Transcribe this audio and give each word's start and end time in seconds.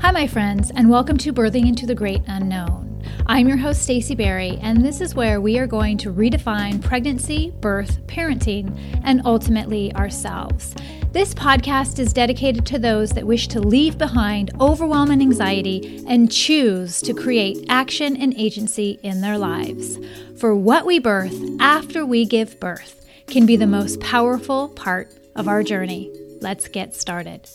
Hi, 0.00 0.10
my 0.10 0.26
friends, 0.26 0.70
and 0.74 0.90
welcome 0.90 1.16
to 1.16 1.32
Birthing 1.32 1.66
into 1.66 1.86
the 1.86 1.94
Great 1.94 2.22
Unknown. 2.26 3.02
I'm 3.26 3.48
your 3.48 3.56
host, 3.56 3.82
Stacey 3.82 4.14
Berry, 4.14 4.58
and 4.60 4.84
this 4.84 5.00
is 5.00 5.14
where 5.14 5.40
we 5.40 5.58
are 5.58 5.66
going 5.66 5.96
to 5.98 6.12
redefine 6.12 6.82
pregnancy, 6.82 7.52
birth, 7.60 8.06
parenting, 8.06 8.78
and 9.04 9.22
ultimately 9.24 9.92
ourselves. 9.94 10.74
This 11.12 11.32
podcast 11.32 11.98
is 11.98 12.12
dedicated 12.12 12.66
to 12.66 12.78
those 12.78 13.10
that 13.12 13.26
wish 13.26 13.48
to 13.48 13.58
leave 13.58 13.96
behind 13.96 14.50
overwhelm 14.60 15.10
and 15.10 15.22
anxiety 15.22 16.04
and 16.06 16.30
choose 16.30 17.00
to 17.00 17.14
create 17.14 17.64
action 17.70 18.16
and 18.18 18.34
agency 18.36 19.00
in 19.02 19.22
their 19.22 19.38
lives. 19.38 19.98
For 20.38 20.54
what 20.54 20.84
we 20.84 20.98
birth 20.98 21.36
after 21.58 22.04
we 22.04 22.26
give 22.26 22.60
birth 22.60 23.06
can 23.28 23.46
be 23.46 23.56
the 23.56 23.66
most 23.66 23.98
powerful 24.00 24.68
part 24.68 25.10
of 25.34 25.48
our 25.48 25.62
journey. 25.62 26.12
Let's 26.42 26.68
get 26.68 26.94
started. 26.94 27.48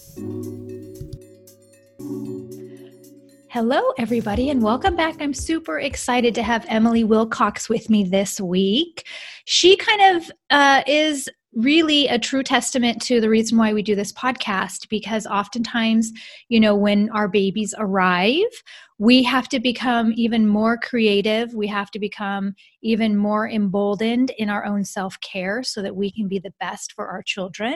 Hello, 3.51 3.81
everybody, 3.97 4.49
and 4.49 4.63
welcome 4.63 4.95
back. 4.95 5.17
I'm 5.19 5.33
super 5.33 5.77
excited 5.77 6.33
to 6.35 6.41
have 6.41 6.65
Emily 6.69 7.03
Wilcox 7.03 7.67
with 7.67 7.89
me 7.89 8.05
this 8.05 8.39
week. 8.39 9.05
She 9.43 9.75
kind 9.75 10.15
of 10.15 10.31
uh, 10.51 10.83
is 10.87 11.27
really 11.53 12.07
a 12.07 12.17
true 12.17 12.43
testament 12.43 13.01
to 13.01 13.19
the 13.19 13.27
reason 13.27 13.57
why 13.57 13.73
we 13.73 13.81
do 13.81 13.93
this 13.93 14.13
podcast 14.13 14.87
because 14.87 15.27
oftentimes, 15.27 16.13
you 16.47 16.61
know, 16.61 16.73
when 16.73 17.09
our 17.09 17.27
babies 17.27 17.75
arrive, 17.77 18.63
we 18.99 19.21
have 19.23 19.49
to 19.49 19.59
become 19.59 20.13
even 20.15 20.47
more 20.47 20.77
creative. 20.77 21.53
We 21.53 21.67
have 21.67 21.91
to 21.91 21.99
become 21.99 22.53
even 22.81 23.17
more 23.17 23.49
emboldened 23.49 24.31
in 24.37 24.49
our 24.49 24.63
own 24.63 24.85
self 24.85 25.19
care 25.19 25.61
so 25.61 25.81
that 25.81 25.97
we 25.97 26.09
can 26.09 26.29
be 26.29 26.39
the 26.39 26.53
best 26.61 26.93
for 26.93 27.07
our 27.07 27.21
children. 27.21 27.75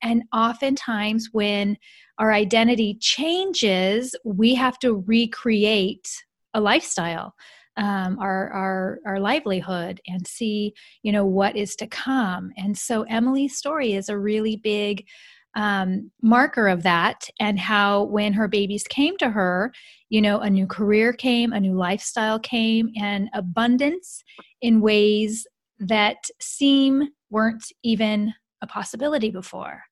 And 0.00 0.22
oftentimes, 0.32 1.30
when 1.32 1.76
our 2.18 2.32
identity 2.32 2.94
changes, 3.00 4.14
we 4.24 4.54
have 4.54 4.78
to 4.80 5.04
recreate 5.06 6.24
a 6.54 6.60
lifestyle. 6.60 7.34
Um, 7.76 8.18
our, 8.18 8.50
our 8.50 8.98
our 9.06 9.20
livelihood 9.20 10.00
and 10.08 10.26
see 10.26 10.74
you 11.04 11.12
know 11.12 11.24
what 11.24 11.54
is 11.54 11.76
to 11.76 11.86
come 11.86 12.50
and 12.56 12.76
so 12.76 13.04
emily's 13.04 13.56
story 13.56 13.92
is 13.92 14.08
a 14.08 14.18
really 14.18 14.56
big 14.56 15.06
um, 15.54 16.10
marker 16.20 16.66
of 16.66 16.82
that 16.82 17.28
and 17.38 17.56
how 17.56 18.02
when 18.02 18.32
her 18.32 18.48
babies 18.48 18.82
came 18.82 19.16
to 19.18 19.30
her 19.30 19.72
you 20.08 20.20
know 20.20 20.40
a 20.40 20.50
new 20.50 20.66
career 20.66 21.12
came 21.12 21.52
a 21.52 21.60
new 21.60 21.74
lifestyle 21.74 22.40
came 22.40 22.90
and 23.00 23.30
abundance 23.32 24.24
in 24.60 24.80
ways 24.80 25.46
that 25.78 26.16
seem 26.40 27.10
weren't 27.30 27.70
even 27.84 28.34
a 28.60 28.66
possibility 28.66 29.30
before 29.30 29.84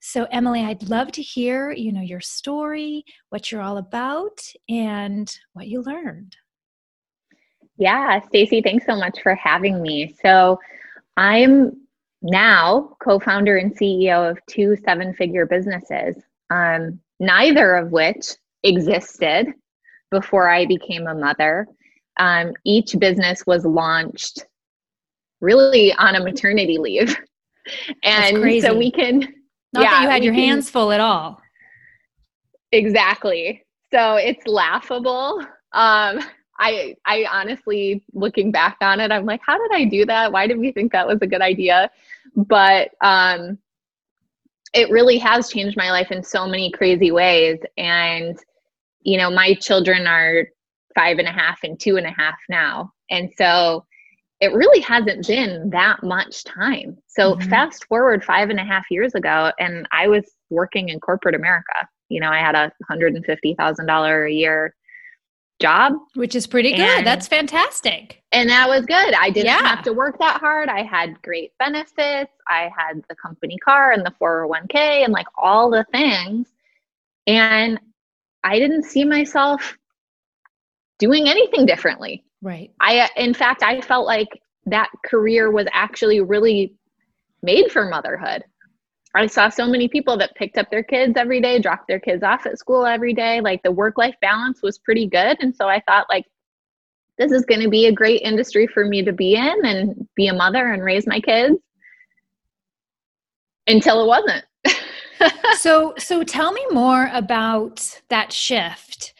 so, 0.00 0.26
Emily, 0.30 0.62
I'd 0.62 0.88
love 0.88 1.12
to 1.12 1.22
hear, 1.22 1.70
you 1.72 1.92
know, 1.92 2.00
your 2.00 2.20
story, 2.20 3.04
what 3.28 3.52
you're 3.52 3.60
all 3.60 3.76
about, 3.76 4.40
and 4.68 5.30
what 5.52 5.68
you 5.68 5.82
learned. 5.82 6.36
Yeah, 7.76 8.20
Stacy, 8.26 8.62
thanks 8.62 8.86
so 8.86 8.96
much 8.96 9.20
for 9.22 9.34
having 9.34 9.82
me. 9.82 10.16
So, 10.22 10.58
I'm 11.18 11.86
now 12.22 12.96
co-founder 13.02 13.58
and 13.58 13.76
CEO 13.76 14.30
of 14.30 14.38
two 14.46 14.76
seven-figure 14.84 15.46
businesses, 15.46 16.16
um, 16.48 16.98
neither 17.18 17.76
of 17.76 17.92
which 17.92 18.26
existed 18.62 19.52
before 20.10 20.48
I 20.48 20.64
became 20.64 21.06
a 21.06 21.14
mother. 21.14 21.66
Um, 22.18 22.52
each 22.64 22.98
business 22.98 23.46
was 23.46 23.64
launched 23.64 24.44
really 25.40 25.92
on 25.94 26.16
a 26.16 26.24
maternity 26.24 26.78
leave. 26.78 27.16
And 28.02 28.62
so 28.62 28.76
we 28.76 28.90
can 28.90 29.32
not 29.72 29.84
yeah, 29.84 29.90
that 29.90 30.02
you 30.02 30.08
had 30.08 30.24
your 30.24 30.34
can, 30.34 30.48
hands 30.48 30.70
full 30.70 30.92
at 30.92 31.00
all. 31.00 31.40
Exactly. 32.72 33.64
So 33.92 34.16
it's 34.16 34.46
laughable. 34.46 35.40
Um, 35.72 36.20
I 36.58 36.94
I 37.06 37.26
honestly 37.30 38.04
looking 38.12 38.52
back 38.52 38.76
on 38.80 39.00
it, 39.00 39.10
I'm 39.10 39.24
like, 39.24 39.40
how 39.44 39.56
did 39.56 39.70
I 39.72 39.84
do 39.84 40.04
that? 40.06 40.30
Why 40.32 40.46
did 40.46 40.58
we 40.58 40.72
think 40.72 40.92
that 40.92 41.06
was 41.06 41.18
a 41.22 41.26
good 41.26 41.40
idea? 41.40 41.90
But 42.36 42.90
um, 43.00 43.58
it 44.74 44.90
really 44.90 45.18
has 45.18 45.48
changed 45.50 45.76
my 45.76 45.90
life 45.90 46.12
in 46.12 46.22
so 46.22 46.46
many 46.46 46.70
crazy 46.70 47.10
ways. 47.10 47.58
And 47.76 48.38
you 49.02 49.16
know, 49.16 49.30
my 49.30 49.54
children 49.54 50.06
are 50.06 50.48
five 50.94 51.18
and 51.18 51.26
a 51.26 51.32
half 51.32 51.60
and 51.64 51.80
two 51.80 51.96
and 51.96 52.06
a 52.06 52.10
half 52.10 52.36
now, 52.48 52.92
and 53.10 53.30
so 53.36 53.84
it 54.40 54.52
really 54.54 54.80
hasn't 54.80 55.26
been 55.26 55.70
that 55.70 56.02
much 56.02 56.44
time. 56.44 56.96
So 57.06 57.34
mm-hmm. 57.34 57.50
fast 57.50 57.84
forward 57.86 58.24
five 58.24 58.50
and 58.50 58.58
a 58.58 58.64
half 58.64 58.84
years 58.90 59.14
ago, 59.14 59.52
and 59.58 59.86
I 59.92 60.08
was 60.08 60.24
working 60.48 60.88
in 60.88 60.98
corporate 61.00 61.34
America. 61.34 61.88
You 62.08 62.20
know, 62.20 62.30
I 62.30 62.38
had 62.38 62.54
a 62.54 62.72
hundred 62.88 63.14
and 63.14 63.24
fifty 63.24 63.54
thousand 63.54 63.86
dollar 63.86 64.24
a 64.24 64.32
year 64.32 64.74
job, 65.60 65.92
which 66.14 66.34
is 66.34 66.46
pretty 66.46 66.72
good. 66.72 66.98
And, 66.98 67.06
That's 67.06 67.28
fantastic. 67.28 68.22
And 68.32 68.48
that 68.48 68.68
was 68.68 68.86
good. 68.86 69.14
I 69.14 69.30
didn't 69.30 69.46
yeah. 69.46 69.62
have 69.62 69.82
to 69.84 69.92
work 69.92 70.18
that 70.18 70.40
hard. 70.40 70.68
I 70.68 70.82
had 70.82 71.20
great 71.22 71.52
benefits. 71.58 72.32
I 72.48 72.70
had 72.76 73.04
the 73.08 73.14
company 73.14 73.58
car 73.58 73.92
and 73.92 74.04
the 74.04 74.14
401k 74.20 75.04
and 75.04 75.12
like 75.12 75.26
all 75.36 75.70
the 75.70 75.84
things. 75.92 76.48
And 77.26 77.78
I 78.42 78.58
didn't 78.58 78.84
see 78.84 79.04
myself 79.04 79.76
doing 80.98 81.28
anything 81.28 81.66
differently. 81.66 82.24
Right. 82.42 82.70
I, 82.80 83.08
in 83.16 83.34
fact, 83.34 83.62
I 83.62 83.80
felt 83.80 84.06
like 84.06 84.28
that 84.66 84.90
career 85.04 85.50
was 85.50 85.66
actually 85.72 86.20
really 86.20 86.74
made 87.42 87.70
for 87.70 87.88
motherhood. 87.88 88.44
I 89.14 89.26
saw 89.26 89.48
so 89.48 89.66
many 89.66 89.88
people 89.88 90.16
that 90.18 90.36
picked 90.36 90.56
up 90.56 90.70
their 90.70 90.84
kids 90.84 91.14
every 91.16 91.40
day, 91.40 91.58
dropped 91.58 91.88
their 91.88 91.98
kids 91.98 92.22
off 92.22 92.46
at 92.46 92.58
school 92.58 92.86
every 92.86 93.12
day. 93.12 93.40
Like 93.40 93.62
the 93.62 93.72
work 93.72 93.98
life 93.98 94.14
balance 94.20 94.60
was 94.62 94.78
pretty 94.78 95.06
good. 95.06 95.36
And 95.40 95.54
so 95.54 95.68
I 95.68 95.82
thought, 95.86 96.06
like, 96.08 96.26
this 97.18 97.32
is 97.32 97.44
going 97.44 97.60
to 97.60 97.68
be 97.68 97.86
a 97.86 97.92
great 97.92 98.22
industry 98.22 98.66
for 98.66 98.84
me 98.84 99.04
to 99.04 99.12
be 99.12 99.34
in 99.34 99.66
and 99.66 100.08
be 100.14 100.28
a 100.28 100.34
mother 100.34 100.72
and 100.72 100.82
raise 100.82 101.06
my 101.06 101.20
kids 101.20 101.56
until 103.66 104.02
it 104.02 104.06
wasn't. 104.06 104.44
so 105.58 105.92
so 105.98 106.22
tell 106.22 106.52
me 106.52 106.64
more 106.70 107.10
about 107.12 108.00
that 108.08 108.32
shift 108.32 109.12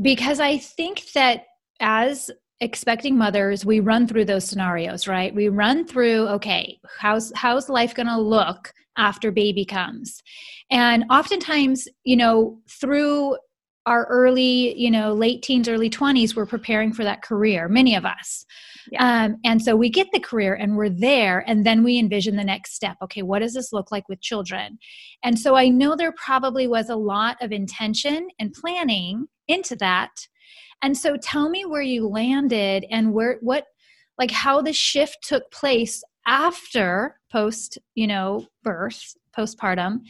because 0.00 0.40
I 0.40 0.58
think 0.58 1.12
that 1.12 1.44
as 1.80 2.30
expecting 2.60 3.18
mothers 3.18 3.64
we 3.64 3.80
run 3.80 4.06
through 4.06 4.24
those 4.24 4.44
scenarios 4.44 5.08
right? 5.08 5.34
We 5.34 5.48
run 5.48 5.86
through 5.86 6.28
okay 6.28 6.78
how's 6.98 7.32
how's 7.34 7.68
life 7.68 7.94
going 7.94 8.06
to 8.06 8.18
look 8.18 8.72
after 8.96 9.30
baby 9.30 9.64
comes? 9.64 10.22
And 10.70 11.04
oftentimes 11.10 11.88
you 12.04 12.16
know 12.16 12.60
through 12.68 13.36
our 13.86 14.06
early 14.06 14.78
you 14.78 14.90
know 14.90 15.12
late 15.12 15.42
teens 15.42 15.68
early 15.68 15.90
20s 15.90 16.34
we're 16.34 16.46
preparing 16.46 16.92
for 16.92 17.04
that 17.04 17.22
career 17.22 17.68
many 17.68 17.94
of 17.94 18.04
us. 18.04 18.46
Yeah. 18.90 19.24
um, 19.24 19.36
and 19.44 19.62
so 19.62 19.74
we 19.74 19.88
get 19.88 20.08
the 20.12 20.20
career 20.20 20.54
and 20.54 20.76
we're 20.76 20.90
there 20.90 21.42
and 21.46 21.64
then 21.64 21.82
we 21.82 21.98
envision 21.98 22.36
the 22.36 22.44
next 22.44 22.74
step. 22.74 22.96
Okay 23.02 23.22
what 23.22 23.40
does 23.40 23.54
this 23.54 23.72
look 23.72 23.90
like 23.90 24.08
with 24.08 24.20
children? 24.20 24.78
And 25.24 25.38
so 25.38 25.56
i 25.56 25.68
know 25.68 25.96
there 25.96 26.12
probably 26.12 26.68
was 26.68 26.88
a 26.88 26.96
lot 26.96 27.36
of 27.40 27.50
intention 27.50 28.28
and 28.38 28.52
planning 28.52 29.26
into 29.48 29.74
that 29.76 30.10
and 30.84 30.96
so 30.96 31.16
tell 31.16 31.48
me 31.48 31.64
where 31.64 31.82
you 31.82 32.06
landed 32.06 32.84
and 32.90 33.14
where 33.14 33.38
what 33.40 33.64
like 34.18 34.30
how 34.30 34.60
the 34.60 34.72
shift 34.72 35.16
took 35.22 35.50
place 35.50 36.04
after 36.26 37.18
post, 37.32 37.78
you 37.94 38.06
know, 38.06 38.46
birth, 38.62 39.14
postpartum 39.36 40.00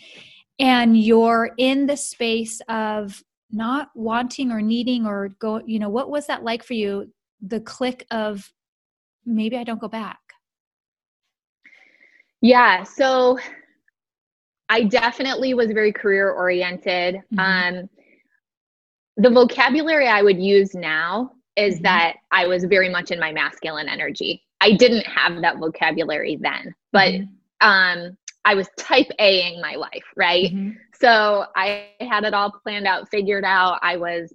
and 0.59 1.01
you're 1.01 1.51
in 1.59 1.87
the 1.87 1.97
space 1.97 2.61
of 2.69 3.23
not 3.53 3.91
wanting 3.95 4.51
or 4.51 4.61
needing 4.61 5.07
or 5.07 5.29
go, 5.39 5.63
you 5.65 5.79
know, 5.79 5.89
what 5.89 6.11
was 6.11 6.27
that 6.27 6.43
like 6.43 6.65
for 6.65 6.75
you? 6.75 7.09
The 7.41 7.61
click 7.61 8.05
of 8.11 8.53
maybe 9.25 9.57
I 9.57 9.63
don't 9.63 9.81
go 9.81 9.89
back. 9.89 10.19
Yeah, 12.41 12.83
so 12.83 13.39
I 14.69 14.83
definitely 14.83 15.55
was 15.55 15.71
very 15.71 15.93
career 15.93 16.33
oriented. 16.33 17.23
Mm-hmm. 17.33 17.39
Um, 17.79 17.89
the 19.17 19.31
vocabulary 19.31 20.09
I 20.09 20.23
would 20.23 20.41
use 20.41 20.75
now 20.75 21.33
is 21.57 21.75
mm-hmm. 21.75 21.85
that 21.85 22.17
I 22.31 22.47
was 22.47 22.65
very 22.65 22.89
much 22.89 23.11
in 23.11 23.21
my 23.21 23.33
masculine 23.33 23.89
energy. 23.89 24.43
I 24.61 24.73
didn't 24.73 25.07
have 25.07 25.41
that 25.43 25.59
vocabulary 25.59 26.39
then, 26.41 26.75
but 26.93 27.13
mm-hmm. 27.13 27.69
um, 27.69 28.17
I 28.45 28.55
was 28.55 28.69
type 28.77 29.11
Aing 29.19 29.61
my 29.61 29.75
life, 29.75 30.05
right? 30.17 30.53
Mm-hmm. 30.53 30.71
So 31.01 31.47
I 31.57 31.89
had 32.01 32.25
it 32.25 32.35
all 32.35 32.51
planned 32.51 32.87
out, 32.87 33.11
figured 33.11 33.45
out. 33.45 33.79
I 33.83 33.97
was 33.97 34.33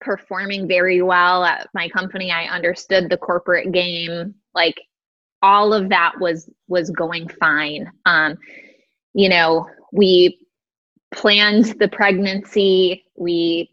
performing 0.00 0.66
very 0.66 1.02
well 1.02 1.44
at 1.44 1.68
my 1.74 1.88
company. 1.88 2.30
I 2.30 2.44
understood 2.44 3.08
the 3.08 3.16
corporate 3.16 3.72
game. 3.72 4.34
Like 4.54 4.80
all 5.42 5.72
of 5.72 5.88
that 5.88 6.14
was 6.20 6.48
was 6.68 6.90
going 6.90 7.28
fine. 7.28 7.90
Um, 8.06 8.38
you 9.14 9.28
know, 9.28 9.68
we 9.92 10.46
planned 11.12 11.78
the 11.78 11.88
pregnancy. 11.88 13.04
We 13.16 13.70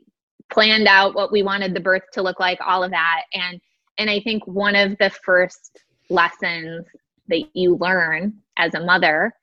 planned 0.51 0.87
out 0.87 1.15
what 1.15 1.31
we 1.31 1.43
wanted 1.43 1.73
the 1.73 1.79
birth 1.79 2.03
to 2.13 2.21
look 2.21 2.39
like, 2.39 2.59
all 2.65 2.83
of 2.83 2.91
that. 2.91 3.23
And 3.33 3.59
and 3.97 4.09
I 4.09 4.21
think 4.21 4.47
one 4.47 4.75
of 4.75 4.97
the 4.97 5.09
first 5.09 5.81
lessons 6.09 6.85
that 7.27 7.43
you 7.53 7.75
learn 7.75 8.33
as 8.57 8.73
a 8.73 8.79
mother 8.79 9.33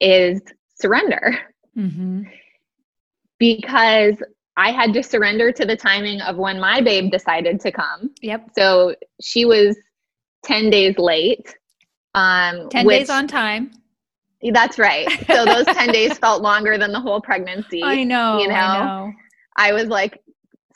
is 0.00 0.40
surrender. 0.74 1.38
Mm-hmm. 1.76 2.24
Because 3.38 4.16
I 4.56 4.70
had 4.72 4.92
to 4.94 5.02
surrender 5.02 5.52
to 5.52 5.64
the 5.64 5.76
timing 5.76 6.20
of 6.20 6.36
when 6.36 6.60
my 6.60 6.80
babe 6.80 7.10
decided 7.10 7.60
to 7.60 7.72
come. 7.72 8.10
Yep. 8.20 8.50
So 8.56 8.94
she 9.20 9.44
was 9.44 9.76
10 10.44 10.70
days 10.70 10.98
late. 10.98 11.56
Um, 12.14 12.68
10 12.68 12.86
which, 12.86 12.98
days 12.98 13.10
on 13.10 13.26
time. 13.26 13.70
That's 14.42 14.78
right. 14.78 15.08
So 15.26 15.44
those 15.44 15.66
10 15.66 15.88
days 15.92 16.18
felt 16.18 16.42
longer 16.42 16.76
than 16.76 16.92
the 16.92 17.00
whole 17.00 17.20
pregnancy. 17.20 17.82
I 17.82 18.04
know. 18.04 18.38
You 18.38 18.48
know, 18.48 18.54
I, 18.54 18.84
know. 18.84 19.12
I 19.56 19.72
was 19.72 19.86
like 19.86 20.20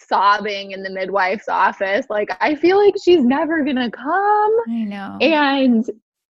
sobbing 0.08 0.72
in 0.72 0.82
the 0.82 0.90
midwife's 0.90 1.48
office. 1.48 2.06
Like, 2.08 2.28
I 2.40 2.54
feel 2.54 2.82
like 2.82 2.94
she's 3.02 3.24
never 3.24 3.64
going 3.64 3.76
to 3.76 3.90
come. 3.90 4.56
I 4.68 4.84
know. 4.84 5.18
And 5.20 5.88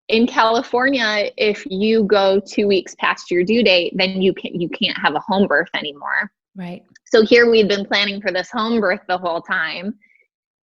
in 0.08 0.26
California, 0.26 1.30
if 1.36 1.64
you 1.68 2.04
go 2.04 2.40
two 2.40 2.68
weeks 2.68 2.94
past 2.96 3.30
your 3.30 3.42
due 3.42 3.64
date, 3.64 3.92
then 3.96 4.22
you 4.22 4.32
can 4.32 4.58
you 4.60 4.68
can't 4.68 4.96
have 4.96 5.14
a 5.14 5.20
home 5.20 5.46
birth 5.48 5.68
anymore. 5.74 6.30
Right. 6.54 6.82
So 7.06 7.24
here 7.24 7.50
we've 7.50 7.68
been 7.68 7.84
planning 7.84 8.20
for 8.20 8.30
this 8.30 8.50
home 8.50 8.80
birth 8.80 9.00
the 9.08 9.18
whole 9.18 9.42
time. 9.42 9.94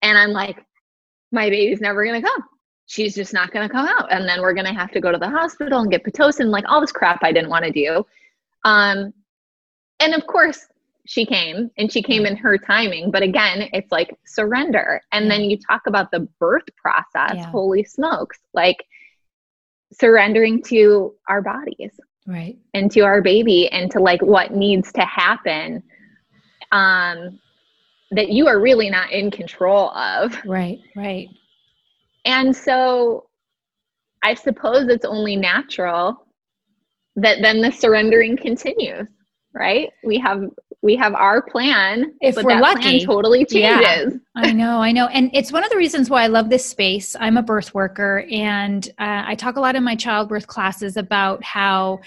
And 0.02 0.18
I'm 0.18 0.32
like, 0.32 0.66
my 1.32 1.50
baby's 1.50 1.82
never 1.82 2.06
gonna 2.06 2.22
come. 2.22 2.44
She's 2.86 3.16
just 3.16 3.34
not 3.34 3.52
gonna 3.52 3.70
come 3.70 3.88
out. 3.88 4.12
And 4.12 4.28
then 4.28 4.42
we're 4.42 4.54
gonna 4.54 4.74
have 4.74 4.92
to 4.92 5.02
go 5.02 5.12
to 5.12 5.18
the 5.18 5.30
hospital 5.30 5.80
and 5.82 5.92
get 5.92 6.04
Pitocin, 6.04 6.50
like 6.50 6.66
all 6.68 6.80
this 6.80 6.92
crap 6.92 7.20
I 7.24 7.32
didn't 7.34 7.50
want 7.50 7.66
to 7.66 7.72
do. 7.72 8.06
Um, 8.64 9.14
and 10.00 10.14
of 10.14 10.26
course, 10.26 10.68
she 11.06 11.26
came 11.26 11.70
and 11.78 11.92
she 11.92 12.02
came 12.02 12.26
in 12.26 12.38
her 12.38 12.58
timing. 12.58 13.12
But 13.12 13.24
again, 13.24 13.70
it's 13.74 13.92
like 13.92 14.16
surrender. 14.26 15.02
And 15.12 15.30
then 15.30 15.42
you 15.42 15.58
talk 15.58 15.82
about 15.88 16.12
the 16.12 16.22
birth 16.40 16.64
process. 16.78 17.36
Yeah. 17.36 17.50
Holy 17.50 17.84
smokes. 17.84 18.40
Like 18.54 18.86
surrendering 19.94 20.62
to 20.64 21.14
our 21.28 21.42
bodies 21.42 21.92
right 22.26 22.58
and 22.74 22.92
to 22.92 23.02
our 23.02 23.22
baby 23.22 23.68
and 23.70 23.92
to 23.92 24.00
like 24.00 24.22
what 24.22 24.52
needs 24.54 24.92
to 24.94 25.02
happen 25.02 25.84
um 26.72 27.40
that 28.12 28.30
you 28.30 28.48
are 28.48 28.60
really 28.60 28.90
not 28.90 29.12
in 29.12 29.30
control 29.30 29.90
of 29.92 30.40
right 30.46 30.80
right 30.96 31.30
and 32.26 32.56
so 32.56 33.28
i 34.24 34.34
suppose 34.34 34.88
it's 34.88 35.06
only 35.06 35.36
natural 35.36 36.26
that 37.16 37.40
then 37.42 37.62
the 37.62 37.72
surrendering 37.72 38.38
continues 38.38 39.08
right 39.54 39.90
we 40.04 40.18
have 40.18 40.50
we 40.84 40.98
have 40.98 41.16
our 41.16 41.42
plan 41.42 42.14
if 42.20 42.36
we're 42.36 42.60
lucky. 42.60 43.04
totally 43.04 43.46
changes. 43.46 44.14
Yeah, 44.14 44.18
i 44.36 44.52
know 44.52 44.80
i 44.80 44.92
know. 44.92 45.08
And 45.08 45.32
it's 45.34 45.52
one 45.52 45.64
of 45.64 45.72
the 45.72 45.78
reasons 45.78 46.10
why 46.10 46.24
i 46.24 46.28
love 46.28 46.50
this 46.50 46.66
space. 46.66 47.16
I'm 47.20 47.38
a 47.38 47.42
birth 47.42 47.74
worker 47.74 48.28
and 48.30 48.88
uh, 49.00 49.24
i 49.26 49.34
talk 49.34 49.56
a 49.56 49.60
lot 49.62 49.76
in 49.76 49.84
my 49.84 49.96
childbirth 49.96 50.46
classes 50.46 50.98
about 50.98 51.44
how 51.44 52.00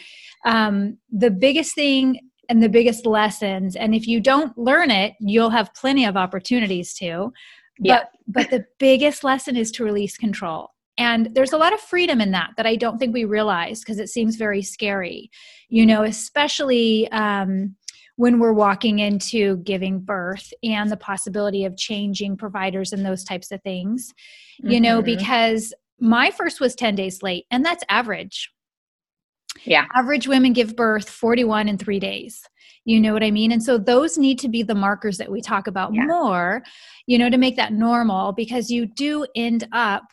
um, 0.45 0.99
the 1.11 1.31
biggest 1.31 1.75
thing 1.75 2.21
and 2.49 2.63
the 2.63 2.69
biggest 2.69 3.07
lessons 3.07 3.75
and 3.75 3.95
if 3.95 4.07
you 4.07 4.21
don't 4.21 4.57
learn 4.57 4.91
it 4.93 5.15
you'll 5.19 5.51
have 5.51 5.75
plenty 5.75 6.05
of 6.05 6.17
opportunities 6.17 6.95
to. 6.95 7.33
Yeah. 7.79 7.99
but 7.99 8.11
but 8.29 8.51
the 8.51 8.65
biggest 8.79 9.25
lesson 9.25 9.57
is 9.57 9.71
to 9.73 9.85
release 9.85 10.17
control. 10.17 10.71
And 10.99 11.29
there's 11.35 11.53
a 11.53 11.59
lot 11.59 11.75
of 11.75 11.81
freedom 11.81 12.21
in 12.21 12.31
that 12.33 12.51
that 12.59 12.67
i 12.67 12.77
don't 12.77 12.99
think 12.99 13.15
we 13.15 13.25
realize 13.25 13.81
because 13.81 13.99
it 13.99 14.11
seems 14.11 14.37
very 14.37 14.63
scary. 14.63 15.31
You 15.71 15.87
know 15.87 16.03
especially 16.03 17.11
um, 17.11 17.75
when 18.17 18.39
we're 18.39 18.53
walking 18.53 18.99
into 18.99 19.59
giving 19.59 20.01
birth 20.01 20.53
and 20.63 20.91
the 20.91 20.97
possibility 20.97 21.65
of 21.65 21.77
changing 21.77 22.37
providers 22.37 22.93
and 22.93 23.05
those 23.05 23.23
types 23.25 23.51
of 23.53 23.63
things 23.63 24.13
mm-hmm. 24.61 24.73
you 24.73 24.81
know 24.81 24.99
mm-hmm. 24.99 25.17
because 25.17 25.73
my 26.01 26.31
first 26.31 26.61
was 26.61 26.75
10 26.75 26.95
days 26.95 27.23
late 27.23 27.47
and 27.51 27.65
that's 27.65 27.85
average 27.89 28.51
yeah 29.65 29.87
average 29.95 30.27
women 30.29 30.53
give 30.53 30.77
birth 30.77 31.09
41 31.09 31.69
in 31.69 31.79
3 31.79 31.99
days 32.01 32.43
you 32.85 33.01
know 33.01 33.13
what 33.13 33.23
i 33.23 33.31
mean 33.31 33.53
and 33.53 33.63
so 33.63 33.79
those 33.79 34.19
need 34.19 34.39
to 34.39 34.49
be 34.49 34.63
the 34.63 34.75
markers 34.75 35.19
that 35.19 35.31
we 35.31 35.41
talk 35.41 35.67
about 35.67 35.95
yeah. 35.95 36.05
more 36.05 36.63
you 37.07 37.19
know 37.19 37.31
to 37.31 37.39
make 37.39 37.57
that 37.57 37.73
normal 37.73 38.33
because 38.33 38.71
you 38.71 38.87
do 38.87 39.27
end 39.35 39.67
up 39.73 40.05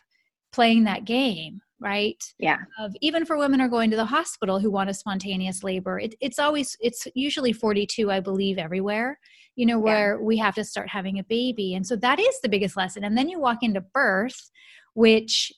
playing 0.52 0.84
that 0.84 1.04
game 1.04 1.60
right? 1.84 2.22
Yeah. 2.38 2.58
Of 2.78 2.94
even 3.00 3.24
for 3.24 3.36
women 3.36 3.60
who 3.60 3.66
are 3.66 3.68
going 3.68 3.90
to 3.90 3.96
the 3.96 4.04
hospital 4.06 4.58
who 4.58 4.70
want 4.70 4.90
a 4.90 4.94
spontaneous 4.94 5.62
labor 5.62 6.00
it, 6.00 6.14
it's 6.20 6.38
always 6.38 6.76
it's 6.80 7.06
usually 7.14 7.52
42 7.52 8.10
i 8.10 8.20
believe 8.20 8.58
everywhere 8.58 9.18
you 9.56 9.66
know 9.66 9.78
where 9.78 10.16
yeah. 10.16 10.22
we 10.22 10.36
have 10.38 10.54
to 10.56 10.64
start 10.64 10.88
having 10.88 11.18
a 11.18 11.24
baby. 11.24 11.74
And 11.74 11.86
so 11.86 11.96
that 11.96 12.18
is 12.18 12.40
the 12.40 12.48
biggest 12.48 12.76
lesson. 12.76 13.04
And 13.04 13.16
then 13.16 13.28
you 13.28 13.40
walk 13.40 13.58
into 13.62 13.80
birth 13.80 14.50
which 14.94 15.52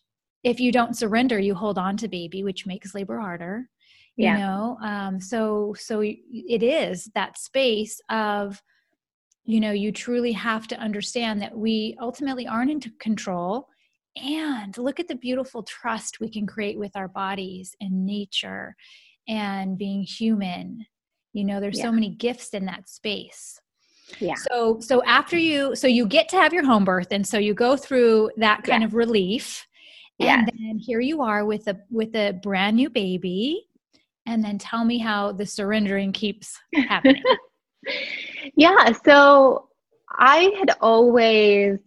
if 0.44 0.60
you 0.60 0.72
don't 0.72 0.96
surrender 0.96 1.38
you 1.38 1.54
hold 1.54 1.76
on 1.76 1.96
to 1.98 2.08
baby 2.08 2.42
which 2.42 2.66
makes 2.66 2.94
labor 2.94 3.20
harder 3.20 3.68
you 4.16 4.24
yeah. 4.24 4.38
know? 4.38 4.78
Um 4.82 5.20
so 5.20 5.74
so 5.78 6.00
it 6.02 6.62
is 6.62 7.10
that 7.14 7.38
space 7.38 8.00
of 8.10 8.62
you 9.44 9.60
know 9.60 9.72
you 9.72 9.92
truly 9.92 10.32
have 10.32 10.66
to 10.68 10.78
understand 10.78 11.40
that 11.42 11.56
we 11.56 11.96
ultimately 12.00 12.46
aren't 12.46 12.70
in 12.70 12.80
control 12.98 13.68
and 14.16 14.76
look 14.78 14.98
at 15.00 15.08
the 15.08 15.14
beautiful 15.14 15.62
trust 15.62 16.20
we 16.20 16.30
can 16.30 16.46
create 16.46 16.78
with 16.78 16.96
our 16.96 17.08
bodies 17.08 17.74
and 17.80 18.06
nature 18.06 18.74
and 19.28 19.76
being 19.78 20.02
human. 20.02 20.86
You 21.32 21.44
know 21.44 21.60
there's 21.60 21.78
yeah. 21.78 21.84
so 21.84 21.92
many 21.92 22.10
gifts 22.10 22.50
in 22.50 22.64
that 22.66 22.88
space. 22.88 23.60
Yeah. 24.18 24.34
So 24.50 24.78
so 24.80 25.02
after 25.04 25.36
you 25.36 25.74
so 25.74 25.86
you 25.86 26.06
get 26.06 26.28
to 26.30 26.36
have 26.36 26.52
your 26.52 26.64
home 26.64 26.84
birth 26.84 27.08
and 27.10 27.26
so 27.26 27.38
you 27.38 27.54
go 27.54 27.76
through 27.76 28.30
that 28.36 28.62
kind 28.62 28.82
yeah. 28.82 28.86
of 28.86 28.94
relief. 28.94 29.66
And 30.18 30.46
yes. 30.46 30.56
then 30.58 30.78
here 30.78 31.00
you 31.00 31.20
are 31.22 31.44
with 31.44 31.66
a 31.68 31.76
with 31.90 32.14
a 32.14 32.32
brand 32.42 32.76
new 32.76 32.88
baby. 32.88 33.66
And 34.28 34.42
then 34.42 34.58
tell 34.58 34.84
me 34.84 34.98
how 34.98 35.32
the 35.32 35.46
surrendering 35.46 36.12
keeps 36.12 36.58
happening. 36.88 37.22
Yeah. 38.56 38.92
So 39.04 39.68
i 40.18 40.50
had 40.58 40.76
always 40.80 41.78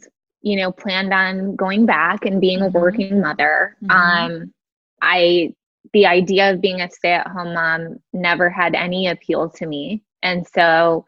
you 0.41 0.57
know, 0.57 0.71
planned 0.71 1.13
on 1.13 1.56
going 1.56 1.86
back 1.86 2.25
and 2.25 2.41
being 2.41 2.62
a 2.62 2.65
mm-hmm. 2.65 2.77
working 2.77 3.21
mother. 3.21 3.75
Mm-hmm. 3.83 3.91
Um, 3.91 4.53
I, 5.01 5.53
the 5.94 6.06
idea 6.06 6.51
of 6.51 6.62
being 6.62 6.81
a 6.81 6.89
stay 6.89 7.13
at 7.13 7.27
home 7.27 7.53
mom 7.53 8.00
never 8.13 8.50
had 8.50 8.75
any 8.75 9.07
appeal 9.07 9.50
to 9.50 9.65
me. 9.65 10.03
And 10.21 10.45
so, 10.47 11.06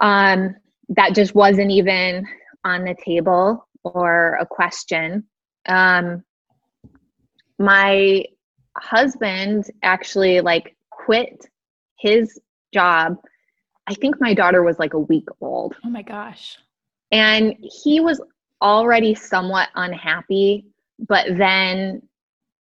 um, 0.00 0.56
that 0.90 1.14
just 1.14 1.34
wasn't 1.34 1.70
even 1.70 2.26
on 2.64 2.84
the 2.84 2.96
table 3.04 3.66
or 3.84 4.36
a 4.40 4.46
question. 4.46 5.24
Um, 5.66 6.24
my 7.58 8.24
husband 8.76 9.70
actually 9.82 10.40
like 10.40 10.76
quit 10.90 11.46
his 11.98 12.40
job. 12.72 13.16
I 13.86 13.94
think 13.94 14.20
my 14.20 14.34
daughter 14.34 14.62
was 14.62 14.78
like 14.78 14.94
a 14.94 14.98
week 14.98 15.28
old. 15.40 15.76
Oh 15.84 15.90
my 15.90 16.02
gosh. 16.02 16.58
And 17.10 17.56
he 17.60 18.00
was 18.00 18.20
already 18.62 19.14
somewhat 19.14 19.68
unhappy, 19.74 20.66
but 20.98 21.26
then 21.36 22.02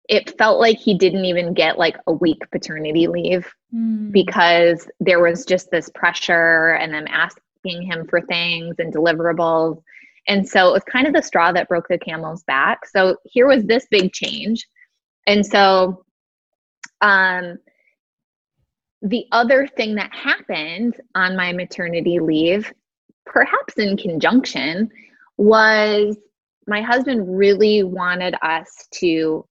it 0.07 0.37
felt 0.37 0.59
like 0.59 0.77
he 0.77 0.93
didn't 0.93 1.25
even 1.25 1.53
get 1.53 1.79
like 1.79 1.97
a 2.07 2.13
week 2.13 2.39
paternity 2.51 3.07
leave 3.07 3.51
mm. 3.73 4.11
because 4.11 4.87
there 4.99 5.19
was 5.19 5.45
just 5.45 5.71
this 5.71 5.89
pressure 5.95 6.73
and 6.73 6.93
them 6.93 7.07
asking 7.09 7.81
him 7.81 8.05
for 8.07 8.21
things 8.21 8.75
and 8.77 8.93
deliverables. 8.93 9.81
And 10.27 10.47
so 10.47 10.69
it 10.69 10.73
was 10.73 10.83
kind 10.83 11.07
of 11.07 11.13
the 11.13 11.21
straw 11.21 11.51
that 11.51 11.67
broke 11.67 11.87
the 11.87 11.97
camel's 11.97 12.43
back. 12.43 12.85
So 12.85 13.17
here 13.23 13.47
was 13.47 13.63
this 13.63 13.87
big 13.89 14.13
change. 14.13 14.67
And 15.27 15.45
so 15.45 16.05
um 17.01 17.57
the 19.01 19.25
other 19.31 19.67
thing 19.67 19.95
that 19.95 20.11
happened 20.13 20.99
on 21.13 21.35
my 21.35 21.51
maternity 21.51 22.19
leave 22.19 22.71
perhaps 23.25 23.75
in 23.75 23.97
conjunction, 23.97 24.89
was 25.37 26.17
my 26.67 26.81
husband 26.81 27.37
really 27.37 27.83
wanted 27.83 28.35
us 28.41 28.87
to 28.91 29.45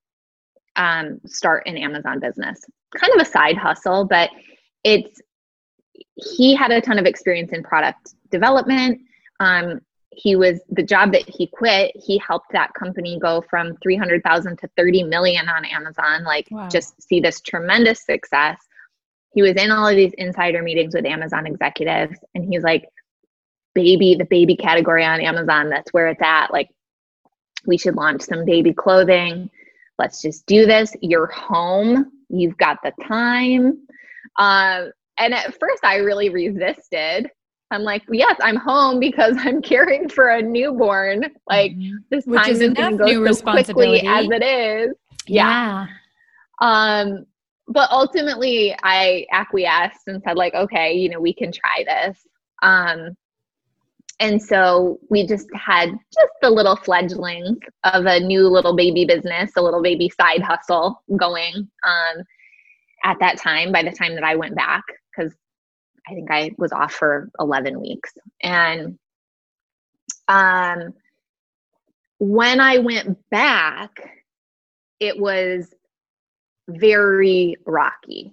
um, 0.76 1.20
start 1.26 1.64
an 1.66 1.76
Amazon 1.76 2.20
business, 2.20 2.64
kind 2.96 3.12
of 3.14 3.20
a 3.20 3.30
side 3.30 3.56
hustle, 3.56 4.04
but 4.04 4.30
it's 4.82 5.20
he 6.16 6.54
had 6.54 6.70
a 6.70 6.80
ton 6.80 6.98
of 6.98 7.06
experience 7.06 7.52
in 7.52 7.62
product 7.62 8.14
development. 8.30 9.00
Um, 9.40 9.80
he 10.10 10.36
was 10.36 10.60
the 10.70 10.82
job 10.82 11.12
that 11.12 11.28
he 11.28 11.46
quit. 11.46 11.92
He 11.94 12.18
helped 12.18 12.52
that 12.52 12.72
company 12.74 13.18
go 13.18 13.42
from 13.48 13.76
300,000 13.82 14.58
to 14.58 14.68
30 14.76 15.04
million 15.04 15.48
on 15.48 15.64
Amazon. 15.64 16.24
Like, 16.24 16.46
wow. 16.50 16.68
just 16.68 17.00
see 17.02 17.20
this 17.20 17.40
tremendous 17.40 18.04
success. 18.04 18.58
He 19.32 19.42
was 19.42 19.56
in 19.56 19.70
all 19.70 19.88
of 19.88 19.96
these 19.96 20.12
insider 20.14 20.62
meetings 20.62 20.94
with 20.94 21.04
Amazon 21.04 21.46
executives, 21.46 22.16
and 22.34 22.44
he's 22.44 22.62
like, 22.62 22.84
baby, 23.74 24.14
the 24.14 24.24
baby 24.24 24.56
category 24.56 25.04
on 25.04 25.20
Amazon. 25.20 25.68
That's 25.68 25.92
where 25.92 26.08
it's 26.08 26.22
at. 26.22 26.52
Like, 26.52 26.70
we 27.66 27.78
should 27.78 27.96
launch 27.96 28.22
some 28.22 28.44
baby 28.44 28.72
clothing. 28.72 29.50
Let's 29.98 30.20
just 30.20 30.46
do 30.46 30.66
this. 30.66 30.94
You're 31.00 31.26
home. 31.26 32.12
You've 32.28 32.56
got 32.58 32.78
the 32.82 32.92
time. 33.04 33.86
Um, 34.38 34.90
and 35.18 35.32
at 35.34 35.58
first, 35.58 35.84
I 35.84 35.96
really 35.96 36.28
resisted. 36.28 37.30
I'm 37.70 37.82
like, 37.82 38.02
yes, 38.10 38.36
I'm 38.42 38.56
home 38.56 39.00
because 39.00 39.36
I'm 39.38 39.62
caring 39.62 40.08
for 40.08 40.28
a 40.28 40.42
newborn. 40.42 41.24
Like 41.48 41.72
mm-hmm. 41.72 41.96
this 42.10 42.26
Which 42.26 42.40
time 42.40 42.50
is, 42.50 42.60
is 42.60 42.74
going 42.74 42.98
to 42.98 43.04
go 43.04 43.32
so 43.32 43.42
quickly 43.42 44.06
as 44.06 44.28
it 44.30 44.42
is. 44.42 44.94
Yeah. 45.26 45.86
yeah. 45.86 45.86
Um, 46.60 47.26
but 47.66 47.90
ultimately, 47.90 48.76
I 48.82 49.26
acquiesced 49.32 50.06
and 50.06 50.22
said, 50.22 50.36
like, 50.36 50.54
okay, 50.54 50.92
you 50.92 51.08
know, 51.08 51.20
we 51.20 51.32
can 51.32 51.50
try 51.50 51.84
this. 51.86 52.18
Um, 52.62 53.16
and 54.20 54.40
so 54.40 54.98
we 55.10 55.26
just 55.26 55.48
had 55.54 55.90
just 56.12 56.32
the 56.40 56.50
little 56.50 56.76
fledglings 56.76 57.58
of 57.84 58.06
a 58.06 58.20
new 58.20 58.48
little 58.48 58.76
baby 58.76 59.04
business, 59.04 59.50
a 59.56 59.62
little 59.62 59.82
baby 59.82 60.08
side 60.08 60.42
hustle 60.42 61.02
going 61.16 61.68
um, 61.84 62.22
at 63.04 63.18
that 63.20 63.38
time 63.38 63.72
by 63.72 63.82
the 63.82 63.90
time 63.90 64.14
that 64.14 64.24
I 64.24 64.36
went 64.36 64.54
back, 64.54 64.84
because 65.16 65.34
I 66.08 66.14
think 66.14 66.30
I 66.30 66.52
was 66.58 66.72
off 66.72 66.92
for 66.92 67.30
11 67.40 67.80
weeks. 67.80 68.12
And 68.42 68.98
um, 70.28 70.94
when 72.18 72.60
I 72.60 72.78
went 72.78 73.18
back, 73.30 73.90
it 75.00 75.18
was 75.18 75.74
very 76.68 77.56
rocky. 77.66 78.32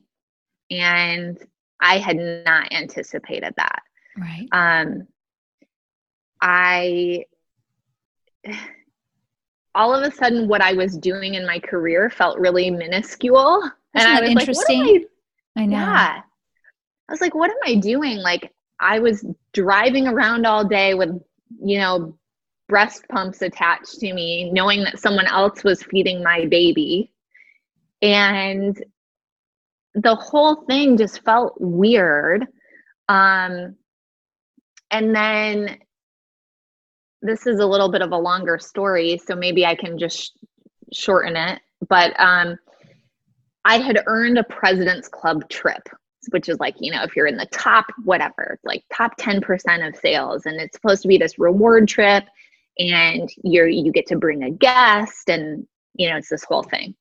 And 0.69 1.37
I 1.81 1.97
had 1.97 2.17
not 2.45 2.71
anticipated 2.71 3.53
that. 3.57 3.81
Right. 4.17 4.47
Um, 4.51 5.07
I 6.41 7.25
all 9.73 9.95
of 9.95 10.03
a 10.03 10.13
sudden 10.13 10.47
what 10.47 10.61
I 10.61 10.73
was 10.73 10.97
doing 10.97 11.35
in 11.35 11.45
my 11.45 11.59
career 11.59 12.09
felt 12.09 12.39
really 12.39 12.69
minuscule. 12.69 13.61
Isn't 13.95 14.09
and 14.09 14.17
I 14.17 14.21
was 14.21 14.29
interesting? 14.31 14.85
Like, 14.85 15.07
I, 15.55 15.61
I 15.61 15.65
know. 15.65 15.77
Yeah. 15.77 16.21
I 17.07 17.11
was 17.11 17.21
like, 17.21 17.35
what 17.35 17.51
am 17.51 17.57
I 17.65 17.75
doing? 17.75 18.17
Like 18.17 18.53
I 18.79 18.99
was 18.99 19.25
driving 19.53 20.07
around 20.07 20.45
all 20.45 20.65
day 20.65 20.93
with, 20.93 21.09
you 21.63 21.77
know, 21.77 22.17
breast 22.67 23.05
pumps 23.09 23.41
attached 23.41 23.99
to 23.99 24.13
me, 24.13 24.49
knowing 24.51 24.83
that 24.83 24.99
someone 24.99 25.27
else 25.27 25.63
was 25.63 25.83
feeding 25.83 26.23
my 26.23 26.45
baby. 26.45 27.11
And 28.01 28.81
the 29.93 30.15
whole 30.15 30.63
thing 30.63 30.97
just 30.97 31.23
felt 31.23 31.59
weird. 31.59 32.47
Um, 33.09 33.75
and 34.89 35.15
then 35.15 35.77
this 37.21 37.47
is 37.47 37.59
a 37.59 37.65
little 37.65 37.89
bit 37.89 38.01
of 38.01 38.11
a 38.11 38.17
longer 38.17 38.57
story, 38.57 39.19
so 39.25 39.35
maybe 39.35 39.65
I 39.65 39.75
can 39.75 39.97
just 39.97 40.17
sh- 40.17 40.29
shorten 40.93 41.35
it. 41.35 41.61
But 41.87 42.19
um, 42.19 42.57
I 43.65 43.77
had 43.77 44.03
earned 44.07 44.37
a 44.37 44.43
President's 44.43 45.07
Club 45.07 45.47
trip, 45.49 45.87
which 46.29 46.49
is 46.49 46.59
like, 46.59 46.75
you 46.79 46.91
know, 46.91 47.03
if 47.03 47.15
you're 47.15 47.27
in 47.27 47.37
the 47.37 47.47
top, 47.47 47.85
whatever, 48.03 48.59
like 48.63 48.83
top 48.93 49.17
10% 49.17 49.87
of 49.87 49.95
sales, 49.95 50.45
and 50.45 50.59
it's 50.59 50.75
supposed 50.75 51.01
to 51.03 51.07
be 51.07 51.17
this 51.17 51.39
reward 51.39 51.87
trip, 51.87 52.23
and 52.79 53.29
you're 53.43 53.67
you 53.67 53.91
get 53.91 54.07
to 54.07 54.15
bring 54.15 54.43
a 54.43 54.51
guest, 54.51 55.29
and 55.29 55.67
you 55.95 56.09
know, 56.09 56.17
it's 56.17 56.29
this 56.29 56.43
whole 56.43 56.63
thing. 56.63 56.95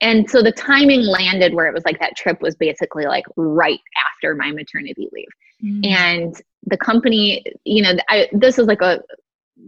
And 0.00 0.28
so 0.30 0.42
the 0.42 0.52
timing 0.52 1.02
landed 1.02 1.54
where 1.54 1.66
it 1.66 1.74
was 1.74 1.84
like 1.84 1.98
that 2.00 2.16
trip 2.16 2.42
was 2.42 2.54
basically 2.54 3.06
like 3.06 3.24
right 3.36 3.80
after 4.06 4.34
my 4.34 4.50
maternity 4.50 5.08
leave. 5.10 5.28
Mm. 5.64 5.86
And 5.86 6.42
the 6.66 6.76
company, 6.76 7.42
you 7.64 7.82
know, 7.82 7.94
I, 8.08 8.28
this 8.32 8.58
is 8.58 8.66
like 8.66 8.82
a 8.82 9.00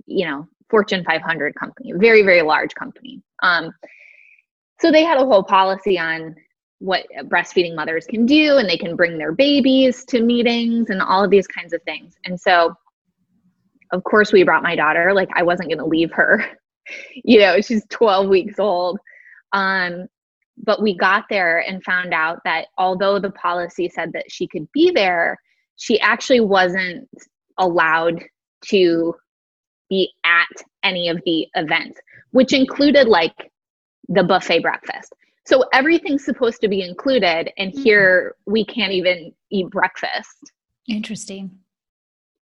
you 0.07 0.27
know, 0.27 0.47
Fortune 0.71 1.05
500 1.05 1.55
company, 1.55 1.93
very, 1.97 2.23
very 2.23 2.43
large 2.43 2.75
company. 2.75 3.23
Um, 3.43 3.73
so 4.81 4.93
they 4.93 5.05
had 5.05 5.19
a 5.19 5.25
whole 5.25 5.43
policy 5.43 5.99
on 5.99 6.37
what 6.79 7.07
breastfeeding 7.25 7.75
mothers 7.75 8.07
can 8.07 8.27
do, 8.27 8.59
and 8.59 8.69
they 8.69 8.77
can 8.77 8.95
bring 8.95 9.19
their 9.19 9.33
babies 9.33 10.05
to 10.07 10.23
meetings 10.23 10.91
and 10.91 11.03
all 11.03 11.25
of 11.25 11.31
these 11.31 11.47
kinds 11.47 11.73
of 11.73 11.83
things. 11.83 12.15
And 12.25 12.41
so, 12.41 12.75
of 13.93 14.05
course, 14.05 14.33
we 14.33 14.45
brought 14.45 14.63
my 14.63 14.77
daughter. 14.77 15.13
Like, 15.13 15.31
I 15.35 15.43
wasn't 15.43 15.71
going 15.71 15.79
to 15.79 15.87
leave 15.87 16.13
her. 16.13 16.45
you 17.25 17.41
know, 17.41 17.61
she's 17.61 17.85
12 17.91 18.29
weeks 18.29 18.59
old. 18.59 18.99
Um, 19.53 20.07
but 20.63 20.83
we 20.83 20.97
got 20.97 21.25
there 21.31 21.61
and 21.67 21.83
found 21.83 22.13
out 22.13 22.41
that 22.45 22.67
although 22.77 23.19
the 23.19 23.31
policy 23.31 23.89
said 23.89 24.13
that 24.13 24.31
she 24.31 24.47
could 24.47 24.71
be 24.73 24.91
there, 24.91 25.39
she 25.77 26.01
actually 26.01 26.41
wasn't 26.41 27.09
allowed 27.59 28.25
to 28.67 29.15
be 29.89 30.13
at 30.25 30.47
any 30.83 31.09
of 31.09 31.21
the 31.25 31.49
events, 31.55 31.99
which 32.31 32.53
included 32.53 33.09
like 33.09 33.51
the 34.09 34.23
buffet 34.23 34.61
breakfast. 34.61 35.13
So 35.47 35.65
everything's 35.73 36.25
supposed 36.25 36.61
to 36.61 36.69
be 36.69 36.83
included, 36.83 37.51
and 37.57 37.73
mm-hmm. 37.73 37.83
here 37.83 38.35
we 38.47 38.65
can't 38.65 38.93
even 38.93 39.33
eat 39.51 39.71
breakfast. 39.71 40.53
Interesting. 40.87 41.51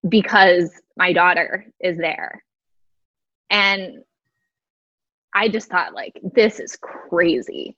Because 0.09 0.71
my 0.97 1.13
daughter 1.13 1.67
is 1.81 1.99
there. 1.99 2.43
And 3.51 4.03
I 5.33 5.49
just 5.49 5.69
thought, 5.69 5.95
like, 5.95 6.21
this 6.35 6.59
is 6.59 6.77
crazy. 6.81 7.77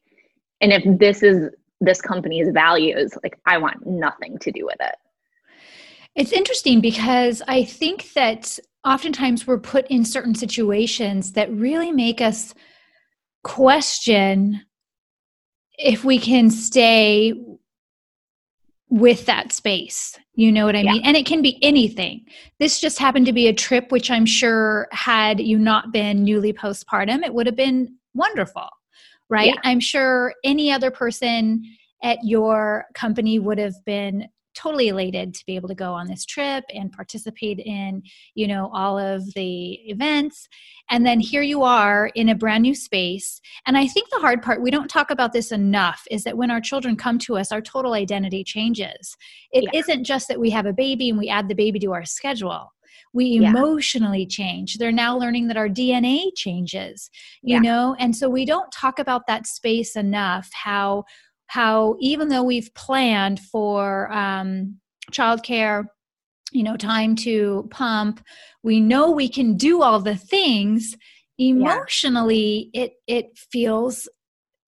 And 0.60 0.72
if 0.72 0.82
this 0.98 1.22
is 1.22 1.50
this 1.80 2.00
company's 2.00 2.48
values, 2.50 3.12
like, 3.22 3.38
I 3.44 3.58
want 3.58 3.86
nothing 3.86 4.38
to 4.38 4.50
do 4.50 4.64
with 4.64 4.80
it. 4.80 4.94
It's 6.18 6.32
interesting 6.32 6.80
because 6.80 7.42
I 7.46 7.62
think 7.62 8.12
that 8.14 8.58
oftentimes 8.84 9.46
we're 9.46 9.60
put 9.60 9.86
in 9.86 10.04
certain 10.04 10.34
situations 10.34 11.32
that 11.34 11.48
really 11.52 11.92
make 11.92 12.20
us 12.20 12.54
question 13.44 14.62
if 15.74 16.04
we 16.04 16.18
can 16.18 16.50
stay 16.50 17.34
with 18.90 19.26
that 19.26 19.52
space. 19.52 20.18
You 20.34 20.50
know 20.50 20.66
what 20.66 20.74
I 20.74 20.80
yeah. 20.80 20.92
mean? 20.94 21.02
And 21.04 21.16
it 21.16 21.24
can 21.24 21.40
be 21.40 21.62
anything. 21.62 22.26
This 22.58 22.80
just 22.80 22.98
happened 22.98 23.26
to 23.26 23.32
be 23.32 23.46
a 23.46 23.52
trip, 23.52 23.92
which 23.92 24.10
I'm 24.10 24.26
sure, 24.26 24.88
had 24.90 25.38
you 25.38 25.56
not 25.56 25.92
been 25.92 26.24
newly 26.24 26.52
postpartum, 26.52 27.24
it 27.24 27.32
would 27.32 27.46
have 27.46 27.54
been 27.54 27.94
wonderful, 28.14 28.68
right? 29.30 29.54
Yeah. 29.54 29.60
I'm 29.62 29.78
sure 29.78 30.34
any 30.42 30.72
other 30.72 30.90
person 30.90 31.62
at 32.02 32.18
your 32.24 32.86
company 32.94 33.38
would 33.38 33.58
have 33.58 33.76
been 33.86 34.26
totally 34.58 34.88
elated 34.88 35.32
to 35.34 35.46
be 35.46 35.54
able 35.54 35.68
to 35.68 35.74
go 35.74 35.92
on 35.92 36.08
this 36.08 36.24
trip 36.24 36.64
and 36.74 36.90
participate 36.90 37.60
in 37.60 38.02
you 38.34 38.46
know 38.46 38.70
all 38.74 38.98
of 38.98 39.32
the 39.34 39.72
events 39.88 40.48
and 40.90 41.06
then 41.06 41.20
here 41.20 41.42
you 41.42 41.62
are 41.62 42.10
in 42.16 42.28
a 42.28 42.34
brand 42.34 42.62
new 42.62 42.74
space 42.74 43.40
and 43.66 43.78
i 43.78 43.86
think 43.86 44.10
the 44.10 44.18
hard 44.18 44.42
part 44.42 44.60
we 44.60 44.70
don't 44.70 44.88
talk 44.88 45.12
about 45.12 45.32
this 45.32 45.52
enough 45.52 46.02
is 46.10 46.24
that 46.24 46.36
when 46.36 46.50
our 46.50 46.60
children 46.60 46.96
come 46.96 47.18
to 47.18 47.36
us 47.36 47.52
our 47.52 47.60
total 47.60 47.92
identity 47.92 48.42
changes 48.42 49.16
It 49.52 49.64
yeah. 49.72 49.94
not 49.94 50.04
just 50.04 50.26
that 50.26 50.40
we 50.40 50.50
have 50.50 50.66
a 50.66 50.72
baby 50.72 51.08
and 51.08 51.18
we 51.18 51.28
add 51.28 51.48
the 51.48 51.54
baby 51.54 51.78
to 51.80 51.92
our 51.92 52.04
schedule 52.04 52.72
we 53.14 53.36
emotionally 53.36 54.20
yeah. 54.22 54.26
change 54.28 54.76
they're 54.76 54.90
now 54.90 55.16
learning 55.16 55.46
that 55.48 55.56
our 55.56 55.68
dna 55.68 56.26
changes 56.34 57.10
you 57.42 57.54
yeah. 57.54 57.60
know 57.60 57.96
and 58.00 58.14
so 58.14 58.28
we 58.28 58.44
don't 58.44 58.72
talk 58.72 58.98
about 58.98 59.26
that 59.28 59.46
space 59.46 59.94
enough 59.94 60.50
how 60.52 61.04
how 61.48 61.96
even 61.98 62.28
though 62.28 62.42
we've 62.42 62.72
planned 62.74 63.40
for 63.40 64.12
um, 64.12 64.76
childcare 65.10 65.84
you 66.52 66.62
know 66.62 66.76
time 66.76 67.14
to 67.14 67.66
pump 67.70 68.24
we 68.62 68.80
know 68.80 69.10
we 69.10 69.28
can 69.28 69.56
do 69.56 69.82
all 69.82 70.00
the 70.00 70.16
things 70.16 70.96
emotionally 71.38 72.70
yeah. 72.72 72.82
it 72.84 72.92
it 73.06 73.38
feels 73.50 74.08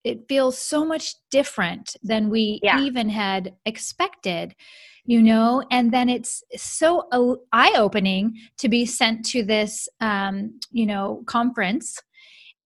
it 0.02 0.26
feels 0.28 0.56
so 0.56 0.84
much 0.84 1.14
different 1.30 1.96
than 2.02 2.30
we 2.30 2.58
yeah. 2.62 2.80
even 2.80 3.08
had 3.08 3.54
expected 3.66 4.54
you 5.04 5.22
know 5.22 5.62
and 5.70 5.92
then 5.92 6.08
it's 6.08 6.42
so 6.56 7.08
eye 7.52 7.72
opening 7.76 8.34
to 8.58 8.68
be 8.68 8.84
sent 8.84 9.24
to 9.24 9.42
this 9.42 9.88
um, 10.00 10.58
you 10.70 10.86
know 10.86 11.22
conference 11.26 11.98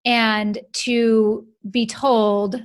and 0.05 0.59
to 0.73 1.47
be 1.71 1.87
told 1.87 2.63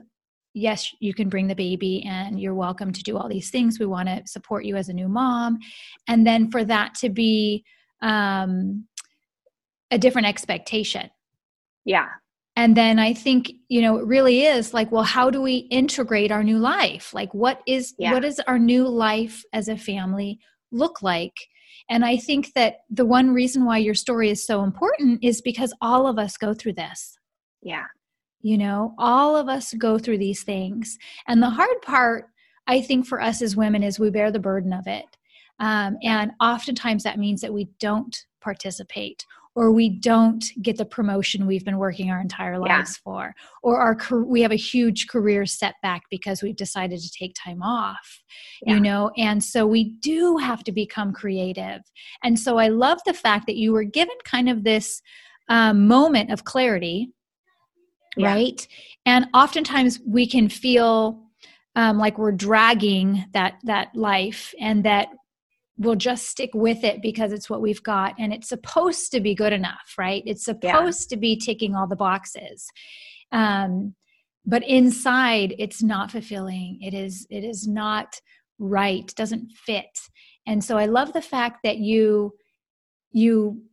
yes, 0.54 0.94
you 1.00 1.14
can 1.14 1.30
bring 1.30 1.48
the 1.48 1.56
baby 1.56 2.04
and 2.06 2.40
you're 2.40 2.56
welcome 2.56 2.92
to 2.92 3.04
do 3.04 3.18
all 3.18 3.30
these 3.30 3.50
things. 3.50 3.80
We 3.80 3.86
want 3.86 4.10
to 4.10 4.24
support 4.26 4.66
you 4.66 4.76
as 4.76 4.90
a 4.90 4.94
new 4.94 5.08
mom. 5.08 5.60
And 6.08 6.26
then 6.26 6.50
for 6.50 6.64
that 6.66 6.96
to 6.96 7.10
be 7.10 7.64
um, 8.02 8.86
a 9.92 9.98
different 9.98 10.28
expectation. 10.28 11.10
Yeah. 11.86 12.08
And 12.56 12.76
then 12.76 13.00
I 13.00 13.14
think, 13.14 13.52
you 13.70 13.82
know, 13.82 13.98
it 13.98 14.06
really 14.06 14.46
is 14.46 14.74
like, 14.74 14.92
well, 14.92 15.04
how 15.04 15.30
do 15.30 15.42
we 15.42 15.68
integrate 15.70 16.32
our 16.32 16.44
new 16.44 16.58
life? 16.58 17.14
Like 17.14 17.34
what 17.34 17.62
is 17.66 17.94
yeah. 17.98 18.12
what 18.12 18.24
does 18.24 18.40
our 18.42 18.60
new 18.60 18.88
life 18.88 19.44
as 19.54 19.70
a 19.70 19.78
family 19.78 20.40
look 20.72 21.02
like? 21.02 21.36
And 21.90 22.06
I 22.06 22.18
think 22.18 22.54
that 22.54 22.82
the 22.90 23.06
one 23.06 23.34
reason 23.34 23.66
why 23.66 23.78
your 23.78 23.96
story 23.96 24.30
is 24.30 24.46
so 24.46 24.64
important 24.64 25.24
is 25.24 25.42
because 25.42 25.74
all 25.82 26.06
of 26.06 26.20
us 26.20 26.38
go 26.38 26.54
through 26.54 26.74
this. 26.74 27.18
Yeah. 27.62 27.86
You 28.42 28.58
know, 28.58 28.94
all 28.98 29.36
of 29.36 29.50
us 29.50 29.74
go 29.74 29.98
through 29.98 30.20
these 30.20 30.44
things. 30.44 30.98
And 31.28 31.42
the 31.42 31.50
hard 31.50 31.82
part, 31.82 32.30
I 32.68 32.82
think, 32.82 33.06
for 33.06 33.22
us 33.22 33.42
as 33.42 33.56
women 33.56 33.84
is 33.84 34.00
we 34.00 34.10
bear 34.10 34.32
the 34.32 34.40
burden 34.40 34.74
of 34.74 34.88
it. 34.88 35.06
Um, 35.60 35.98
and 36.04 36.32
oftentimes 36.40 37.04
that 37.04 37.20
means 37.20 37.42
that 37.42 37.54
we 37.54 37.68
don't 37.80 38.16
participate 38.42 39.26
or 39.56 39.72
we 39.72 39.90
don't 39.90 40.46
get 40.62 40.78
the 40.78 40.86
promotion 40.86 41.46
we've 41.46 41.66
been 41.66 41.78
working 41.78 42.10
our 42.10 42.22
entire 42.22 42.58
lives 42.58 42.98
yeah. 42.98 43.04
for 43.04 43.36
or 43.62 43.80
our 43.80 43.98
we 44.24 44.42
have 44.42 44.52
a 44.52 44.56
huge 44.56 45.08
career 45.08 45.46
setback 45.46 46.04
because 46.10 46.42
we've 46.42 46.56
decided 46.56 47.00
to 47.00 47.12
take 47.12 47.36
time 47.36 47.62
off 47.62 48.22
yeah. 48.66 48.74
you 48.76 48.80
know 48.80 49.12
and 49.18 49.44
so 49.44 49.66
we 49.66 49.96
do 50.00 50.38
have 50.38 50.64
to 50.64 50.72
become 50.72 51.12
creative 51.12 51.82
and 52.24 52.40
so 52.40 52.58
i 52.58 52.68
love 52.68 53.00
the 53.06 53.14
fact 53.14 53.48
that 53.48 53.58
you 53.58 53.74
were 53.74 53.84
given 53.84 54.16
kind 54.24 54.50
of 54.50 54.64
this 54.64 55.02
um, 55.50 55.88
moment 55.88 56.32
of 56.32 56.46
clarity 56.46 57.12
yeah. 58.20 58.34
right? 58.34 58.68
And 59.06 59.28
oftentimes 59.34 60.00
we 60.06 60.28
can 60.28 60.50
feel 60.50 61.24
um, 61.76 61.98
like 61.98 62.18
we're 62.18 62.32
dragging 62.32 63.26
that 63.34 63.56
that 63.64 63.96
life, 63.96 64.54
and 64.60 64.84
that 64.86 65.10
we'll 65.80 65.96
just 65.96 66.28
stick 66.28 66.52
with 66.54 66.84
it 66.84 67.02
because 67.02 67.32
it's 67.32 67.50
what 67.50 67.62
we've 67.62 67.82
got 67.82 68.14
and 68.20 68.34
it's 68.34 68.50
supposed 68.50 69.12
to 69.12 69.22
be 69.22 69.34
good 69.34 69.54
enough 69.54 69.96
right 69.98 70.22
it's 70.26 70.44
supposed 70.44 71.10
yeah. 71.10 71.16
to 71.16 71.20
be 71.20 71.38
ticking 71.38 71.74
all 71.74 71.88
the 71.88 71.96
boxes 71.96 72.68
um, 73.32 73.96
but 74.46 74.62
inside 74.68 75.56
it's 75.58 75.82
not 75.82 76.12
fulfilling 76.12 76.78
it 76.82 76.94
is 76.94 77.26
it 77.30 77.44
is 77.44 77.68
not 77.68 78.20
right 78.60 79.14
doesn't 79.16 79.52
fit 79.54 80.00
and 80.46 80.64
so 80.64 80.78
i 80.78 80.86
love 80.86 81.14
the 81.14 81.22
fact 81.22 81.60
that 81.64 81.78
you 81.78 82.34
you 83.12 83.64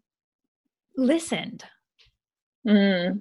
listened 0.96 1.64
mm. 2.66 3.20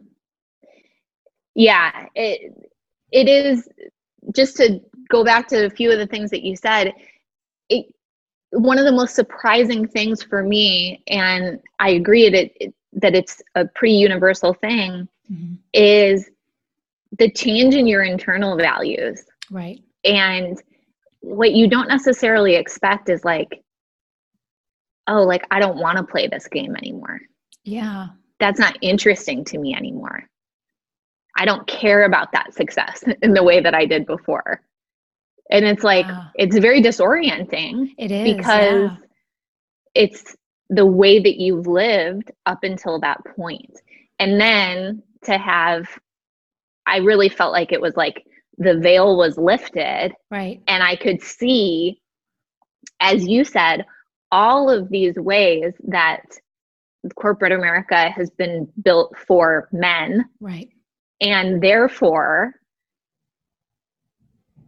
Yeah 1.56 2.08
it 2.16 2.54
it 3.12 3.28
is 3.28 3.68
just 4.36 4.58
to 4.58 4.80
go 5.10 5.24
back 5.24 5.48
to 5.48 5.66
a 5.66 5.70
few 5.70 5.92
of 5.92 5.98
the 5.98 6.08
things 6.08 6.30
that 6.30 6.44
you 6.44 6.56
said 6.56 6.94
it 7.70 7.86
one 8.52 8.78
of 8.78 8.86
the 8.86 8.92
most 8.92 9.16
surprising 9.16 9.88
things 9.88 10.22
for 10.22 10.44
me 10.44 11.04
and 11.08 11.60
i 11.80 11.90
agree 11.90 12.30
that 12.30 12.52
it, 12.64 12.74
that 12.94 13.16
it's 13.16 13.42
a 13.56 13.66
pretty 13.66 13.96
universal 13.96 14.54
thing 14.54 15.08
mm-hmm. 15.32 15.56
is 15.74 16.30
the 17.18 17.30
change 17.32 17.76
in 17.76 17.88
your 17.88 18.04
internal 18.04 18.58
values. 18.58 19.24
Right. 19.52 19.82
And 20.04 20.62
what 21.22 21.54
you 21.54 21.68
don't 21.68 21.88
necessarily 21.88 22.56
expect 22.56 23.10
is 23.10 23.26
like 23.26 23.64
oh 25.08 25.24
like 25.24 25.44
i 25.50 25.60
don't 25.60 25.78
want 25.78 25.98
to 25.98 26.04
play 26.04 26.28
this 26.28 26.48
game 26.48 26.76
anymore. 26.76 27.20
Yeah. 27.64 28.08
That's 28.40 28.60
not 28.60 28.78
interesting 28.82 29.44
to 29.46 29.58
me 29.58 29.74
anymore 29.76 30.28
i 31.36 31.46
don't 31.46 31.68
care 31.68 32.04
about 32.04 32.32
that 32.32 32.54
success 32.54 33.04
in 33.22 33.34
the 33.34 33.44
way 33.44 33.60
that 33.60 33.74
i 33.74 33.86
did 33.86 34.06
before 34.06 34.62
and 35.50 35.66
it's 35.66 35.84
like 35.84 36.06
yeah. 36.06 36.28
it's 36.36 36.58
very 36.58 36.82
disorienting 36.82 37.94
it 37.98 38.12
is 38.12 38.36
because 38.36 38.90
yeah. 38.90 38.96
it's 39.94 40.36
the 40.70 40.86
way 40.86 41.20
that 41.20 41.40
you've 41.40 41.68
lived 41.68 42.32
up 42.46 42.64
until 42.64 43.00
that 43.00 43.20
point 43.36 43.80
and 44.20 44.40
then 44.40 45.02
to 45.24 45.38
have 45.38 45.88
i 46.86 46.98
really 46.98 47.30
felt 47.30 47.52
like 47.52 47.72
it 47.72 47.82
was 47.82 47.96
like 47.96 48.26
the 48.58 48.78
veil 48.80 49.18
was 49.18 49.38
lifted 49.38 50.14
right 50.32 50.62
and 50.68 50.82
i 50.82 50.96
could 50.96 51.22
see 51.22 52.02
as 53.00 53.28
you 53.28 53.44
said 53.44 53.86
all 54.32 54.70
of 54.70 54.90
these 54.90 55.16
ways 55.16 55.74
that 55.88 56.24
corporate 57.16 57.52
america 57.52 58.10
has 58.10 58.32
been 58.32 58.68
built 58.84 59.16
for 59.28 59.70
men 59.72 60.26
right 60.40 60.70
and 61.22 61.62
therefore 61.62 62.54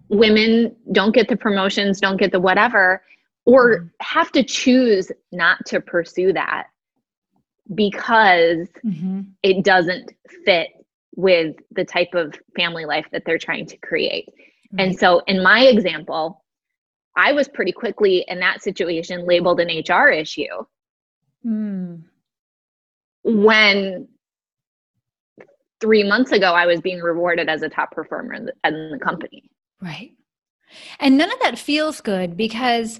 women 0.09 0.75
don't 0.91 1.13
get 1.13 1.27
the 1.27 1.35
promotions, 1.35 1.99
don't 1.99 2.17
get 2.17 2.31
the 2.31 2.39
whatever, 2.39 3.01
or 3.45 3.77
mm-hmm. 3.77 3.87
have 3.99 4.31
to 4.31 4.43
choose 4.43 5.11
not 5.31 5.65
to 5.65 5.81
pursue 5.81 6.33
that 6.33 6.67
because 7.73 8.67
mm-hmm. 8.85 9.21
it 9.43 9.63
doesn't 9.63 10.13
fit 10.45 10.69
with 11.15 11.55
the 11.71 11.83
type 11.83 12.13
of 12.13 12.35
family 12.55 12.85
life 12.85 13.05
that 13.11 13.23
they're 13.25 13.37
trying 13.37 13.65
to 13.65 13.77
create. 13.77 14.29
Right. 14.71 14.87
And 14.87 14.99
so, 14.99 15.21
in 15.27 15.41
my 15.41 15.63
example, 15.63 16.43
I 17.15 17.33
was 17.33 17.47
pretty 17.47 17.71
quickly 17.71 18.23
in 18.27 18.39
that 18.39 18.61
situation 18.61 19.25
labeled 19.25 19.59
an 19.59 19.69
HR 19.69 20.09
issue. 20.09 20.65
Mm. 21.45 22.03
When 23.23 24.07
three 25.79 26.03
months 26.03 26.31
ago, 26.31 26.53
I 26.53 26.65
was 26.65 26.81
being 26.81 26.99
rewarded 26.99 27.49
as 27.49 27.61
a 27.61 27.69
top 27.69 27.91
performer 27.91 28.33
in 28.33 28.45
the, 28.45 28.53
in 28.63 28.91
the 28.91 28.99
company. 28.99 29.49
Right. 29.81 30.11
And 30.99 31.17
none 31.17 31.31
of 31.31 31.39
that 31.41 31.57
feels 31.57 32.01
good 32.01 32.35
because, 32.35 32.99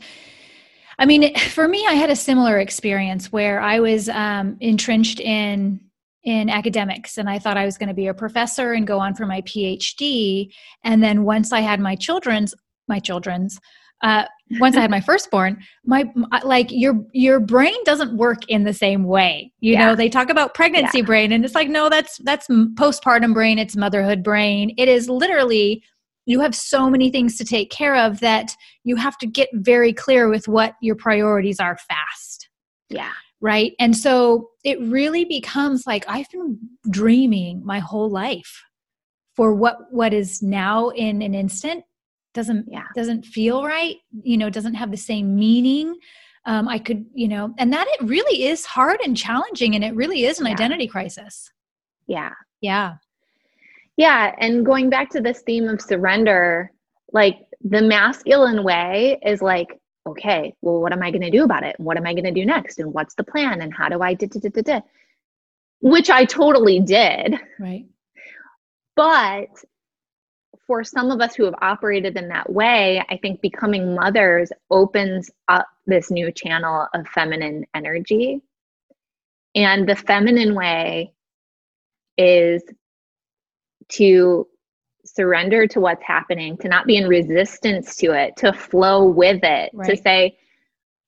I 1.00 1.06
mean, 1.06 1.36
for 1.50 1.68
me, 1.68 1.86
I 1.88 1.94
had 1.94 2.10
a 2.10 2.16
similar 2.16 2.60
experience 2.60 3.32
where 3.32 3.60
I 3.60 3.80
was 3.80 4.10
um, 4.10 4.58
entrenched 4.60 5.20
in 5.20 5.82
in 6.24 6.50
academics 6.50 7.18
and 7.18 7.30
I 7.30 7.40
thought 7.40 7.56
I 7.56 7.64
was 7.64 7.78
going 7.78 7.88
to 7.88 7.96
be 7.96 8.08
a 8.08 8.14
professor 8.14 8.74
and 8.74 8.86
go 8.86 9.00
on 9.00 9.16
for 9.16 9.26
my 9.26 9.40
PhD. 9.44 10.52
And 10.84 11.02
then 11.02 11.24
once 11.24 11.54
I 11.54 11.62
had 11.62 11.80
my 11.80 11.96
children's, 11.96 12.54
my 12.90 13.00
children's, 13.00 13.58
uh, 14.04 14.26
once 14.60 14.78
I 14.78 14.82
had 14.82 14.92
my 14.92 15.02
firstborn, 15.02 15.62
my 15.86 16.10
like 16.44 16.68
your 16.72 17.06
your 17.14 17.40
brain 17.40 17.76
doesn't 17.84 18.16
work 18.16 18.40
in 18.48 18.64
the 18.64 18.74
same 18.74 19.04
way. 19.04 19.52
You 19.60 19.74
yeah. 19.74 19.86
know, 19.86 19.96
they 19.96 20.10
talk 20.10 20.30
about 20.30 20.54
pregnancy 20.54 21.00
yeah. 21.00 21.06
brain, 21.06 21.32
and 21.32 21.44
it's 21.44 21.56
like 21.56 21.70
no, 21.70 21.90
that's 21.90 22.18
that's 22.20 22.48
postpartum 22.48 23.34
brain. 23.34 23.60
It's 23.60 23.76
motherhood 23.76 24.24
brain. 24.24 24.74
It 24.78 24.88
is 24.88 25.10
literally 25.10 25.84
you 26.26 26.42
have 26.42 26.54
so 26.54 26.90
many 26.90 27.10
things 27.10 27.38
to 27.38 27.46
take 27.46 27.72
care 27.72 27.96
of 27.96 28.20
that 28.20 28.56
you 28.84 28.98
have 28.98 29.18
to 29.20 29.28
get 29.28 29.50
very 29.54 29.94
clear 29.94 30.30
with 30.30 30.48
what 30.48 30.76
your 30.82 30.96
priorities 30.96 31.60
are 31.60 31.78
fast. 31.78 32.50
Yeah. 32.90 33.14
Right. 33.40 33.74
And 33.80 33.96
so 33.96 34.50
it 34.64 34.80
really 34.82 35.24
becomes 35.24 35.88
like 35.88 36.04
I've 36.08 36.30
been 36.30 36.60
dreaming 36.90 37.62
my 37.64 37.80
whole 37.80 38.10
life 38.10 38.64
for 39.36 39.54
what 39.54 39.78
what 39.92 40.14
is 40.14 40.42
now 40.42 40.90
in 40.90 41.22
an 41.22 41.34
instant 41.34 41.84
doesn't 42.38 42.66
yeah. 42.70 42.86
doesn't 42.96 43.26
feel 43.26 43.66
right 43.66 43.98
you 44.24 44.38
know 44.38 44.50
doesn't 44.50 44.76
have 44.76 44.92
the 44.92 44.98
same 44.98 45.36
meaning 45.36 45.94
um, 46.46 46.68
i 46.70 46.80
could 46.80 47.06
you 47.14 47.28
know 47.28 47.54
and 47.58 47.74
that 47.74 47.88
it 47.90 48.06
really 48.06 48.46
is 48.46 48.66
hard 48.66 49.00
and 49.04 49.18
challenging 49.18 49.76
and 49.76 49.84
it 49.84 49.94
really 49.94 50.24
is 50.24 50.40
an 50.40 50.46
yeah. 50.46 50.54
identity 50.54 50.88
crisis 50.88 51.52
yeah 52.08 52.32
yeah 52.62 52.96
yeah. 53.98 54.34
And 54.38 54.66
going 54.66 54.90
back 54.90 55.10
to 55.12 55.22
this 55.22 55.42
theme 55.42 55.68
of 55.68 55.82
surrender, 55.82 56.72
like 57.12 57.40
the 57.62 57.82
masculine 57.82 58.64
way 58.64 59.20
is 59.26 59.42
like, 59.42 59.68
okay, 60.08 60.54
well, 60.62 60.80
what 60.80 60.94
am 60.94 61.02
I 61.04 61.12
going 61.12 61.24
to 61.24 61.32
do 61.32 61.44
about 61.44 61.64
it? 61.64 61.76
What 61.80 61.98
am 61.98 62.06
I 62.06 62.14
going 62.14 62.24
to 62.24 62.32
do 62.32 62.46
next? 62.46 62.80
And 62.80 62.94
what's 62.94 63.16
the 63.16 63.24
plan? 63.24 63.62
And 63.62 63.74
how 63.74 63.90
do 63.90 64.02
I, 64.02 64.14
da, 64.14 64.28
da, 64.28 64.40
da, 64.40 64.62
da, 64.62 64.82
which 65.82 66.10
I 66.10 66.26
totally 66.26 66.80
did. 66.80 67.36
Right. 67.60 67.86
But 68.96 69.50
for 70.68 70.84
some 70.84 71.12
of 71.12 71.22
us 71.22 71.34
who 71.34 71.46
have 71.46 71.56
operated 71.62 72.18
in 72.18 72.28
that 72.28 72.52
way, 72.52 73.02
I 73.10 73.18
think 73.18 73.42
becoming 73.42 73.96
mothers 73.96 74.52
opens 74.70 75.32
up 75.48 75.66
this 75.86 76.12
new 76.12 76.32
channel 76.32 76.88
of 76.94 77.08
feminine 77.08 77.66
energy. 77.74 78.42
And 79.56 79.88
the 79.88 79.96
feminine 79.96 80.54
way 80.54 81.14
is 82.18 82.62
to 83.94 84.48
surrender 85.06 85.68
to 85.68 85.80
what's 85.80 86.04
happening, 86.04 86.58
to 86.58 86.68
not 86.68 86.86
be 86.86 86.98
in 86.98 87.08
resistance 87.08 87.96
to 87.98 88.12
it, 88.12 88.36
to 88.38 88.52
flow 88.52 89.06
with 89.06 89.40
it, 89.44 89.72
right. 89.74 89.90
to 89.90 89.96
say, 89.96 90.38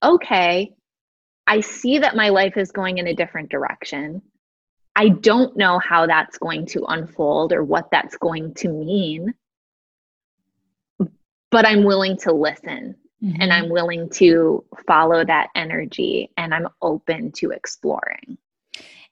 okay, 0.02 0.72
I 1.46 1.60
see 1.60 2.00
that 2.00 2.16
my 2.16 2.30
life 2.30 2.56
is 2.56 2.72
going 2.72 3.00
in 3.00 3.08
a 3.08 3.14
different 3.14 3.50
direction. 3.50 4.22
I 4.96 5.10
don't 5.10 5.58
know 5.58 5.80
how 5.80 6.08
that's 6.08 6.38
going 6.38 6.66
to 6.68 6.86
unfold 6.86 7.52
or 7.52 7.64
what 7.64 7.90
that's 7.92 8.18
going 8.18 8.54
to 8.56 8.70
mean, 8.70 9.34
but 11.52 11.66
I'm 11.66 11.84
willing 11.84 12.18
to 12.18 12.32
listen 12.32 12.96
mm-hmm. 13.24 13.42
and 13.42 13.52
I'm 13.52 13.70
willing 13.70 14.10
to 14.12 14.64
follow 14.88 15.26
that 15.26 15.50
energy 15.56 16.30
and 16.38 16.54
I'm 16.54 16.68
open 16.82 17.32
to 17.34 17.52
exploring. 17.52 18.38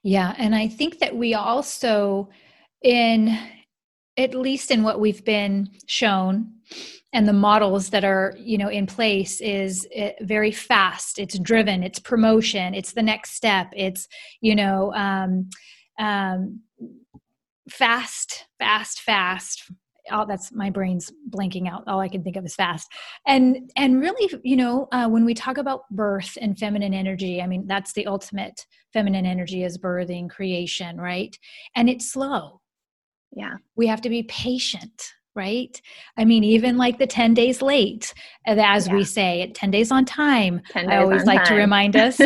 Yeah. 0.02 0.34
And 0.38 0.54
I 0.54 0.68
think 0.68 1.00
that 1.00 1.16
we 1.16 1.34
also, 1.34 2.28
in 2.82 3.36
at 4.16 4.34
least 4.34 4.70
in 4.70 4.82
what 4.82 5.00
we've 5.00 5.24
been 5.24 5.70
shown 5.86 6.52
and 7.12 7.26
the 7.26 7.32
models 7.32 7.90
that 7.90 8.04
are 8.04 8.34
you 8.38 8.58
know 8.58 8.68
in 8.68 8.86
place 8.86 9.40
is 9.40 9.86
eh, 9.94 10.12
very 10.20 10.50
fast 10.50 11.18
it's 11.18 11.38
driven 11.38 11.82
it's 11.82 11.98
promotion 11.98 12.74
it's 12.74 12.92
the 12.92 13.02
next 13.02 13.32
step 13.32 13.68
it's 13.74 14.08
you 14.40 14.54
know 14.54 14.92
um, 14.94 15.48
um, 15.98 16.60
fast 17.68 18.46
fast 18.58 19.00
fast 19.00 19.70
oh 20.10 20.24
that's 20.26 20.52
my 20.52 20.70
brain's 20.70 21.10
blanking 21.30 21.68
out 21.68 21.82
all 21.86 22.00
i 22.00 22.08
can 22.08 22.22
think 22.22 22.36
of 22.36 22.44
is 22.44 22.54
fast 22.54 22.88
and 23.26 23.70
and 23.76 24.00
really 24.00 24.30
you 24.42 24.56
know 24.56 24.88
uh, 24.92 25.08
when 25.08 25.24
we 25.24 25.34
talk 25.34 25.58
about 25.58 25.82
birth 25.90 26.36
and 26.40 26.58
feminine 26.58 26.94
energy 26.94 27.40
i 27.42 27.46
mean 27.46 27.66
that's 27.66 27.92
the 27.92 28.06
ultimate 28.06 28.66
feminine 28.92 29.26
energy 29.26 29.64
is 29.64 29.78
birthing 29.78 30.28
creation 30.28 31.00
right 31.00 31.36
and 31.76 31.88
it's 31.88 32.10
slow 32.10 32.60
yeah. 33.32 33.54
We 33.76 33.86
have 33.86 34.00
to 34.02 34.08
be 34.08 34.22
patient, 34.24 35.02
right? 35.34 35.80
I 36.16 36.24
mean, 36.24 36.44
even 36.44 36.76
like 36.76 36.98
the 36.98 37.06
10 37.06 37.34
days 37.34 37.62
late, 37.62 38.14
uh, 38.46 38.56
as 38.58 38.86
yeah. 38.86 38.94
we 38.94 39.04
say, 39.04 39.42
at 39.42 39.54
10 39.54 39.70
days 39.70 39.90
on 39.90 40.04
time. 40.04 40.62
Days 40.74 40.86
I 40.88 40.96
always 40.98 41.24
like 41.24 41.44
time. 41.44 41.48
to 41.48 41.54
remind 41.54 41.96
us. 41.96 42.20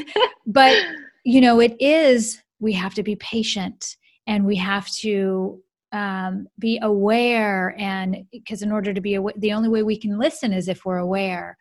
but, 0.47 0.77
you 1.25 1.41
know, 1.41 1.61
it 1.61 1.77
is, 1.81 2.41
we 2.61 2.73
have 2.73 2.95
to 2.95 3.03
be 3.03 3.17
patient 3.17 3.97
and 4.27 4.45
we 4.45 4.57
have 4.57 4.89
to 4.89 5.61
um, 5.93 6.47
be 6.59 6.79
aware. 6.83 7.75
And 7.79 8.25
because 8.31 8.63
in 8.63 8.73
order 8.73 8.93
to 8.93 9.01
be 9.01 9.15
aware, 9.15 9.35
the 9.37 9.53
only 9.53 9.69
way 9.69 9.83
we 9.83 9.99
can 9.99 10.19
listen 10.19 10.53
is 10.53 10.69
if 10.69 10.85
we're 10.85 10.99
aware, 10.99 11.57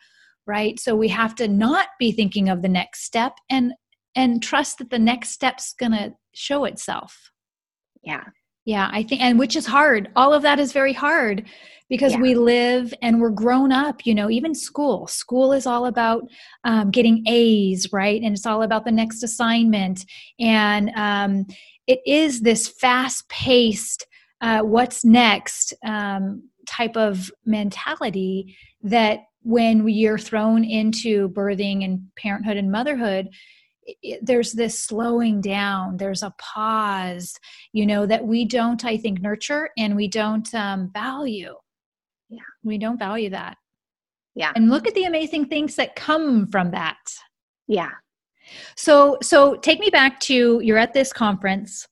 right? 0.48 0.80
So 0.80 0.96
we 0.96 1.10
have 1.10 1.36
to 1.36 1.48
not 1.48 1.88
be 2.00 2.12
thinking 2.12 2.50
of 2.50 2.62
the 2.62 2.70
next 2.70 3.04
step 3.04 3.34
and 3.50 3.74
and 4.15 4.44
trust 4.44 4.80
that 4.80 4.89
the 4.89 5.00
next 5.00 5.30
step's 5.30 5.74
to 5.74 6.13
show 6.34 6.65
itself. 6.65 7.32
Yeah 8.04 8.24
Yeah, 8.65 8.89
I 8.91 9.04
think, 9.04 9.22
and 9.22 9.39
which 9.39 9.56
is 9.56 9.65
hard. 9.65 10.10
All 10.15 10.34
of 10.34 10.44
that 10.44 10.60
is 10.60 10.74
very 10.74 10.94
hard 10.94 11.46
because 11.89 12.13
yeah. 12.13 12.22
we 12.22 12.36
live 12.36 12.94
and 13.02 13.20
we're 13.20 13.30
grown 13.30 13.72
up, 13.72 14.06
you 14.06 14.15
know, 14.15 14.30
even 14.30 14.56
school. 14.56 15.08
School 15.08 15.52
is 15.52 15.65
all 15.65 15.86
about 15.88 16.24
um, 16.63 16.89
getting 16.89 17.24
A's, 17.28 17.91
right? 17.91 18.22
And 18.22 18.34
it's 18.34 18.46
all 18.46 18.63
about 18.63 18.86
the 18.86 18.91
next 18.91 19.24
assignment. 19.24 20.06
And 20.39 20.89
um, 20.96 21.46
it 21.88 22.00
is 22.06 22.41
this 22.41 22.70
fast 22.70 23.28
paced, 23.28 24.08
uh, 24.41 24.62
what's 24.62 25.06
next 25.06 25.73
um, 25.86 26.49
type 26.67 26.97
of 26.97 27.32
mentality 27.45 28.56
that 28.84 29.19
when 29.43 29.88
you're 29.88 30.17
thrown 30.17 30.63
into 30.63 31.30
birthing 31.30 31.84
and 31.84 32.01
parenthood 32.15 32.58
and 32.58 32.71
motherhood, 32.71 33.30
it, 34.04 34.23
there's 34.23 34.54
this 34.54 34.77
slowing 34.77 35.41
down 35.41 35.97
there's 35.97 36.21
a 36.21 36.32
pause 36.38 37.34
you 37.73 37.84
know 37.84 38.06
that 38.06 38.23
we 38.23 38.45
don't 38.45 38.86
i 38.86 38.95
think 38.95 39.19
nurture 39.19 39.71
and 39.75 39.95
we 39.95 40.08
don't 40.08 40.54
um, 40.54 40.91
value. 40.93 41.56
Yeah. 42.30 42.39
We 42.63 42.77
don't 42.77 42.97
value 42.97 43.30
that. 43.32 43.58
Yeah. 44.36 44.54
And 44.56 44.69
look 44.69 44.88
at 44.88 44.95
the 44.95 45.04
amazing 45.04 45.47
things 45.47 45.75
that 45.75 45.95
come 45.95 46.47
from 46.47 46.71
that. 46.71 46.97
Yeah. 47.67 47.91
So 48.75 49.17
so 49.21 49.56
take 49.56 49.80
me 49.80 49.89
back 49.89 50.19
to 50.21 50.62
you're 50.63 50.77
at 50.77 50.93
this 50.93 51.12
conference 51.13 51.88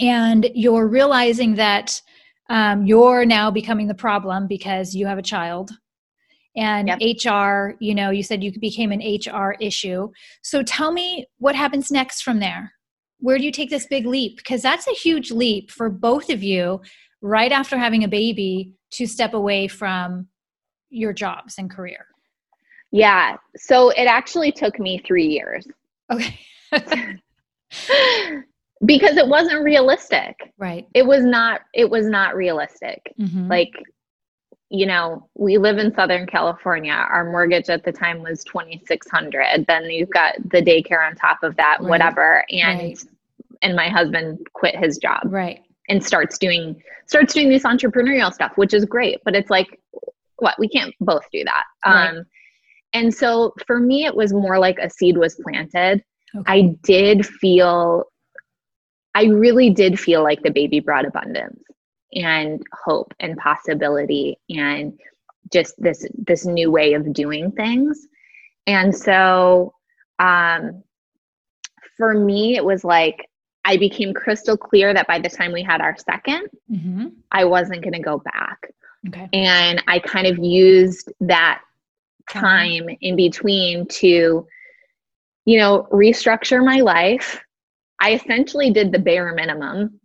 and 0.00 0.50
you're 0.54 0.86
realizing 0.86 1.54
that 1.56 2.00
um, 2.48 2.86
you're 2.86 3.24
now 3.24 3.50
becoming 3.50 3.88
the 3.88 3.94
problem 3.94 4.46
because 4.46 4.94
you 4.94 5.06
have 5.06 5.18
a 5.18 5.22
child. 5.22 5.70
And 6.56 6.88
yep. 6.88 6.98
hr 7.22 7.74
you 7.80 7.94
know 7.94 8.08
you 8.08 8.22
said 8.22 8.42
you 8.42 8.50
became 8.58 8.90
an 8.90 9.00
hr 9.00 9.56
issue. 9.60 10.08
So 10.42 10.62
tell 10.62 10.92
me 10.92 11.26
what 11.38 11.54
happens 11.54 11.90
next 11.90 12.22
from 12.22 12.40
there. 12.40 12.72
Where 13.18 13.38
do 13.38 13.44
you 13.44 13.52
take 13.52 13.70
this 13.70 13.86
big 13.86 14.06
leap? 14.06 14.38
Because 14.38 14.62
that's 14.62 14.86
a 14.86 14.92
huge 14.92 15.30
leap 15.30 15.70
for 15.70 15.90
both 15.90 16.30
of 16.30 16.42
you 16.42 16.80
right 17.20 17.52
after 17.52 17.76
having 17.76 18.04
a 18.04 18.08
baby 18.08 18.72
to 18.92 19.06
step 19.06 19.34
away 19.34 19.68
from 19.68 20.28
your 20.88 21.12
jobs 21.12 21.56
and 21.58 21.70
career. 21.70 22.06
Yeah. 22.92 23.36
So 23.56 23.90
it 23.90 24.04
actually 24.04 24.52
took 24.52 24.78
me 24.78 25.02
three 25.06 25.26
years. 25.26 25.66
Okay 26.10 26.38
because 28.84 29.16
it 29.16 29.26
wasn't 29.26 29.62
realistic 29.62 30.52
right 30.58 30.86
it 30.94 31.06
was 31.06 31.24
not 31.24 31.62
it 31.72 31.88
was 31.88 32.06
not 32.06 32.36
realistic 32.36 33.12
mm-hmm. 33.18 33.48
like 33.48 33.72
you 34.68 34.86
know, 34.86 35.28
we 35.34 35.58
live 35.58 35.78
in 35.78 35.94
Southern 35.94 36.26
California. 36.26 36.92
Our 36.92 37.30
mortgage 37.30 37.68
at 37.68 37.84
the 37.84 37.92
time 37.92 38.22
was 38.22 38.42
2600 38.44 39.64
Then 39.66 39.84
you've 39.84 40.10
got 40.10 40.34
the 40.50 40.60
daycare 40.60 41.06
on 41.06 41.14
top 41.14 41.42
of 41.42 41.56
that, 41.56 41.78
right. 41.80 41.88
whatever. 41.88 42.44
And 42.50 42.80
right. 42.80 43.04
and 43.62 43.76
my 43.76 43.88
husband 43.88 44.44
quit 44.54 44.76
his 44.76 44.98
job. 44.98 45.20
Right. 45.26 45.60
And 45.88 46.04
starts 46.04 46.36
doing 46.38 46.82
starts 47.06 47.32
doing 47.32 47.48
this 47.48 47.62
entrepreneurial 47.62 48.32
stuff, 48.32 48.52
which 48.56 48.74
is 48.74 48.84
great, 48.84 49.20
but 49.24 49.36
it's 49.36 49.50
like 49.50 49.80
what? 50.38 50.56
We 50.58 50.68
can't 50.68 50.92
both 51.00 51.24
do 51.32 51.44
that. 51.44 51.64
Right. 51.84 52.08
Um 52.08 52.24
and 52.92 53.14
so 53.14 53.52
for 53.66 53.78
me 53.78 54.04
it 54.04 54.16
was 54.16 54.32
more 54.32 54.58
like 54.58 54.78
a 54.80 54.90
seed 54.90 55.16
was 55.16 55.36
planted. 55.36 56.02
Okay. 56.34 56.52
I 56.52 56.74
did 56.82 57.24
feel 57.24 58.04
I 59.16 59.24
really 59.24 59.70
did 59.70 59.98
feel 59.98 60.22
like 60.22 60.42
the 60.42 60.50
baby 60.50 60.78
brought 60.78 61.06
abundance 61.06 61.62
and 62.12 62.62
hope 62.84 63.14
and 63.18 63.34
possibility 63.38 64.38
and 64.50 64.92
just 65.50 65.74
this 65.78 66.06
this 66.14 66.44
new 66.44 66.70
way 66.70 66.92
of 66.92 67.14
doing 67.14 67.50
things 67.52 68.06
and 68.66 68.94
so 68.94 69.72
um 70.18 70.82
for 71.96 72.12
me 72.12 72.56
it 72.56 72.64
was 72.64 72.84
like 72.84 73.28
i 73.64 73.76
became 73.76 74.12
crystal 74.12 74.56
clear 74.56 74.92
that 74.92 75.06
by 75.06 75.18
the 75.18 75.28
time 75.28 75.52
we 75.52 75.62
had 75.62 75.80
our 75.80 75.94
2nd 75.94 76.42
mm-hmm. 76.70 77.06
i 77.32 77.44
wasn't 77.44 77.82
going 77.82 77.92
to 77.92 78.00
go 78.00 78.18
back 78.18 78.70
okay. 79.08 79.28
and 79.32 79.82
i 79.88 79.98
kind 79.98 80.26
of 80.26 80.38
used 80.38 81.12
that 81.20 81.60
time 82.28 82.88
in 83.00 83.16
between 83.16 83.86
to 83.86 84.46
you 85.44 85.58
know 85.58 85.88
restructure 85.92 86.64
my 86.64 86.80
life 86.80 87.40
i 88.00 88.14
essentially 88.14 88.70
did 88.70 88.92
the 88.92 88.98
bare 88.98 89.34
minimum 89.34 90.00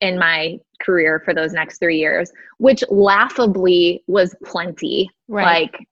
in 0.00 0.18
my 0.18 0.58
career 0.80 1.22
for 1.24 1.34
those 1.34 1.52
next 1.52 1.78
three 1.78 1.98
years, 1.98 2.30
which 2.58 2.84
laughably 2.90 4.02
was 4.06 4.34
plenty. 4.44 5.10
Right. 5.28 5.62
Like 5.62 5.86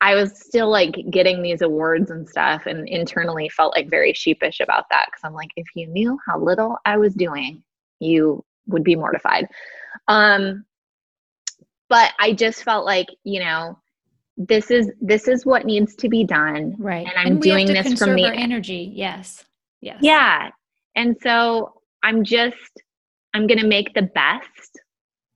I 0.00 0.14
was 0.14 0.38
still 0.38 0.70
like 0.70 0.94
getting 1.10 1.42
these 1.42 1.62
awards 1.62 2.10
and 2.10 2.28
stuff 2.28 2.66
and 2.66 2.88
internally 2.88 3.48
felt 3.48 3.74
like 3.74 3.90
very 3.90 4.12
sheepish 4.12 4.60
about 4.60 4.84
that 4.90 5.06
because 5.06 5.22
I'm 5.24 5.34
like, 5.34 5.50
if 5.56 5.66
you 5.74 5.86
knew 5.86 6.18
how 6.26 6.38
little 6.38 6.76
I 6.84 6.96
was 6.96 7.14
doing, 7.14 7.62
you 8.00 8.44
would 8.66 8.84
be 8.84 8.96
mortified. 8.96 9.48
Um 10.08 10.64
but 11.88 12.12
I 12.18 12.32
just 12.32 12.64
felt 12.64 12.84
like, 12.84 13.06
you 13.22 13.40
know, 13.40 13.78
this 14.36 14.70
is 14.70 14.90
this 15.00 15.28
is 15.28 15.46
what 15.46 15.64
needs 15.64 15.94
to 15.96 16.08
be 16.08 16.24
done. 16.24 16.74
Right. 16.78 17.06
And 17.06 17.16
I'm 17.16 17.26
and 17.26 17.42
doing 17.42 17.66
this 17.66 17.98
from 17.98 18.14
the 18.14 18.26
energy. 18.26 18.92
Yes. 18.94 19.45
Yes. 19.80 19.98
Yeah. 20.00 20.50
And 20.94 21.16
so 21.22 21.80
I'm 22.02 22.24
just 22.24 22.56
I'm 23.34 23.46
going 23.46 23.58
to 23.58 23.66
make 23.66 23.92
the 23.94 24.02
best 24.14 24.80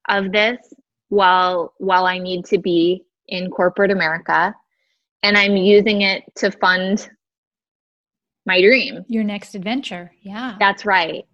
of 0.08 0.32
this 0.32 0.58
while 1.08 1.74
while 1.78 2.06
I 2.06 2.18
need 2.18 2.44
to 2.46 2.58
be 2.58 3.04
in 3.28 3.50
corporate 3.50 3.90
America 3.90 4.54
and 5.22 5.36
I'm 5.36 5.56
using 5.56 6.02
it 6.02 6.24
to 6.36 6.50
fund 6.50 7.08
my 8.46 8.60
dream. 8.60 9.04
Your 9.08 9.24
next 9.24 9.54
adventure. 9.54 10.12
Yeah. 10.22 10.56
That's 10.58 10.86
right. 10.86 11.24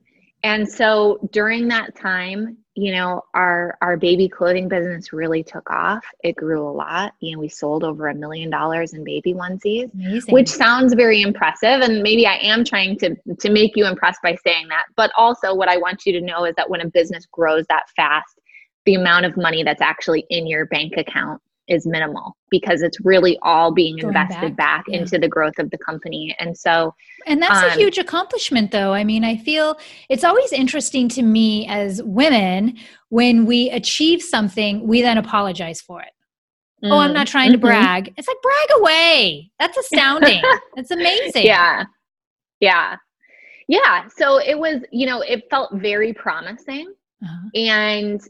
And 0.42 0.68
so 0.68 1.18
during 1.32 1.68
that 1.68 1.96
time, 1.96 2.58
you 2.76 2.92
know, 2.92 3.22
our 3.32 3.78
our 3.80 3.96
baby 3.96 4.28
clothing 4.28 4.68
business 4.68 5.10
really 5.12 5.42
took 5.42 5.68
off. 5.70 6.04
It 6.22 6.36
grew 6.36 6.68
a 6.68 6.70
lot. 6.70 7.14
You 7.20 7.34
know, 7.34 7.40
we 7.40 7.48
sold 7.48 7.82
over 7.82 8.08
a 8.08 8.14
million 8.14 8.50
dollars 8.50 8.92
in 8.92 9.02
baby 9.02 9.32
onesies, 9.32 9.92
Amazing. 9.94 10.32
which 10.32 10.48
sounds 10.48 10.92
very 10.92 11.22
impressive. 11.22 11.80
And 11.80 12.02
maybe 12.02 12.26
I 12.26 12.36
am 12.36 12.64
trying 12.64 12.98
to 12.98 13.16
to 13.40 13.50
make 13.50 13.72
you 13.76 13.86
impressed 13.86 14.20
by 14.22 14.36
saying 14.46 14.68
that. 14.68 14.84
But 14.94 15.10
also, 15.16 15.54
what 15.54 15.68
I 15.68 15.78
want 15.78 16.04
you 16.04 16.12
to 16.12 16.20
know 16.20 16.44
is 16.44 16.54
that 16.56 16.68
when 16.68 16.82
a 16.82 16.86
business 16.88 17.24
grows 17.24 17.64
that 17.70 17.88
fast, 17.96 18.38
the 18.84 18.94
amount 18.94 19.24
of 19.24 19.38
money 19.38 19.62
that's 19.62 19.82
actually 19.82 20.26
in 20.28 20.46
your 20.46 20.66
bank 20.66 20.98
account 20.98 21.40
is 21.68 21.86
minimal 21.86 22.36
because 22.50 22.82
it's 22.82 22.98
really 23.00 23.38
all 23.42 23.72
being 23.72 23.96
Going 23.96 24.08
invested 24.08 24.56
back, 24.56 24.84
back 24.84 24.84
yeah. 24.88 25.00
into 25.00 25.18
the 25.18 25.28
growth 25.28 25.58
of 25.58 25.70
the 25.70 25.78
company. 25.78 26.34
And 26.38 26.56
so, 26.56 26.94
and 27.26 27.42
that's 27.42 27.62
um, 27.62 27.70
a 27.70 27.74
huge 27.74 27.98
accomplishment, 27.98 28.70
though. 28.70 28.92
I 28.92 29.04
mean, 29.04 29.24
I 29.24 29.36
feel 29.36 29.76
it's 30.08 30.24
always 30.24 30.52
interesting 30.52 31.08
to 31.10 31.22
me 31.22 31.66
as 31.68 32.02
women 32.02 32.76
when 33.08 33.46
we 33.46 33.70
achieve 33.70 34.22
something, 34.22 34.86
we 34.86 35.02
then 35.02 35.18
apologize 35.18 35.80
for 35.80 36.02
it. 36.02 36.10
Mm, 36.84 36.92
oh, 36.92 36.98
I'm 36.98 37.12
not 37.12 37.26
trying 37.26 37.48
mm-hmm. 37.52 37.60
to 37.60 37.66
brag. 37.66 38.14
It's 38.16 38.28
like 38.28 38.42
brag 38.42 38.80
away. 38.80 39.50
That's 39.58 39.76
astounding. 39.76 40.42
That's 40.76 40.90
amazing. 40.90 41.46
Yeah. 41.46 41.84
Yeah. 42.60 42.96
Yeah. 43.68 44.08
So 44.08 44.38
it 44.38 44.58
was, 44.58 44.82
you 44.92 45.06
know, 45.06 45.22
it 45.22 45.44
felt 45.50 45.72
very 45.74 46.12
promising. 46.12 46.92
Uh-huh. 47.22 47.48
And 47.54 48.20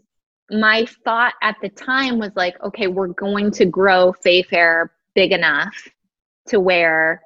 my 0.50 0.86
thought 1.04 1.34
at 1.42 1.56
the 1.60 1.68
time 1.68 2.18
was 2.18 2.30
like, 2.36 2.62
okay, 2.62 2.86
we're 2.86 3.08
going 3.08 3.50
to 3.52 3.64
grow 3.64 4.14
Fayfair 4.24 4.90
big 5.14 5.32
enough 5.32 5.88
to 6.48 6.60
where 6.60 7.22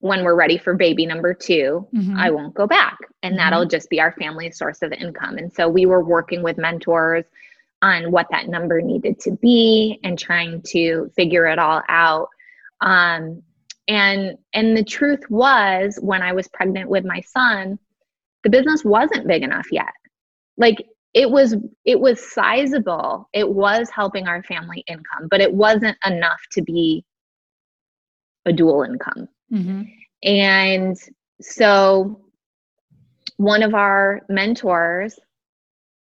when 0.00 0.22
we're 0.22 0.34
ready 0.34 0.58
for 0.58 0.74
baby 0.74 1.06
number 1.06 1.32
2 1.32 1.88
mm-hmm. 1.94 2.16
I 2.16 2.30
won't 2.30 2.54
go 2.54 2.66
back. 2.66 2.98
And 3.22 3.32
mm-hmm. 3.32 3.38
that'll 3.38 3.64
just 3.64 3.88
be 3.88 4.00
our 4.00 4.12
family 4.12 4.50
source 4.50 4.82
of 4.82 4.92
income. 4.92 5.38
And 5.38 5.52
so 5.52 5.68
we 5.68 5.86
were 5.86 6.04
working 6.04 6.42
with 6.42 6.58
mentors 6.58 7.24
on 7.80 8.10
what 8.10 8.26
that 8.30 8.48
number 8.48 8.80
needed 8.80 9.18
to 9.20 9.32
be 9.32 9.98
and 10.04 10.18
trying 10.18 10.62
to 10.68 11.10
figure 11.16 11.46
it 11.46 11.58
all 11.58 11.82
out. 11.88 12.28
Um, 12.80 13.42
and 13.88 14.38
and 14.52 14.76
the 14.76 14.84
truth 14.84 15.28
was 15.28 15.98
when 16.00 16.22
I 16.22 16.32
was 16.32 16.48
pregnant 16.48 16.88
with 16.88 17.04
my 17.04 17.20
son, 17.20 17.78
the 18.42 18.50
business 18.50 18.84
wasn't 18.84 19.26
big 19.26 19.42
enough 19.42 19.66
yet. 19.70 19.92
Like 20.56 20.86
it 21.14 21.30
was 21.30 21.54
it 21.84 21.98
was 21.98 22.20
sizable. 22.20 23.28
It 23.32 23.48
was 23.48 23.88
helping 23.90 24.26
our 24.26 24.42
family 24.42 24.84
income 24.88 25.28
but 25.30 25.40
it 25.40 25.52
wasn't 25.52 25.96
enough 26.04 26.40
to 26.52 26.62
be 26.62 27.04
a 28.44 28.52
dual 28.52 28.82
income. 28.82 29.28
Mm-hmm. 29.52 29.82
and 30.22 30.96
so 31.40 32.20
one 33.36 33.62
of 33.62 33.74
our 33.74 34.22
mentors 34.28 35.18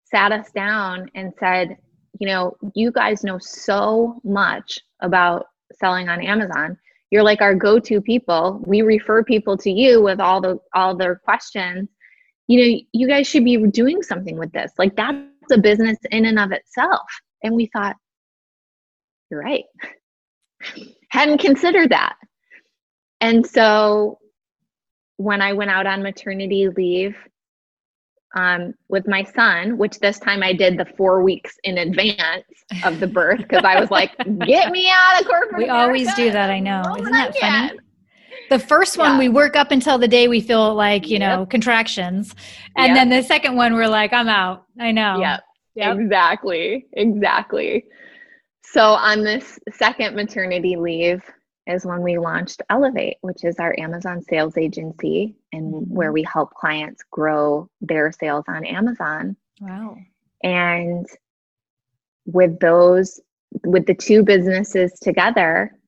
sat 0.04 0.30
us 0.30 0.50
down 0.52 1.10
and 1.14 1.32
said 1.38 1.76
you 2.20 2.26
know 2.28 2.56
you 2.74 2.92
guys 2.92 3.24
know 3.24 3.38
so 3.38 4.20
much 4.24 4.78
about 5.00 5.46
selling 5.74 6.08
on 6.08 6.22
amazon. 6.22 6.78
You're 7.10 7.22
like 7.22 7.42
our 7.42 7.54
go-to 7.54 8.00
people. 8.00 8.62
We 8.66 8.82
refer 8.82 9.22
people 9.22 9.56
to 9.58 9.70
you 9.70 10.02
with 10.02 10.20
all 10.20 10.40
the 10.40 10.58
all 10.74 10.96
their 10.96 11.16
questions 11.16 11.88
you 12.46 12.60
know, 12.60 12.80
you 12.92 13.08
guys 13.08 13.26
should 13.26 13.44
be 13.44 13.56
doing 13.68 14.02
something 14.02 14.38
with 14.38 14.52
this. 14.52 14.72
Like 14.78 14.96
that's 14.96 15.26
a 15.52 15.58
business 15.58 15.98
in 16.10 16.26
and 16.26 16.38
of 16.38 16.52
itself. 16.52 17.06
And 17.42 17.54
we 17.54 17.70
thought, 17.72 17.96
you're 19.30 19.40
right. 19.40 19.64
Hadn't 21.10 21.38
considered 21.38 21.90
that. 21.90 22.16
And 23.20 23.46
so 23.46 24.18
when 25.16 25.40
I 25.40 25.52
went 25.52 25.70
out 25.70 25.86
on 25.86 26.02
maternity 26.02 26.68
leave, 26.68 27.16
um, 28.34 28.74
with 28.88 29.06
my 29.06 29.22
son, 29.22 29.78
which 29.78 29.98
this 30.00 30.18
time 30.18 30.42
I 30.42 30.52
did 30.52 30.76
the 30.76 30.86
four 30.96 31.22
weeks 31.22 31.56
in 31.62 31.78
advance 31.78 32.44
of 32.84 32.98
the 32.98 33.06
birth 33.06 33.38
because 33.38 33.64
I 33.64 33.80
was 33.80 33.90
like, 33.90 34.10
get 34.46 34.72
me 34.72 34.90
out 34.90 35.20
of 35.20 35.26
corporate. 35.28 35.56
We 35.56 35.64
America 35.64 35.82
always 35.82 36.14
do 36.14 36.32
that, 36.32 36.50
I 36.50 36.58
know. 36.58 36.82
Isn't 36.98 37.12
that 37.12 37.36
funny? 37.38 37.78
The 38.50 38.58
first 38.58 38.98
one 38.98 39.12
Yeah. 39.12 39.18
we 39.18 39.28
work 39.28 39.56
up 39.56 39.70
until 39.70 39.98
the 39.98 40.08
day 40.08 40.28
we 40.28 40.40
feel 40.40 40.74
like, 40.74 41.08
you 41.08 41.18
know, 41.18 41.46
contractions. 41.46 42.34
And 42.76 42.88
Yep. 42.88 42.94
then 42.96 43.08
the 43.08 43.22
second 43.22 43.56
one 43.56 43.74
we're 43.74 43.88
like, 43.88 44.12
I'm 44.12 44.28
out. 44.28 44.64
I 44.78 44.92
know. 44.92 45.18
Yep. 45.20 45.40
Yep. 45.76 45.96
Exactly. 45.98 46.86
Exactly. 46.92 47.84
So 48.62 48.82
on 48.92 49.22
this 49.22 49.58
second 49.72 50.14
maternity 50.16 50.76
leave 50.76 51.22
is 51.66 51.86
when 51.86 52.02
we 52.02 52.18
launched 52.18 52.60
Elevate, 52.68 53.16
which 53.22 53.44
is 53.44 53.58
our 53.58 53.74
Amazon 53.78 54.20
sales 54.22 54.58
agency 54.58 55.36
and 55.52 55.72
Mhm. 55.72 55.88
where 55.88 56.12
we 56.12 56.22
help 56.22 56.50
clients 56.54 57.02
grow 57.10 57.68
their 57.80 58.12
sales 58.12 58.44
on 58.48 58.64
Amazon. 58.66 59.36
Wow. 59.60 59.96
And 60.42 61.06
with 62.26 62.58
those, 62.60 63.20
with 63.64 63.86
the 63.86 63.94
two 63.94 64.22
businesses 64.22 64.92
together, 65.00 65.78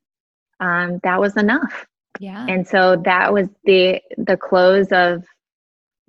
um, 0.60 0.98
that 1.02 1.20
was 1.20 1.36
enough. 1.36 1.86
Yeah. 2.20 2.46
And 2.48 2.66
so 2.66 2.96
that 3.04 3.32
was 3.32 3.48
the 3.64 4.00
the 4.16 4.36
close 4.36 4.88
of 4.92 5.24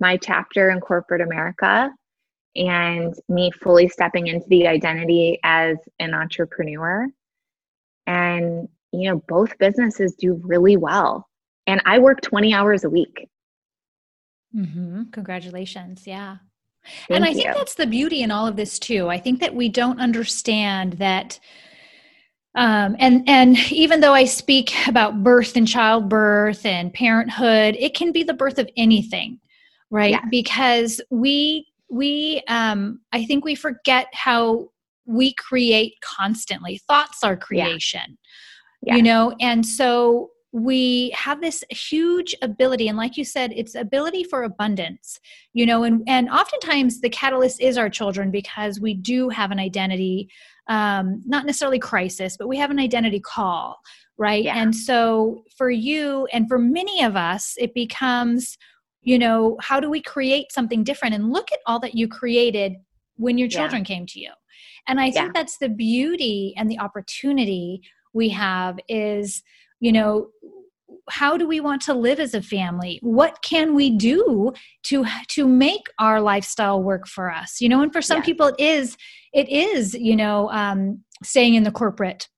my 0.00 0.16
chapter 0.16 0.70
in 0.70 0.80
corporate 0.80 1.20
America 1.20 1.90
and 2.56 3.14
me 3.28 3.50
fully 3.50 3.88
stepping 3.88 4.26
into 4.26 4.46
the 4.48 4.66
identity 4.66 5.38
as 5.44 5.76
an 5.98 6.14
entrepreneur. 6.14 7.06
And 8.06 8.68
you 8.92 9.10
know, 9.10 9.22
both 9.28 9.58
businesses 9.58 10.14
do 10.14 10.40
really 10.44 10.76
well. 10.76 11.28
And 11.66 11.82
I 11.84 11.98
work 11.98 12.22
20 12.22 12.54
hours 12.54 12.84
a 12.84 12.90
week. 12.90 13.28
Mm-hmm. 14.56 15.10
Congratulations. 15.12 16.06
Yeah. 16.06 16.38
Thank 16.84 17.10
and 17.10 17.24
I 17.24 17.28
you. 17.28 17.34
think 17.34 17.54
that's 17.54 17.74
the 17.74 17.86
beauty 17.86 18.22
in 18.22 18.30
all 18.30 18.46
of 18.46 18.56
this 18.56 18.78
too. 18.78 19.08
I 19.08 19.18
think 19.18 19.40
that 19.40 19.54
we 19.54 19.68
don't 19.68 20.00
understand 20.00 20.94
that 20.94 21.38
um, 22.58 22.96
and 22.98 23.22
and 23.28 23.56
even 23.70 24.00
though 24.00 24.14
I 24.14 24.24
speak 24.24 24.74
about 24.88 25.22
birth 25.22 25.56
and 25.56 25.66
childbirth 25.66 26.66
and 26.66 26.92
parenthood, 26.92 27.76
it 27.78 27.94
can 27.94 28.10
be 28.10 28.24
the 28.24 28.34
birth 28.34 28.58
of 28.58 28.68
anything, 28.76 29.38
right? 29.90 30.10
Yes. 30.10 30.24
Because 30.28 31.00
we 31.10 31.68
we 31.88 32.42
um, 32.48 33.00
I 33.12 33.24
think 33.24 33.44
we 33.44 33.54
forget 33.54 34.08
how 34.12 34.70
we 35.06 35.34
create 35.34 35.94
constantly. 36.00 36.78
Thoughts 36.88 37.22
are 37.22 37.36
creation, 37.36 38.18
Yeah. 38.82 38.96
you 38.96 39.02
know, 39.04 39.36
and 39.40 39.64
so 39.64 40.30
we 40.52 41.10
have 41.14 41.40
this 41.40 41.62
huge 41.70 42.34
ability 42.40 42.88
and 42.88 42.96
like 42.96 43.16
you 43.18 43.24
said 43.24 43.52
it's 43.54 43.74
ability 43.74 44.24
for 44.24 44.44
abundance 44.44 45.20
you 45.52 45.66
know 45.66 45.82
and 45.82 46.02
and 46.06 46.28
oftentimes 46.30 47.00
the 47.00 47.10
catalyst 47.10 47.60
is 47.60 47.76
our 47.76 47.90
children 47.90 48.30
because 48.30 48.80
we 48.80 48.94
do 48.94 49.28
have 49.28 49.50
an 49.50 49.58
identity 49.58 50.28
um 50.68 51.22
not 51.26 51.44
necessarily 51.44 51.78
crisis 51.78 52.36
but 52.38 52.48
we 52.48 52.56
have 52.56 52.70
an 52.70 52.78
identity 52.78 53.20
call 53.20 53.78
right 54.16 54.44
Yeah. 54.44 54.56
and 54.56 54.74
so 54.74 55.44
for 55.56 55.70
you 55.70 56.26
and 56.32 56.48
for 56.48 56.58
many 56.58 57.02
of 57.02 57.14
us 57.14 57.54
it 57.58 57.74
becomes 57.74 58.56
you 59.02 59.18
know 59.18 59.58
how 59.60 59.78
do 59.80 59.90
we 59.90 60.00
create 60.00 60.50
something 60.50 60.82
different 60.82 61.14
and 61.14 61.30
look 61.30 61.52
at 61.52 61.58
all 61.66 61.78
that 61.80 61.94
you 61.94 62.08
created 62.08 62.74
when 63.16 63.36
your 63.36 63.48
Yeah. 63.48 63.58
children 63.58 63.84
came 63.84 64.06
to 64.06 64.18
you 64.20 64.30
and 64.86 64.98
i 64.98 65.10
think 65.10 65.26
Yeah. 65.26 65.32
that's 65.34 65.58
the 65.58 65.68
beauty 65.68 66.54
and 66.56 66.70
the 66.70 66.78
opportunity 66.78 67.82
we 68.14 68.30
have 68.30 68.78
is 68.88 69.42
you 69.80 69.92
know 69.92 70.28
how 71.10 71.36
do 71.36 71.46
we 71.48 71.60
want 71.60 71.80
to 71.82 71.94
live 71.94 72.20
as 72.20 72.34
a 72.34 72.42
family 72.42 72.98
what 73.02 73.40
can 73.42 73.74
we 73.74 73.90
do 73.90 74.52
to 74.82 75.04
to 75.28 75.46
make 75.46 75.86
our 75.98 76.20
lifestyle 76.20 76.82
work 76.82 77.06
for 77.06 77.30
us 77.30 77.60
you 77.60 77.68
know 77.68 77.82
and 77.82 77.92
for 77.92 78.02
some 78.02 78.18
Yes. 78.18 78.26
people 78.26 78.46
it 78.48 78.60
is 78.60 78.96
it 79.32 79.48
is 79.48 79.94
you 79.94 80.16
know 80.16 80.50
um 80.50 81.02
staying 81.22 81.54
in 81.54 81.62
the 81.62 81.70
corporate 81.70 82.28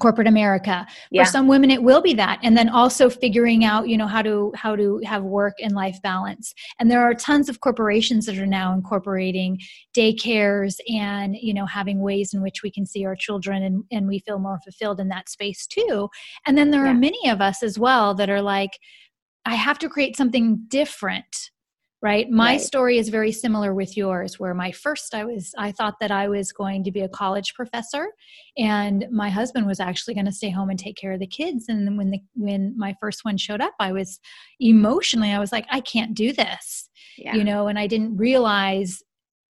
corporate 0.00 0.26
america 0.26 0.86
Yeah. 1.10 1.22
for 1.24 1.30
some 1.30 1.46
women 1.46 1.70
it 1.70 1.82
will 1.82 2.02
be 2.02 2.14
that 2.14 2.40
and 2.42 2.56
then 2.56 2.68
also 2.68 3.08
figuring 3.08 3.64
out 3.64 3.88
you 3.88 3.96
know 3.96 4.08
how 4.08 4.22
to 4.22 4.52
how 4.56 4.74
to 4.74 5.00
have 5.04 5.22
work 5.22 5.54
and 5.62 5.72
life 5.74 6.00
balance 6.02 6.52
and 6.80 6.90
there 6.90 7.00
are 7.02 7.14
tons 7.14 7.48
of 7.48 7.60
corporations 7.60 8.26
that 8.26 8.36
are 8.38 8.46
now 8.46 8.72
incorporating 8.74 9.60
daycares 9.96 10.76
and 10.92 11.36
you 11.36 11.54
know 11.54 11.66
having 11.66 12.00
ways 12.00 12.34
in 12.34 12.42
which 12.42 12.62
we 12.62 12.70
can 12.70 12.84
see 12.84 13.04
our 13.04 13.14
children 13.14 13.62
and, 13.62 13.84
and 13.92 14.08
we 14.08 14.18
feel 14.18 14.38
more 14.38 14.58
fulfilled 14.64 14.98
in 14.98 15.08
that 15.08 15.28
space 15.28 15.66
too 15.66 16.08
and 16.46 16.58
then 16.58 16.70
there 16.70 16.84
Yeah. 16.84 16.90
are 16.90 16.94
many 16.94 17.28
of 17.30 17.40
us 17.40 17.62
as 17.62 17.78
well 17.78 18.14
that 18.14 18.28
are 18.28 18.42
like 18.42 18.72
i 19.46 19.54
have 19.54 19.78
to 19.78 19.88
create 19.88 20.16
something 20.16 20.58
different 20.68 21.50
right 22.04 22.28
my 22.30 22.52
Right. 22.52 22.60
story 22.60 22.98
is 22.98 23.08
very 23.08 23.32
similar 23.32 23.74
with 23.74 23.96
yours 23.96 24.38
where 24.38 24.54
my 24.54 24.70
first 24.70 25.14
i 25.14 25.24
was 25.24 25.52
i 25.58 25.72
thought 25.72 25.94
that 26.00 26.10
i 26.12 26.28
was 26.28 26.52
going 26.52 26.84
to 26.84 26.92
be 26.92 27.00
a 27.00 27.08
college 27.08 27.54
professor 27.54 28.06
and 28.58 29.06
my 29.10 29.30
husband 29.30 29.66
was 29.66 29.80
actually 29.80 30.14
going 30.14 30.26
to 30.26 30.32
stay 30.40 30.50
home 30.50 30.68
and 30.70 30.78
take 30.78 30.96
care 30.96 31.12
of 31.12 31.20
the 31.20 31.26
kids 31.26 31.64
and 31.68 31.96
when 31.98 32.10
the 32.10 32.20
when 32.34 32.74
my 32.76 32.94
first 33.00 33.24
one 33.24 33.36
showed 33.38 33.60
up 33.62 33.72
i 33.80 33.90
was 33.90 34.20
emotionally 34.60 35.32
i 35.32 35.38
was 35.38 35.50
like 35.50 35.66
i 35.70 35.80
can't 35.80 36.14
do 36.14 36.32
this 36.32 36.88
yeah. 37.16 37.34
you 37.34 37.42
know 37.42 37.66
and 37.68 37.78
i 37.78 37.86
didn't 37.86 38.16
realize 38.16 39.02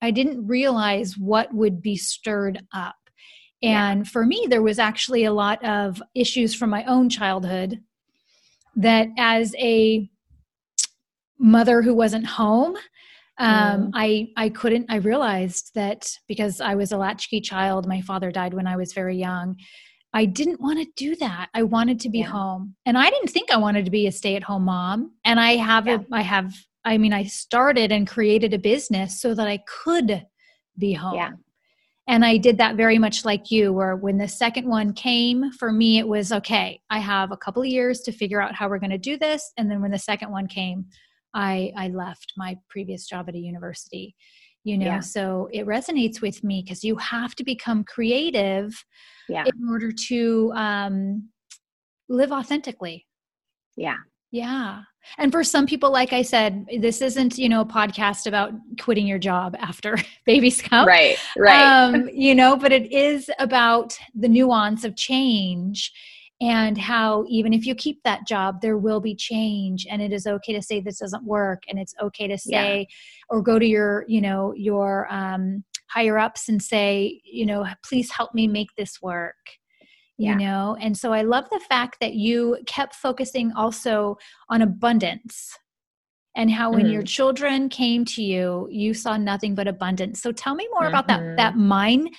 i 0.02 0.12
didn't 0.12 0.46
realize 0.46 1.18
what 1.18 1.52
would 1.54 1.82
be 1.82 1.96
stirred 1.98 2.62
up 2.74 2.96
Yeah. 3.62 3.90
and 3.90 4.08
for 4.08 4.26
me 4.26 4.46
there 4.48 4.62
was 4.62 4.78
actually 4.80 5.24
a 5.26 5.34
lot 5.34 5.64
of 5.66 6.02
issues 6.14 6.54
from 6.54 6.70
my 6.70 6.84
own 6.86 7.10
childhood 7.10 7.80
that 8.76 9.08
as 9.18 9.56
a 9.58 10.10
mother 11.44 11.82
who 11.84 11.94
wasn't 11.94 12.26
home 12.26 12.76
um, 13.40 13.88
Mm. 13.88 13.92
I 13.96 14.28
I 14.38 14.50
couldn't. 14.50 14.86
I 14.90 14.98
realized 14.98 15.72
that 15.74 16.08
because 16.28 16.62
I 16.62 16.76
was 16.76 16.92
a 16.92 16.98
latchkey 16.98 17.42
child, 17.42 17.88
my 17.88 18.00
father 18.02 18.32
died 18.32 18.54
when 18.54 18.68
I 18.68 18.76
was 18.76 18.94
very 18.94 19.18
young. 19.18 19.56
I 20.14 20.26
didn't 20.26 20.62
want 20.62 20.78
to 20.80 20.88
do 20.96 21.16
that. 21.16 21.50
I 21.56 21.64
wanted 21.64 22.00
to 22.02 22.10
be 22.10 22.20
Yeah. 22.20 22.28
home, 22.28 22.76
and 22.86 22.96
I 22.96 23.10
didn't 23.10 23.32
think 23.32 23.52
I 23.52 23.58
wanted 23.58 23.86
to 23.86 23.92
be 23.92 24.06
a 24.06 24.12
stay-at-home 24.12 24.66
mom. 24.66 25.14
And 25.26 25.40
I 25.40 25.56
have 25.56 25.88
Yeah. 25.88 25.98
a, 26.12 26.16
I 26.16 26.22
have. 26.22 26.54
I 26.86 26.98
mean, 27.00 27.14
I 27.14 27.24
started 27.24 27.92
and 27.92 28.06
created 28.08 28.54
a 28.54 28.60
business 28.60 29.20
so 29.20 29.34
that 29.34 29.48
I 29.48 29.58
could 29.68 30.28
be 30.78 30.94
home. 30.94 31.16
Yeah. 31.16 31.32
And 32.08 32.24
I 32.26 32.38
did 32.38 32.58
that 32.60 32.76
very 32.76 33.00
much 33.00 33.26
like 33.26 33.50
you, 33.50 33.74
where 33.74 33.96
when 33.96 34.18
the 34.18 34.28
second 34.28 34.68
one 34.68 34.94
came, 34.94 35.52
for 35.54 35.72
me, 35.72 35.98
it 35.98 36.08
was 36.08 36.32
okay, 36.32 36.82
I 36.90 37.00
have 37.00 37.32
a 37.32 37.38
couple 37.38 37.64
of 37.64 37.70
years 37.70 38.02
to 38.02 38.12
figure 38.12 38.42
out 38.42 38.54
how 38.54 38.68
we're 38.70 38.80
going 38.80 38.90
to 38.92 38.98
do 38.98 39.18
this. 39.18 39.54
And 39.58 39.72
then 39.72 39.82
when 39.82 39.92
the 39.92 39.98
second 39.98 40.30
one 40.30 40.48
came, 40.48 40.86
I, 41.34 41.72
I 41.78 41.88
left 41.90 42.34
my 42.38 42.58
previous 42.70 43.06
job 43.08 43.28
at 43.30 43.36
a 43.36 43.40
university, 43.40 44.16
you 44.64 44.78
know, 44.78 44.86
Yeah. 44.86 45.00
so 45.00 45.50
it 45.52 45.66
resonates 45.66 46.22
with 46.22 46.44
me 46.44 46.62
because 46.64 46.84
you 46.84 46.96
have 46.98 47.36
to 47.36 47.44
become 47.44 47.84
creative 47.84 48.74
yeah. 49.30 49.46
in 49.46 49.70
order 49.70 49.92
to 50.10 50.52
um, 50.56 51.30
live 52.10 52.32
authentically. 52.32 53.06
Yeah. 53.76 53.98
Yeah. 54.32 54.82
And 55.18 55.32
for 55.32 55.44
some 55.44 55.68
people, 55.68 55.92
like 55.92 56.12
I 56.14 56.22
said, 56.24 56.66
this 56.80 57.02
isn't, 57.02 57.38
you 57.38 57.50
know, 57.50 57.62
a 57.62 57.66
podcast 57.66 58.26
about 58.26 58.52
quitting 58.80 59.06
your 59.06 59.20
job 59.20 59.56
after 59.60 59.98
babies 60.26 60.62
come 60.62 60.88
Right. 60.88 61.18
Right. 61.38 61.62
um, 61.62 62.10
you 62.12 62.34
know, 62.34 62.56
but 62.56 62.72
it 62.72 62.92
is 62.92 63.30
about 63.38 63.96
the 64.16 64.28
nuance 64.30 64.84
of 64.84 64.96
change 64.96 65.92
and 66.44 66.78
how 66.78 67.24
even 67.30 67.54
if 67.54 67.66
you 67.66 67.74
keep 67.74 68.04
that 68.04 68.28
job, 68.28 68.60
there 68.62 68.78
will 68.78 69.00
be 69.00 69.16
change, 69.16 69.88
and 69.90 70.02
it 70.02 70.12
is 70.12 70.28
okay 70.28 70.52
to 70.54 70.62
say 70.62 70.82
this 70.82 71.00
doesn't 71.00 71.24
work, 71.24 71.64
and 71.70 71.80
it's 71.80 71.96
okay 72.02 72.28
to 72.28 72.38
Yeah. 72.44 72.78
say 72.78 72.88
or 73.30 73.42
go 73.42 73.58
to 73.58 73.66
your, 73.66 74.04
you 74.10 74.20
know, 74.20 74.54
your 74.54 75.08
um, 75.10 75.64
higher 75.88 76.18
ups 76.20 76.50
and 76.50 76.62
say, 76.62 77.22
you 77.24 77.46
know, 77.46 77.66
please 77.86 78.12
help 78.12 78.34
me 78.34 78.48
make 78.48 78.76
this 78.76 79.02
work. 79.02 79.36
You 80.18 80.36
know, 80.36 80.78
and 80.80 80.98
so 80.98 81.12
I 81.12 81.24
love 81.24 81.46
the 81.50 81.60
fact 81.60 81.98
that 82.00 82.14
you 82.14 82.58
kept 82.66 82.96
focusing 82.96 83.52
also 83.54 84.18
on 84.50 84.62
abundance 84.62 85.58
and 86.36 86.52
how 86.52 86.72
when 86.72 86.86
Mm-hmm. 86.86 86.94
your 86.94 87.04
children 87.04 87.70
came 87.70 88.06
to 88.06 88.24
you 88.24 88.68
you 88.72 88.94
saw 88.94 89.18
nothing 89.18 89.54
but 89.56 89.68
abundance 89.68 90.22
so 90.22 90.32
tell 90.32 90.56
me 90.56 90.68
more 90.74 90.88
about 90.88 91.08
that 91.08 91.38
that 91.38 91.56
mind 91.58 92.10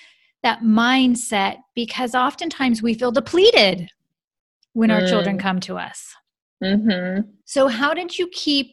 that 0.42 0.60
mindset 0.60 1.56
because 1.74 2.14
oftentimes 2.14 2.82
we 2.82 2.94
feel 2.94 3.10
depleted 3.10 3.88
when 4.74 4.90
our 4.90 5.00
children 5.00 5.36
Mm. 5.38 5.40
come 5.40 5.60
to 5.60 5.76
us 5.78 6.14
hmm 6.62 7.20
so 7.44 7.68
how 7.68 7.92
did 7.94 8.18
you 8.18 8.28
keep 8.32 8.66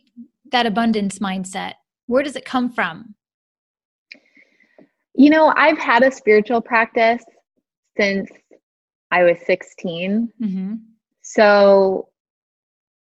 that 0.51 0.65
abundance 0.65 1.19
mindset 1.19 1.73
where 2.07 2.23
does 2.23 2.35
it 2.35 2.45
come 2.45 2.69
from 2.69 3.15
You 5.13 5.29
know, 5.29 5.53
I've 5.57 5.77
had 5.77 6.03
a 6.03 6.11
spiritual 6.11 6.61
practice 6.61 7.23
since 7.99 8.29
I 9.11 9.23
was 9.23 9.37
16. 9.45 10.31
mm-hmm. 10.41 10.73
So 11.21 12.07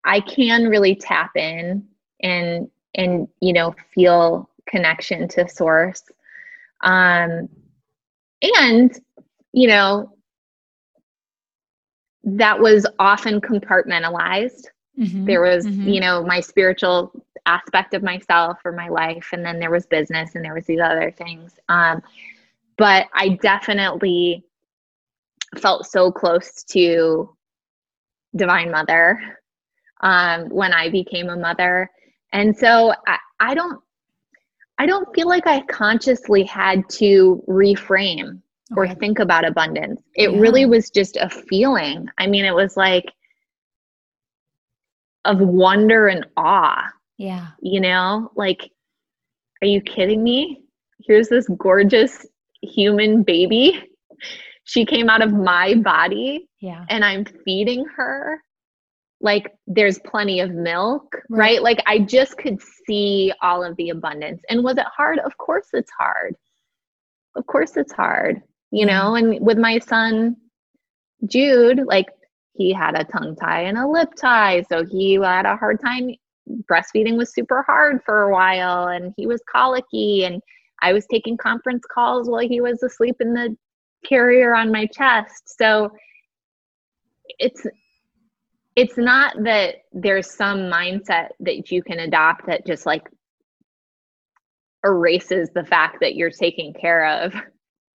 I 0.03 0.19
can 0.19 0.65
really 0.67 0.95
tap 0.95 1.31
in 1.35 1.87
and 2.21 2.69
and 2.95 3.27
you 3.39 3.53
know 3.53 3.73
feel 3.95 4.49
connection 4.67 5.27
to 5.29 5.47
source. 5.47 6.03
Um 6.83 7.47
and 8.41 8.91
you 9.53 9.67
know 9.67 10.13
that 12.23 12.59
was 12.59 12.85
often 12.99 13.41
compartmentalized. 13.41 14.65
Mm-hmm. 14.99 15.25
There 15.25 15.41
was, 15.41 15.65
Mhm. 15.65 15.93
you 15.93 15.99
know, 15.99 16.23
my 16.23 16.39
spiritual 16.39 17.11
aspect 17.45 17.93
of 17.93 18.03
myself 18.03 18.59
or 18.63 18.71
my 18.71 18.87
life 18.87 19.29
and 19.33 19.45
then 19.45 19.59
there 19.59 19.71
was 19.71 19.85
business 19.87 20.35
and 20.35 20.43
there 20.45 20.53
was 20.53 20.65
these 20.65 20.79
other 20.79 21.11
things 21.11 21.53
um, 21.69 22.01
but 22.77 23.07
i 23.13 23.29
definitely 23.41 24.43
felt 25.57 25.85
so 25.85 26.11
close 26.11 26.63
to 26.63 27.35
divine 28.35 28.69
mother 28.71 29.19
um, 30.01 30.49
when 30.49 30.73
i 30.73 30.89
became 30.89 31.29
a 31.29 31.35
mother 31.35 31.89
and 32.33 32.55
so 32.55 32.93
I, 33.07 33.17
I 33.39 33.53
don't 33.55 33.81
i 34.77 34.85
don't 34.85 35.11
feel 35.15 35.27
like 35.27 35.47
i 35.47 35.61
consciously 35.61 36.43
had 36.43 36.87
to 36.89 37.43
reframe 37.47 38.39
or 38.75 38.87
think 38.95 39.19
about 39.19 39.45
abundance 39.45 40.01
it 40.15 40.31
yeah. 40.31 40.39
really 40.39 40.65
was 40.65 40.89
just 40.89 41.17
a 41.17 41.29
feeling 41.29 42.07
i 42.17 42.27
mean 42.27 42.45
it 42.45 42.55
was 42.55 42.77
like 42.77 43.05
of 45.25 45.39
wonder 45.39 46.07
and 46.07 46.25
awe. 46.37 46.89
Yeah. 47.17 47.49
You 47.61 47.81
know, 47.81 48.31
like, 48.35 48.69
are 49.61 49.67
you 49.67 49.81
kidding 49.81 50.23
me? 50.23 50.63
Here's 51.05 51.29
this 51.29 51.47
gorgeous 51.57 52.25
human 52.61 53.23
baby. 53.23 53.83
She 54.63 54.85
came 54.85 55.09
out 55.09 55.21
of 55.21 55.33
my 55.33 55.75
body. 55.75 56.47
Yeah. 56.59 56.85
And 56.89 57.03
I'm 57.03 57.25
feeding 57.45 57.85
her. 57.95 58.39
Like, 59.19 59.51
there's 59.67 59.99
plenty 59.99 60.39
of 60.39 60.51
milk, 60.51 61.15
right. 61.29 61.39
right? 61.39 61.61
Like, 61.61 61.83
I 61.85 61.99
just 61.99 62.37
could 62.37 62.59
see 62.87 63.31
all 63.41 63.63
of 63.63 63.75
the 63.77 63.89
abundance. 63.89 64.41
And 64.49 64.63
was 64.63 64.77
it 64.77 64.85
hard? 64.95 65.19
Of 65.19 65.37
course 65.37 65.67
it's 65.73 65.91
hard. 65.97 66.35
Of 67.35 67.45
course 67.45 67.77
it's 67.77 67.93
hard, 67.93 68.41
you 68.71 68.85
know? 68.85 69.15
And 69.15 69.39
with 69.39 69.57
my 69.57 69.79
son, 69.79 70.37
Jude, 71.27 71.81
like, 71.85 72.07
he 72.53 72.73
had 72.73 72.99
a 72.99 73.03
tongue 73.05 73.35
tie 73.35 73.63
and 73.63 73.77
a 73.77 73.87
lip 73.87 74.13
tie. 74.15 74.63
So 74.63 74.85
he 74.85 75.13
had 75.13 75.45
a 75.45 75.55
hard 75.55 75.79
time. 75.81 76.11
Breastfeeding 76.69 77.17
was 77.17 77.33
super 77.33 77.63
hard 77.63 78.01
for 78.03 78.23
a 78.23 78.31
while 78.31 78.87
and 78.87 79.13
he 79.15 79.25
was 79.25 79.41
colicky. 79.49 80.25
And 80.25 80.41
I 80.81 80.93
was 80.93 81.05
taking 81.05 81.37
conference 81.37 81.83
calls 81.91 82.29
while 82.29 82.47
he 82.47 82.61
was 82.61 82.83
asleep 82.83 83.17
in 83.19 83.33
the 83.33 83.55
carrier 84.05 84.55
on 84.55 84.71
my 84.71 84.85
chest. 84.87 85.57
So 85.57 85.91
it's 87.39 87.65
it's 88.75 88.97
not 88.97 89.35
that 89.43 89.75
there's 89.91 90.33
some 90.33 90.59
mindset 90.61 91.29
that 91.41 91.71
you 91.71 91.83
can 91.83 91.99
adopt 91.99 92.45
that 92.47 92.65
just 92.65 92.85
like 92.85 93.09
erases 94.83 95.49
the 95.53 95.65
fact 95.65 95.97
that 96.01 96.15
you're 96.15 96.31
taking 96.31 96.73
care 96.73 97.05
of 97.05 97.33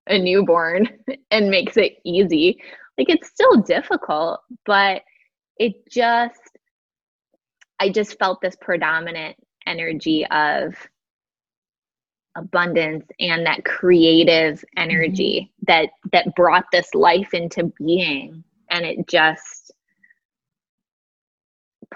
a 0.09 0.19
newborn 0.19 0.89
and 1.31 1.51
makes 1.51 1.77
it 1.77 1.99
easy 2.05 2.61
like 2.99 3.09
it's 3.09 3.29
still 3.29 3.57
difficult 3.63 4.41
but 4.65 5.03
it 5.59 5.75
just 5.91 6.41
i 7.81 7.89
just 7.89 8.19
felt 8.19 8.41
this 8.41 8.57
predominant 8.61 9.37
energy 9.67 10.27
of 10.27 10.75
abundance 12.37 13.07
and 13.19 13.45
that 13.47 13.65
creative 13.65 14.63
energy 14.77 15.41
mm-hmm. 15.41 15.65
that 15.67 15.91
that 16.13 16.35
brought 16.37 16.67
this 16.71 16.95
life 16.95 17.33
into 17.33 17.73
being 17.79 18.45
and 18.71 18.85
it 18.85 19.07
just 19.09 19.56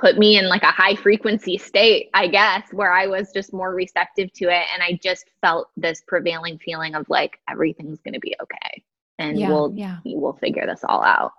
put 0.00 0.18
me 0.18 0.38
in 0.38 0.48
like 0.48 0.62
a 0.62 0.70
high 0.70 0.94
frequency 0.94 1.58
state 1.58 2.08
i 2.14 2.26
guess 2.26 2.72
where 2.72 2.92
i 2.92 3.06
was 3.06 3.32
just 3.32 3.52
more 3.52 3.74
receptive 3.74 4.32
to 4.32 4.44
it 4.44 4.64
and 4.72 4.82
i 4.82 4.98
just 5.02 5.26
felt 5.40 5.68
this 5.76 6.02
prevailing 6.06 6.58
feeling 6.58 6.94
of 6.94 7.08
like 7.08 7.38
everything's 7.48 8.00
going 8.00 8.14
to 8.14 8.20
be 8.20 8.34
okay 8.42 8.82
and 9.20 9.38
yeah, 9.38 9.48
we'll 9.48 9.72
yeah. 9.76 9.98
we'll 10.04 10.32
figure 10.32 10.66
this 10.66 10.80
all 10.88 11.04
out. 11.04 11.32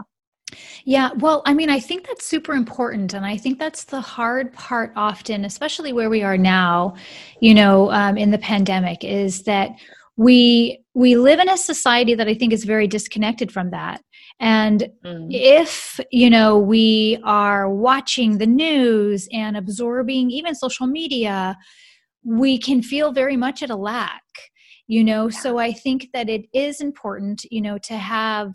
Yeah, 0.83 1.11
well, 1.17 1.41
I 1.45 1.53
mean, 1.53 1.69
I 1.69 1.79
think 1.79 2.07
that's 2.07 2.25
super 2.25 2.53
important. 2.53 3.13
And 3.13 3.25
I 3.25 3.37
think 3.37 3.57
that's 3.57 3.85
the 3.85 4.01
hard 4.01 4.53
part 4.53 4.91
often, 4.95 5.45
especially 5.45 5.93
where 5.93 6.09
we 6.09 6.23
are 6.23 6.37
now, 6.37 6.95
you 7.39 7.53
know, 7.53 7.89
um, 7.91 8.17
in 8.17 8.31
the 8.31 8.37
pandemic, 8.37 9.03
is 9.03 9.43
that 9.43 9.71
we 10.17 10.83
we 10.93 11.15
live 11.15 11.39
in 11.39 11.49
a 11.49 11.57
society 11.57 12.15
that 12.15 12.27
I 12.27 12.33
think 12.33 12.53
is 12.53 12.65
very 12.65 12.87
disconnected 12.87 13.51
from 13.51 13.71
that. 13.71 14.01
And 14.39 14.89
mm. 15.05 15.27
if, 15.29 15.99
you 16.11 16.29
know, 16.29 16.57
we 16.57 17.19
are 17.23 17.69
watching 17.69 18.37
the 18.37 18.47
news 18.47 19.27
and 19.31 19.55
absorbing 19.55 20.31
even 20.31 20.55
social 20.55 20.87
media, 20.87 21.57
we 22.23 22.57
can 22.57 22.81
feel 22.81 23.11
very 23.11 23.37
much 23.37 23.61
at 23.63 23.69
a 23.69 23.75
lack 23.75 24.23
you 24.91 25.03
know 25.03 25.29
yeah. 25.29 25.39
so 25.39 25.57
i 25.57 25.71
think 25.71 26.09
that 26.13 26.29
it 26.29 26.45
is 26.53 26.81
important 26.81 27.45
you 27.49 27.61
know 27.61 27.77
to 27.77 27.95
have 27.95 28.53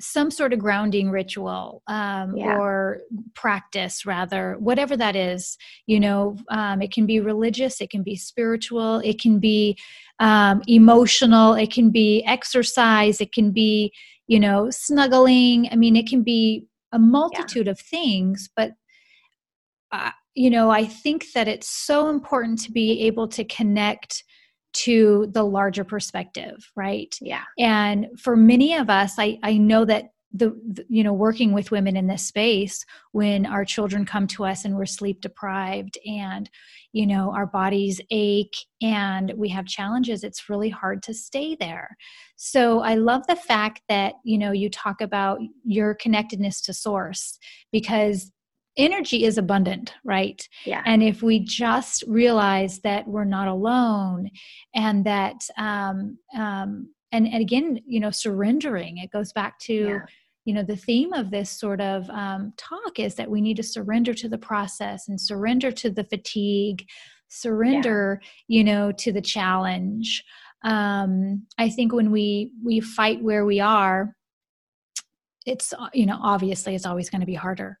some 0.00 0.30
sort 0.30 0.52
of 0.54 0.58
grounding 0.58 1.10
ritual 1.10 1.82
um, 1.86 2.34
yeah. 2.34 2.56
or 2.56 3.00
practice 3.34 4.06
rather 4.06 4.56
whatever 4.58 4.96
that 4.96 5.14
is 5.14 5.58
you 5.86 6.00
know 6.00 6.36
um, 6.50 6.82
it 6.82 6.90
can 6.90 7.06
be 7.06 7.20
religious 7.20 7.80
it 7.80 7.90
can 7.90 8.02
be 8.02 8.16
spiritual 8.16 9.00
it 9.04 9.20
can 9.20 9.38
be 9.38 9.76
um, 10.18 10.62
emotional 10.66 11.54
it 11.54 11.70
can 11.70 11.90
be 11.90 12.24
exercise 12.26 13.20
it 13.20 13.32
can 13.32 13.52
be 13.52 13.92
you 14.30 14.38
know 14.38 14.70
snuggling. 14.70 15.68
I 15.70 15.76
mean 15.76 15.96
it 15.96 16.08
can 16.08 16.22
be 16.22 16.66
a 16.92 16.98
multitude 16.98 17.66
yeah. 17.66 17.72
of 17.72 17.80
things 17.80 18.48
but 18.56 18.72
uh, 19.92 20.10
you 20.34 20.50
know 20.50 20.70
i 20.70 20.84
think 20.84 21.26
that 21.34 21.48
it's 21.48 21.68
so 21.68 22.08
important 22.08 22.58
to 22.60 22.72
be 22.72 23.02
able 23.02 23.28
to 23.28 23.44
connect 23.44 24.24
to 24.72 25.28
the 25.32 25.42
larger 25.42 25.84
perspective 25.84 26.56
right? 26.76 27.16
Yeah. 27.20 27.42
And 27.58 28.06
for 28.18 28.36
many 28.36 28.74
of 28.74 28.88
us 28.88 29.14
i 29.18 29.38
i 29.42 29.56
know 29.56 29.84
that 29.84 30.10
the, 30.32 30.50
the, 30.64 30.84
you 30.88 31.02
know 31.02 31.12
working 31.12 31.52
with 31.52 31.72
women 31.72 31.96
in 31.96 32.06
this 32.06 32.24
space 32.26 32.84
when 33.10 33.46
our 33.46 33.64
children 33.64 34.04
come 34.04 34.28
to 34.28 34.44
us 34.44 34.64
and 34.64 34.76
we're 34.76 34.86
sleep 34.86 35.20
deprived 35.20 35.98
and 36.06 36.48
you 36.92 37.06
know 37.06 37.32
our 37.34 37.46
bodies 37.46 38.00
ache 38.10 38.56
and 38.82 39.32
we 39.36 39.48
have 39.48 39.66
challenges 39.66 40.24
it's 40.24 40.48
really 40.48 40.68
hard 40.68 41.02
to 41.02 41.14
stay 41.14 41.56
there 41.58 41.96
so 42.36 42.80
i 42.80 42.94
love 42.94 43.26
the 43.28 43.36
fact 43.36 43.82
that 43.88 44.14
you 44.24 44.36
know 44.36 44.52
you 44.52 44.68
talk 44.68 45.00
about 45.00 45.38
your 45.64 45.94
connectedness 45.94 46.60
to 46.60 46.72
source 46.72 47.38
because 47.72 48.32
energy 48.76 49.24
is 49.24 49.38
abundant, 49.38 49.94
right? 50.04 50.48
Yeah. 50.64 50.82
And 50.86 51.02
if 51.02 51.22
we 51.22 51.40
just 51.40 52.04
realize 52.06 52.80
that 52.80 53.06
we're 53.06 53.24
not 53.24 53.48
alone 53.48 54.30
and 54.74 55.04
that, 55.04 55.42
um, 55.58 56.18
um, 56.36 56.88
and, 57.12 57.26
and 57.26 57.42
again, 57.42 57.80
you 57.86 58.00
know, 58.00 58.10
surrendering, 58.10 58.98
it 58.98 59.10
goes 59.10 59.32
back 59.32 59.58
to, 59.60 59.74
yeah. 59.74 59.98
You 60.44 60.54
know, 60.54 60.62
the 60.62 60.76
theme 60.76 61.12
of 61.12 61.30
this 61.30 61.50
sort 61.50 61.80
of 61.80 62.08
um, 62.10 62.52
talk 62.56 62.98
is 62.98 63.14
that 63.16 63.30
we 63.30 63.40
need 63.40 63.56
to 63.56 63.62
surrender 63.62 64.14
to 64.14 64.28
the 64.28 64.38
process 64.38 65.08
and 65.08 65.20
surrender 65.20 65.70
to 65.72 65.90
the 65.90 66.04
fatigue, 66.04 66.86
surrender, 67.28 68.20
yeah. 68.22 68.58
you 68.58 68.64
know, 68.64 68.92
to 68.92 69.12
the 69.12 69.20
challenge. 69.20 70.24
Um, 70.62 71.46
I 71.58 71.68
think 71.68 71.92
when 71.92 72.10
we 72.10 72.52
we 72.64 72.80
fight 72.80 73.22
where 73.22 73.44
we 73.44 73.60
are, 73.60 74.14
it's 75.46 75.72
you 75.92 76.06
know 76.06 76.18
obviously 76.22 76.74
it's 76.74 76.86
always 76.86 77.10
going 77.10 77.20
to 77.20 77.26
be 77.26 77.34
harder 77.34 77.78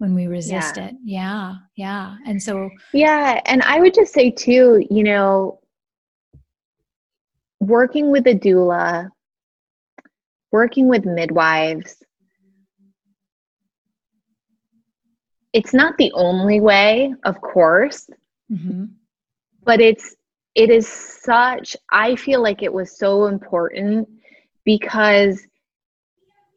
when 0.00 0.14
we 0.14 0.26
resist 0.26 0.78
yeah. 0.78 0.86
it. 0.86 0.94
Yeah. 1.04 1.54
Yeah. 1.76 2.16
And 2.26 2.42
so, 2.42 2.70
yeah. 2.94 3.38
And 3.44 3.62
I 3.62 3.80
would 3.80 3.92
just 3.92 4.14
say, 4.14 4.30
too, 4.30 4.84
you 4.90 5.04
know, 5.04 5.60
working 7.60 8.10
with 8.10 8.26
a 8.26 8.34
doula, 8.34 9.10
working 10.50 10.88
with 10.88 11.04
midwives, 11.04 12.02
it's 15.52 15.74
not 15.74 15.96
the 15.98 16.12
only 16.12 16.60
way, 16.60 17.14
of 17.24 17.40
course, 17.40 18.08
mm-hmm. 18.50 18.84
but 19.64 19.80
it's, 19.80 20.14
it 20.54 20.70
is 20.70 20.88
such, 20.88 21.76
I 21.90 22.16
feel 22.16 22.42
like 22.42 22.62
it 22.62 22.72
was 22.72 22.96
so 22.96 23.26
important 23.26 24.08
because 24.64 25.46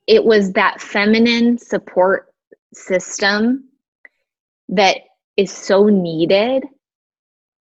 it 0.08 0.24
was 0.24 0.52
that 0.54 0.82
feminine 0.82 1.58
support 1.58 2.34
system 2.74 3.70
that 4.70 4.98
is 5.38 5.52
so 5.52 5.88
needed 5.88 6.64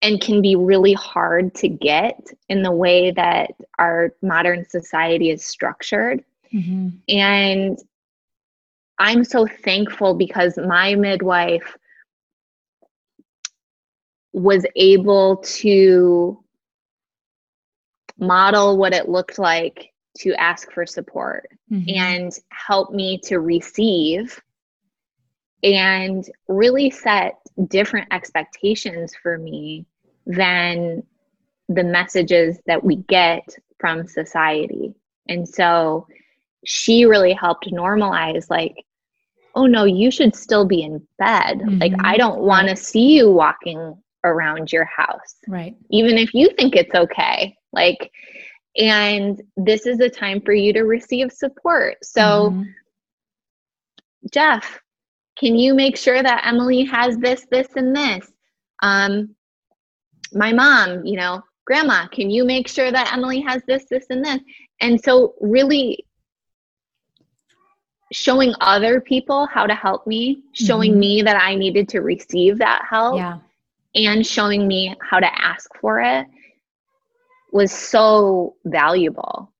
and 0.03 0.21
can 0.21 0.41
be 0.41 0.57
really 0.57 0.95
hard 0.95 1.55
to 1.55 1.69
get 1.69 2.29
in 2.49 2.63
the 2.63 2.73
way 2.73 3.11
that 3.11 3.53
our 3.79 4.15
modern 4.23 4.69
society 4.69 5.31
is 5.31 5.45
structured. 5.45 6.25
Mm-hmm. 6.53 6.89
And 7.09 7.79
I'm 8.99 9.25
so 9.25 9.47
thankful 9.47 10.15
because 10.15 10.57
my 10.57 10.95
midwife 10.95 11.77
was 14.33 14.65
able 14.77 15.39
to 15.39 16.43
model 18.19 18.77
what 18.77 18.93
it 18.93 19.09
looked 19.09 19.39
like 19.39 19.93
to 20.19 20.35
ask 20.35 20.71
for 20.73 20.87
support 20.87 21.49
mm-hmm. 21.71 21.89
and 21.89 22.33
help 22.51 22.93
me 22.93 23.19
to 23.25 23.41
receive 23.41 24.41
and 25.63 26.29
really 26.49 26.91
set 26.91 27.39
different 27.69 28.09
expectations 28.13 29.15
for 29.23 29.39
me 29.39 29.87
than 30.27 31.03
the 31.69 31.85
messages 31.85 32.59
that 32.67 32.83
we 32.83 32.97
get 32.97 33.43
from 33.79 34.07
society. 34.07 34.95
And 35.29 35.49
so 35.49 36.07
she 36.65 37.05
really 37.05 37.33
helped 37.33 37.71
normalize, 37.71 38.51
like, 38.51 38.85
oh 39.55 39.67
no, 39.67 39.85
you 39.85 40.11
should 40.11 40.35
still 40.35 40.65
be 40.65 40.83
in 40.83 41.07
bed. 41.19 41.59
Mm-hmm. 41.59 41.79
Like, 41.79 41.93
I 42.01 42.17
don't 42.17 42.41
want 42.41 42.69
to 42.69 42.77
see 42.77 43.17
you 43.17 43.31
walking 43.31 43.97
around 44.25 44.73
your 44.73 44.85
house. 44.85 45.37
Right. 45.49 45.77
Even 45.91 46.19
if 46.19 46.35
you 46.35 46.51
think 46.59 46.77
it's 46.77 46.95
okay. 46.95 47.57
Like, 47.73 48.11
and 48.77 49.41
this 49.57 49.87
is 49.87 50.01
a 50.01 50.09
time 50.09 50.41
for 50.41 50.53
you 50.53 50.73
to 50.73 50.83
receive 50.83 51.33
support. 51.33 52.05
So, 52.05 52.51
mm-hmm. 52.51 52.63
Jeff, 54.33 54.81
can 55.39 55.57
you 55.57 55.75
make 55.75 55.97
sure 55.97 56.23
that 56.23 56.47
Emily 56.47 56.85
has 56.85 57.17
this, 57.17 57.47
this, 57.51 57.69
and 57.77 57.97
this? 57.97 58.31
Um, 58.83 59.35
my 60.33 60.53
mom, 60.53 61.05
you 61.05 61.17
know, 61.17 61.43
grandma, 61.65 62.07
can 62.09 62.31
you 62.31 62.45
make 62.45 62.69
sure 62.69 62.91
that 62.91 63.13
Emily 63.13 63.41
has 63.41 63.63
this, 63.67 63.85
this, 63.87 64.07
and 64.11 64.25
this? 64.25 64.41
And 64.81 65.03
so, 65.03 65.35
really 65.41 66.07
showing 68.13 68.53
other 68.61 69.01
people 69.01 69.47
how 69.47 69.67
to 69.67 69.75
help 69.75 70.07
me, 70.07 70.43
showing 70.53 70.93
mm-hmm. 70.93 71.01
me 71.01 71.23
that 71.23 71.41
I 71.41 71.55
needed 71.55 71.89
to 71.91 72.01
receive 72.01 72.59
that 72.59 72.85
help, 72.89 73.17
yeah. 73.17 73.39
and 73.95 74.27
showing 74.27 74.67
me 74.67 74.97
how 75.01 75.21
to 75.21 75.41
ask 75.41 75.71
for 75.81 76.01
it 76.01 76.27
was 77.53 77.73
so 77.73 78.57
valuable. 78.65 79.53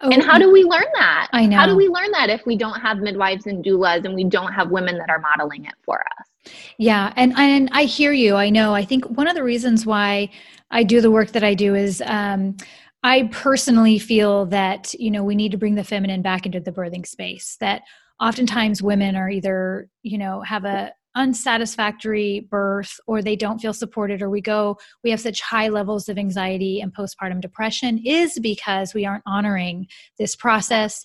Oh, 0.00 0.10
and 0.10 0.22
how 0.22 0.38
do 0.38 0.50
we 0.50 0.64
learn 0.64 0.86
that? 0.94 1.28
I 1.32 1.46
know. 1.46 1.56
How 1.56 1.66
do 1.66 1.76
we 1.76 1.88
learn 1.88 2.10
that 2.12 2.30
if 2.30 2.44
we 2.46 2.56
don't 2.56 2.80
have 2.80 2.98
midwives 2.98 3.46
and 3.46 3.64
doulas 3.64 4.04
and 4.04 4.14
we 4.14 4.24
don't 4.24 4.52
have 4.52 4.70
women 4.70 4.98
that 4.98 5.10
are 5.10 5.18
modeling 5.18 5.64
it 5.64 5.74
for 5.84 6.00
us? 6.00 6.52
Yeah, 6.78 7.12
and 7.16 7.34
and 7.36 7.68
I 7.72 7.84
hear 7.84 8.12
you. 8.12 8.34
I 8.34 8.50
know. 8.50 8.74
I 8.74 8.84
think 8.84 9.04
one 9.10 9.28
of 9.28 9.34
the 9.34 9.42
reasons 9.42 9.86
why 9.86 10.30
I 10.70 10.82
do 10.82 11.00
the 11.00 11.10
work 11.10 11.32
that 11.32 11.44
I 11.44 11.54
do 11.54 11.74
is 11.74 12.02
um, 12.06 12.56
I 13.02 13.28
personally 13.30 13.98
feel 13.98 14.46
that 14.46 14.94
you 14.94 15.10
know 15.10 15.22
we 15.22 15.34
need 15.34 15.52
to 15.52 15.58
bring 15.58 15.74
the 15.74 15.84
feminine 15.84 16.22
back 16.22 16.46
into 16.46 16.60
the 16.60 16.72
birthing 16.72 17.06
space. 17.06 17.56
That 17.60 17.82
oftentimes 18.20 18.82
women 18.82 19.16
are 19.16 19.28
either 19.28 19.88
you 20.02 20.18
know 20.18 20.40
have 20.40 20.64
a 20.64 20.92
unsatisfactory 21.14 22.46
birth 22.50 22.98
or 23.06 23.20
they 23.20 23.36
don't 23.36 23.60
feel 23.60 23.72
supported 23.74 24.22
or 24.22 24.30
we 24.30 24.40
go 24.40 24.76
we 25.04 25.10
have 25.10 25.20
such 25.20 25.40
high 25.40 25.68
levels 25.68 26.08
of 26.08 26.16
anxiety 26.16 26.80
and 26.80 26.94
postpartum 26.94 27.40
depression 27.40 28.00
is 28.04 28.38
because 28.38 28.94
we 28.94 29.04
aren't 29.04 29.22
honoring 29.26 29.86
this 30.18 30.34
process 30.34 31.04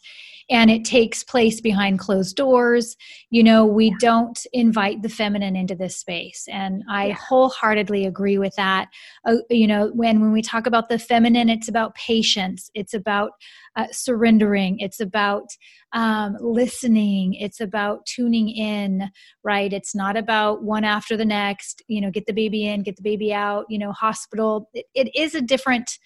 and 0.50 0.72
it 0.72 0.86
takes 0.86 1.24
place 1.24 1.60
behind 1.62 2.00
closed 2.00 2.36
doors. 2.36 2.96
You 3.30 3.44
know 3.44 3.66
we 3.66 3.96
don't 4.00 4.40
invite 4.54 5.02
the 5.02 5.10
feminine 5.10 5.56
into 5.56 5.76
this 5.76 5.98
space 5.98 6.48
and 6.52 6.84
i 6.90 7.12
wholeheartedly 7.12 8.06
agree 8.06 8.38
with 8.38 8.56
that. 8.56 8.90
Uh, 9.26 9.38
you 9.50 9.68
know 9.68 9.92
when 9.94 10.22
when 10.22 10.32
we 10.32 10.42
talk 10.42 10.68
about 10.68 10.90
the 10.90 11.00
feminine 11.00 11.50
it's 11.50 11.68
about 11.68 11.96
patience 11.96 12.70
it's 12.74 12.94
about 12.94 13.32
uh, 13.76 13.88
surrendering 13.92 14.80
it's 14.80 15.00
about 15.00 15.48
um, 15.94 16.36
listening 16.42 17.34
it's 17.36 17.62
about 17.62 18.06
tuning 18.06 18.50
in 18.50 19.10
right? 19.44 19.72
It's 19.72 19.96
not 19.96 20.18
about 20.18 20.64
one 20.64 20.84
after 20.84 21.16
the 21.16 21.26
next 21.26 21.82
you 21.88 22.02
know 22.02 22.12
get 22.12 22.26
the 22.26 22.34
baby 22.34 22.68
in 22.68 22.84
get 22.84 22.98
the 22.98 23.02
baby 23.02 23.34
out 23.34 23.66
you 23.70 23.80
know 23.80 23.92
hospital. 23.92 24.70
It, 24.74 24.86
it 24.94 25.16
is 25.16 25.36
a 25.36 25.42
different 25.42 25.98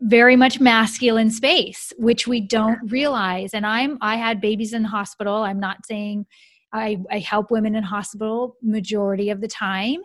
very 0.00 0.36
much 0.36 0.60
masculine 0.60 1.30
space 1.30 1.92
which 1.98 2.26
we 2.28 2.40
don't 2.40 2.78
realize. 2.90 3.54
And 3.54 3.66
i'm 3.66 3.98
i 4.00 4.16
had 4.16 4.40
babies 4.40 4.72
in 4.72 4.84
hospital. 4.84 5.36
I'm 5.36 5.60
not 5.60 5.84
saying 5.86 6.26
i 6.72 6.98
i 7.10 7.18
help 7.18 7.50
women 7.50 7.74
in 7.74 7.82
hospital 7.82 8.56
majority 8.62 9.30
of 9.30 9.40
the 9.40 9.48
time. 9.48 10.00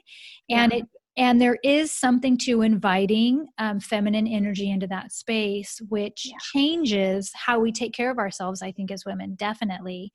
And 0.50 0.72
yeah. 0.72 0.80
it 0.80 0.86
and 1.16 1.40
there 1.40 1.60
is 1.64 1.92
something 1.92 2.40
to 2.40 2.64
inviting 2.64 3.46
um, 3.60 3.80
feminine 3.80 4.26
energy 4.26 4.72
into 4.72 4.88
that 4.88 5.12
space 5.12 5.80
which 5.90 6.26
yeah. 6.26 6.38
changes 6.54 7.32
how 7.36 7.60
we 7.60 7.72
take 7.72 7.94
care 7.94 8.10
of 8.10 8.18
ourselves 8.18 8.62
i 8.62 8.72
think 8.72 8.92
as 8.92 9.06
women 9.06 9.36
definitely. 9.36 10.12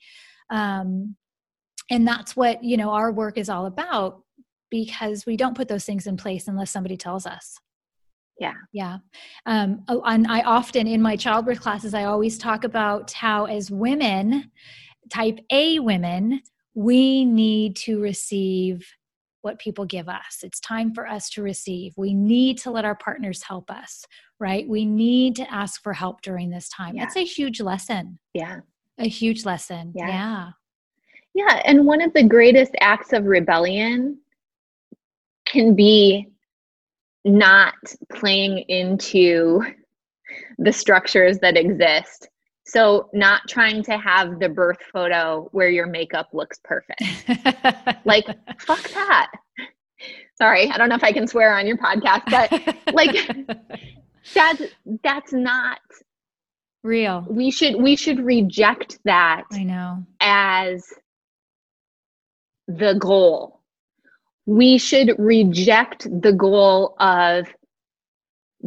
Um, 0.50 1.16
and 1.90 2.06
that's 2.06 2.36
what 2.36 2.62
you 2.62 2.76
know 2.76 2.90
our 2.90 3.12
work 3.12 3.38
is 3.38 3.48
all 3.48 3.66
about 3.66 4.22
because 4.70 5.24
we 5.24 5.36
don't 5.36 5.56
put 5.56 5.68
those 5.68 5.84
things 5.84 6.06
in 6.06 6.16
place 6.16 6.48
unless 6.48 6.70
somebody 6.70 6.96
tells 6.96 7.26
us 7.26 7.58
yeah. 8.38 8.54
Yeah. 8.72 8.98
Um, 9.46 9.82
oh, 9.88 10.02
and 10.04 10.26
i 10.28 10.42
often 10.42 10.86
in 10.86 11.02
my 11.02 11.16
childbirth 11.16 11.60
classes 11.60 11.94
i 11.94 12.04
always 12.04 12.38
talk 12.38 12.64
about 12.64 13.12
how 13.12 13.46
as 13.46 13.70
women 13.70 14.50
type 15.10 15.38
a 15.50 15.78
women 15.78 16.40
we 16.74 17.24
need 17.24 17.74
to 17.74 18.00
receive 18.00 18.86
what 19.42 19.58
people 19.58 19.84
give 19.84 20.08
us. 20.08 20.40
It's 20.42 20.60
time 20.60 20.92
for 20.92 21.06
us 21.06 21.30
to 21.30 21.42
receive. 21.42 21.94
We 21.96 22.12
need 22.12 22.58
to 22.58 22.70
let 22.70 22.84
our 22.84 22.96
partners 22.96 23.42
help 23.42 23.70
us 23.70 24.04
right? 24.40 24.68
We 24.68 24.84
need 24.84 25.36
to 25.36 25.52
ask 25.52 25.82
for 25.82 25.92
help 25.92 26.22
during 26.22 26.50
this 26.50 26.68
time. 26.68 26.94
Yeah. 26.94 27.04
that's 27.04 27.16
a 27.16 27.24
huge 27.24 27.60
lesson. 27.60 28.18
Yeah. 28.34 28.60
A 28.98 29.08
huge 29.08 29.44
lesson. 29.44 29.92
Yeah. 29.94 30.08
yeah. 30.08 30.48
Yeah 31.34 31.62
and 31.64 31.86
one 31.86 32.00
of 32.00 32.12
the 32.14 32.24
greatest 32.24 32.72
acts 32.80 33.12
of 33.12 33.24
rebellion 33.24 34.18
can 35.46 35.74
be 35.74 36.28
not 37.24 37.74
playing 38.12 38.64
into 38.68 39.62
the 40.58 40.72
structures 40.72 41.38
that 41.38 41.56
exist. 41.56 42.28
So, 42.64 43.08
not 43.14 43.42
trying 43.48 43.82
to 43.84 43.96
have 43.96 44.40
the 44.40 44.48
birth 44.50 44.78
photo 44.92 45.48
where 45.52 45.70
your 45.70 45.86
makeup 45.86 46.28
looks 46.34 46.58
perfect. 46.62 47.02
like, 48.04 48.26
fuck 48.60 48.82
that. 48.90 49.30
Sorry, 50.36 50.70
I 50.70 50.76
don't 50.76 50.90
know 50.90 50.94
if 50.94 51.04
I 51.04 51.12
can 51.12 51.26
swear 51.26 51.56
on 51.56 51.66
your 51.66 51.78
podcast, 51.78 52.24
but 52.30 52.94
like, 52.94 53.16
that's 54.34 54.62
that's 55.02 55.32
not 55.32 55.80
real. 56.82 57.26
We 57.28 57.50
should 57.50 57.76
we 57.76 57.96
should 57.96 58.20
reject 58.20 58.98
that. 59.04 59.44
I 59.50 59.62
know 59.64 60.04
as 60.20 60.84
the 62.66 62.94
goal 62.94 63.57
we 64.48 64.78
should 64.78 65.14
reject 65.18 66.08
the 66.22 66.32
goal 66.32 66.96
of 67.00 67.46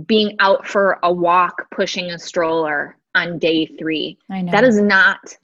being 0.05 0.35
out 0.37 0.67
for 0.67 0.99
a 1.01 1.11
walk 1.11 1.65
pushing 1.71 2.11
a 2.11 2.19
stroller 2.19 2.99
on 3.15 3.39
day 3.39 3.65
three. 3.65 4.19
I 4.29 4.43
know. 4.43 4.51
That 4.51 4.63
is 4.63 4.79
not 4.79 5.35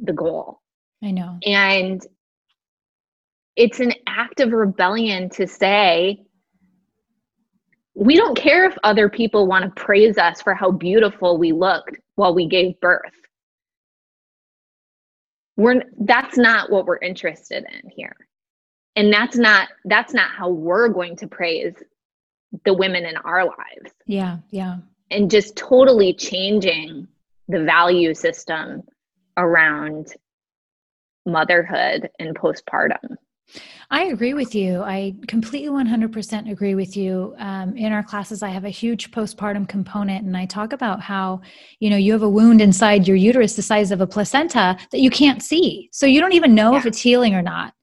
the 0.00 0.14
goal. 0.14 0.60
I 1.00 1.12
know. 1.12 1.38
And 1.46 2.04
it's 3.54 3.78
an 3.78 3.92
act 4.08 4.40
of 4.40 4.50
rebellion 4.50 5.30
to 5.30 5.46
say, 5.46 6.24
we 7.94 8.16
don't 8.16 8.36
care 8.36 8.64
if 8.64 8.76
other 8.82 9.08
people 9.08 9.46
want 9.46 9.64
to 9.64 9.80
praise 9.80 10.18
us 10.18 10.42
for 10.42 10.54
how 10.54 10.72
beautiful 10.72 11.38
we 11.38 11.52
looked 11.52 12.00
while 12.16 12.34
we 12.34 12.48
gave 12.48 12.80
birth. 12.80 13.12
We're 15.56 15.84
that's 16.00 16.36
not 16.36 16.72
what 16.72 16.84
we're 16.84 16.98
interested 16.98 17.64
in 17.72 17.88
here 17.90 18.16
and 18.96 19.12
that's 19.12 19.36
not 19.36 19.68
that's 19.84 20.12
not 20.12 20.30
how 20.30 20.48
we're 20.48 20.88
going 20.88 21.16
to 21.16 21.26
praise 21.26 21.74
the 22.64 22.74
women 22.74 23.04
in 23.04 23.16
our 23.18 23.44
lives 23.44 23.94
yeah 24.06 24.38
yeah 24.50 24.78
and 25.10 25.30
just 25.30 25.56
totally 25.56 26.12
changing 26.12 27.06
the 27.48 27.62
value 27.64 28.14
system 28.14 28.82
around 29.36 30.14
motherhood 31.26 32.10
and 32.18 32.36
postpartum 32.36 33.16
I 33.90 34.04
agree 34.04 34.32
with 34.32 34.54
you. 34.54 34.80
I 34.80 35.14
completely 35.28 35.68
100% 35.68 36.50
agree 36.50 36.74
with 36.74 36.96
you. 36.96 37.34
Um, 37.38 37.76
in 37.76 37.92
our 37.92 38.02
classes, 38.02 38.42
I 38.42 38.48
have 38.48 38.64
a 38.64 38.70
huge 38.70 39.10
postpartum 39.10 39.68
component, 39.68 40.24
and 40.24 40.34
I 40.34 40.46
talk 40.46 40.72
about 40.72 41.02
how, 41.02 41.42
you 41.78 41.90
know, 41.90 41.98
you 41.98 42.12
have 42.12 42.22
a 42.22 42.28
wound 42.28 42.62
inside 42.62 43.06
your 43.06 43.18
uterus 43.18 43.54
the 43.54 43.60
size 43.60 43.90
of 43.90 44.00
a 44.00 44.06
placenta 44.06 44.78
that 44.90 45.00
you 45.00 45.10
can't 45.10 45.42
see. 45.42 45.90
So 45.92 46.06
you 46.06 46.20
don't 46.20 46.32
even 46.32 46.54
know 46.54 46.72
yeah. 46.72 46.78
if 46.78 46.86
it's 46.86 47.00
healing 47.00 47.34
or 47.34 47.42
not 47.42 47.74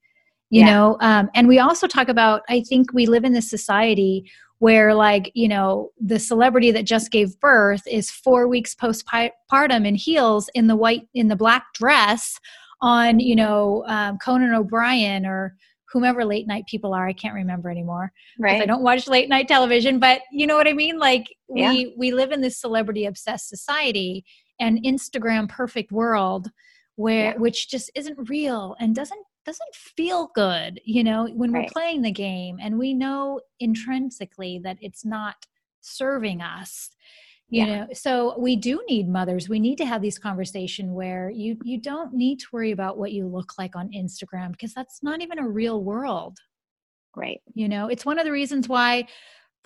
you 0.50 0.62
yeah. 0.62 0.74
know 0.74 0.98
um, 1.02 1.30
and 1.34 1.48
we 1.48 1.60
also 1.60 1.88
talk 1.88 2.10
about 2.10 2.42
i 2.50 2.62
think 2.62 2.92
we 2.94 3.06
live 3.06 3.24
in 3.24 3.34
this 3.34 3.50
society 3.50 4.30
where 4.60 4.94
like 4.94 5.32
you 5.34 5.48
know 5.48 5.92
the 6.00 6.20
celebrity 6.20 6.72
that 6.72 6.86
just 6.86 7.12
gave 7.12 7.40
birth 7.40 7.82
is 7.88 8.12
four 8.12 8.48
weeks 8.48 8.76
postpartum 8.76 9.86
in 9.86 9.96
heels 9.96 10.50
in 10.54 10.68
the 10.68 10.76
white 10.76 11.08
in 11.14 11.28
the 11.28 11.36
black 11.36 11.66
dress 11.74 12.40
on 12.82 13.20
you 13.20 13.36
know 13.36 13.84
um, 13.88 14.18
conan 14.24 14.54
o'brien 14.54 15.26
or 15.26 15.56
whomever 15.92 16.24
late 16.24 16.48
night 16.48 16.66
people 16.68 16.94
are 16.94 17.08
i 17.08 17.14
can't 17.14 17.34
remember 17.34 17.70
anymore 17.70 18.12
right 18.38 18.62
i 18.62 18.66
don't 18.66 18.84
watch 18.84 19.08
late 19.08 19.30
night 19.30 19.48
television 19.48 20.00
but 20.00 20.22
you 20.32 20.46
know 20.46 20.56
what 20.56 20.68
i 20.68 20.74
mean 20.74 21.00
like 21.00 21.28
yeah. 21.54 21.72
we 21.72 21.94
we 21.98 22.12
live 22.12 22.32
in 22.32 22.42
this 22.42 22.60
celebrity 22.60 23.06
obsessed 23.06 23.50
society 23.50 24.24
and 24.60 24.84
instagram 24.84 25.50
perfect 25.50 25.92
world 25.92 26.52
where 26.96 27.32
yeah. 27.32 27.38
which 27.38 27.70
just 27.70 27.90
isn't 27.96 28.30
real 28.30 28.76
and 28.80 28.94
doesn't 28.94 29.24
doesn't 29.50 29.74
feel 29.74 30.30
good, 30.36 30.80
you 30.86 31.04
know, 31.04 31.28
when 31.34 31.52
right. 31.52 31.64
we're 31.64 31.70
playing 31.72 32.04
the 32.04 32.12
game 32.12 32.60
and 32.62 32.78
we 32.78 32.94
know 32.94 33.42
intrinsically 33.60 34.60
that 34.64 34.78
it's 34.80 35.04
not 35.04 35.48
serving 35.82 36.42
us 36.42 36.90
you 37.48 37.66
yeah. 37.66 37.80
know 37.80 37.88
so 37.94 38.36
we 38.38 38.56
do 38.56 38.84
need 38.88 39.08
mothers 39.08 39.50
we 39.50 39.60
need 39.60 39.78
to 39.78 39.86
have 39.86 40.02
these 40.02 40.20
conversation 40.20 40.94
where 40.94 41.30
you 41.30 41.58
you 41.64 41.80
don't 41.80 42.14
need 42.14 42.38
to 42.38 42.46
worry 42.52 42.72
about 42.72 42.98
what 42.98 43.12
you 43.12 43.26
look 43.26 43.54
like 43.58 43.76
on 43.78 43.90
instagram 43.90 44.52
because 44.52 44.74
that's 44.74 45.02
not 45.02 45.22
even 45.22 45.40
a 45.40 45.48
real 45.48 45.82
world 45.82 46.38
right 47.16 47.42
you 47.54 47.68
know 47.68 47.88
it's 47.88 48.06
one 48.06 48.20
of 48.20 48.26
the 48.26 48.32
reasons 48.32 48.68
why 48.68 49.08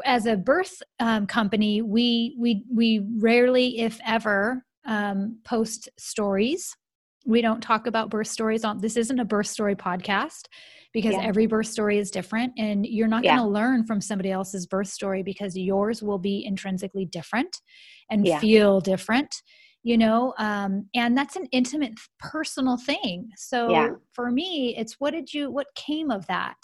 as 0.06 0.28
a 0.28 0.38
birth 0.38 0.82
um, 1.00 1.26
company 1.28 1.82
we 1.82 2.36
we 2.40 2.64
we 2.72 3.06
rarely 3.18 3.80
if 3.80 4.00
ever 4.06 4.64
um, 4.86 5.40
post 5.44 5.90
stories 5.98 6.78
We 7.26 7.42
don't 7.42 7.62
talk 7.62 7.88
about 7.88 8.10
birth 8.10 8.28
stories 8.28 8.64
on 8.64 8.80
this 8.80 8.98
isn't 8.98 9.20
a 9.20 9.26
birth 9.26 9.48
story 9.48 9.76
podcast 9.76 10.48
because 10.94 11.14
yeah. 11.14 11.24
every 11.24 11.48
birth 11.48 11.68
story 11.68 11.98
is 11.98 12.12
different 12.12 12.54
and 12.58 12.86
you're 12.86 13.08
not 13.08 13.24
yeah. 13.24 13.38
going 13.38 13.48
to 13.48 13.54
learn 13.54 13.86
from 13.86 14.00
somebody 14.00 14.32
else's 14.32 14.68
birth 14.68 14.88
story 14.88 15.24
because 15.24 15.58
yours 15.58 16.04
will 16.04 16.20
be 16.20 16.46
intrinsically 16.46 17.06
different 17.06 17.58
and 18.10 18.26
yeah. 18.26 18.40
feel 18.40 18.80
different 18.80 19.34
you 19.84 19.98
know 19.98 20.34
um, 20.38 20.88
and 20.96 21.18
that's 21.18 21.36
an 21.36 21.48
intimate 21.52 21.94
personal 22.20 22.78
thing 22.78 23.30
so 23.36 23.98
for 24.14 24.32
me 24.32 24.76
it's 24.78 24.94
what 25.00 25.12
did 25.12 25.34
you 25.34 25.52
what 25.52 25.68
came 25.76 26.10
of 26.10 26.26
that 26.28 26.58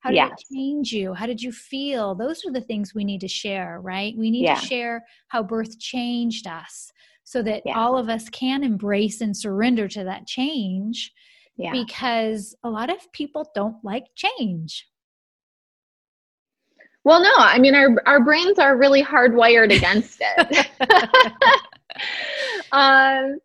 how 0.00 0.10
did 0.10 0.16
yes. 0.16 0.30
it 0.32 0.54
change 0.54 0.92
you 0.92 1.14
how 1.14 1.26
did 1.26 1.40
you 1.40 1.50
feel 1.50 2.14
those 2.14 2.44
are 2.44 2.52
the 2.52 2.60
things 2.60 2.94
we 2.94 3.04
need 3.04 3.20
to 3.20 3.28
share 3.28 3.80
right 3.80 4.14
we 4.16 4.30
need 4.30 4.46
to 4.46 4.66
share 4.66 5.04
how 5.28 5.42
birth 5.42 5.78
changed 5.78 6.46
us 6.46 6.92
so 7.28 7.42
that 7.42 7.62
all 7.74 7.98
of 7.98 8.08
us 8.08 8.30
can 8.30 8.64
embrace 8.64 9.20
and 9.20 9.36
surrender 9.36 9.86
to 9.86 10.02
that 10.02 10.26
change 10.26 11.12
yeah. 11.58 11.72
because 11.72 12.56
a 12.64 12.70
lot 12.70 12.88
of 12.88 12.96
people 13.12 13.50
don't 13.54 13.76
like 13.84 14.04
change. 14.16 14.88
Well, 17.04 17.22
no, 17.22 17.30
I 17.36 17.58
mean, 17.58 17.74
our, 17.74 17.90
our 18.06 18.24
brains 18.24 18.58
are 18.58 18.78
really 18.78 19.02
hardwired 19.02 19.76
against 19.76 20.22
it. 20.22 20.68
um, 22.72 23.38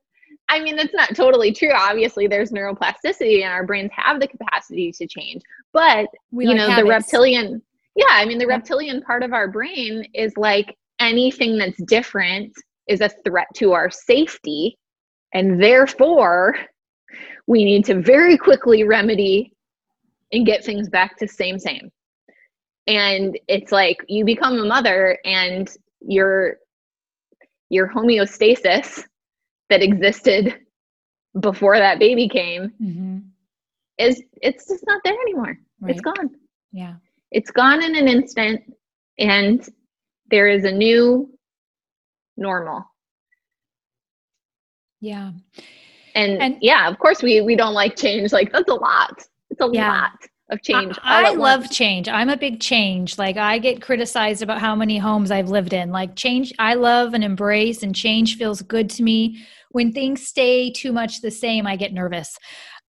I 0.47 0.61
mean, 0.61 0.77
that's 0.77 0.93
not 0.93 1.13
totally 1.13 1.51
true. 1.51 1.73
Obviously, 1.73 2.25
there's 2.25 2.51
neuroplasticity, 2.51 3.43
and 3.43 3.51
our 3.51 3.65
brains 3.65 3.91
have 3.93 4.21
the 4.21 4.29
capacity 4.29 4.93
to 4.93 5.05
change. 5.07 5.41
But 5.73 6.07
we 6.31 6.45
you 6.45 6.51
like 6.51 6.57
know, 6.57 6.69
habits. 6.69 6.85
the 6.85 6.89
reptilian, 6.89 7.61
yeah, 7.97 8.05
I 8.11 8.23
mean, 8.23 8.37
the 8.37 8.47
reptilian 8.47 9.01
part 9.01 9.23
of 9.23 9.33
our 9.33 9.49
brain 9.49 10.07
is 10.13 10.37
like 10.37 10.77
anything 11.01 11.57
that's 11.57 11.83
different 11.83 12.53
is 12.87 13.01
a 13.01 13.09
threat 13.25 13.47
to 13.55 13.73
our 13.73 13.89
safety, 13.89 14.77
and 15.33 15.61
therefore, 15.61 16.55
we 17.47 17.63
need 17.63 17.85
to 17.85 18.01
very 18.01 18.37
quickly 18.37 18.83
remedy 18.83 19.53
and 20.31 20.45
get 20.45 20.63
things 20.63 20.89
back 20.89 21.17
to 21.17 21.27
same 21.27 21.59
same 21.59 21.91
and 22.87 23.39
it's 23.47 23.71
like 23.71 24.03
you 24.07 24.25
become 24.25 24.59
a 24.59 24.65
mother 24.65 25.17
and 25.25 25.69
your 26.01 26.57
your 27.69 27.89
homeostasis 27.89 29.03
that 29.69 29.81
existed 29.81 30.55
before 31.39 31.77
that 31.77 31.99
baby 31.99 32.27
came 32.27 32.71
mm-hmm. 32.81 33.17
is 33.97 34.21
it's 34.41 34.67
just 34.67 34.83
not 34.85 35.01
there 35.03 35.13
anymore 35.13 35.57
right. 35.81 35.91
it's 35.91 36.01
gone 36.01 36.29
yeah 36.71 36.95
it's 37.31 37.51
gone 37.51 37.81
in 37.83 37.95
an 37.95 38.07
instant 38.07 38.61
and 39.17 39.69
there 40.29 40.47
is 40.47 40.65
a 40.65 40.71
new 40.71 41.29
normal. 42.37 42.83
Yeah. 45.01 45.31
And, 46.15 46.41
and 46.41 46.57
yeah 46.61 46.87
of 46.87 46.99
course 46.99 47.21
we 47.21 47.41
we 47.41 47.55
don't 47.55 47.73
like 47.73 47.95
change. 47.95 48.31
Like 48.31 48.51
that's 48.51 48.69
a 48.69 48.75
lot. 48.75 49.23
It's 49.49 49.61
a 49.61 49.69
yeah. 49.71 49.91
lot 49.91 50.11
of 50.49 50.61
change 50.61 50.99
i, 51.03 51.25
I 51.25 51.33
love 51.33 51.71
change. 51.71 52.09
I'm 52.09 52.29
a 52.29 52.37
big 52.37 52.59
change. 52.59 53.17
Like 53.17 53.37
i 53.37 53.57
get 53.57 53.81
criticized 53.81 54.41
about 54.41 54.59
how 54.59 54.75
many 54.75 54.97
homes 54.97 55.31
i've 55.31 55.49
lived 55.49 55.73
in. 55.73 55.91
Like 55.91 56.15
change 56.15 56.53
i 56.59 56.73
love 56.73 57.13
and 57.13 57.23
embrace 57.23 57.83
and 57.83 57.95
change 57.95 58.37
feels 58.37 58.61
good 58.61 58.89
to 58.91 59.03
me. 59.03 59.43
When 59.71 59.91
things 59.91 60.25
stay 60.27 60.71
too 60.71 60.93
much 60.93 61.21
the 61.21 61.31
same 61.31 61.67
i 61.67 61.75
get 61.75 61.93
nervous. 61.93 62.37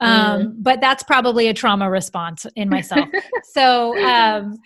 Um, 0.00 0.42
mm. 0.42 0.54
but 0.58 0.80
that's 0.80 1.02
probably 1.02 1.48
a 1.48 1.54
trauma 1.54 1.88
response 1.88 2.46
in 2.56 2.68
myself. 2.68 3.08
So 3.52 3.96
um, 4.04 4.58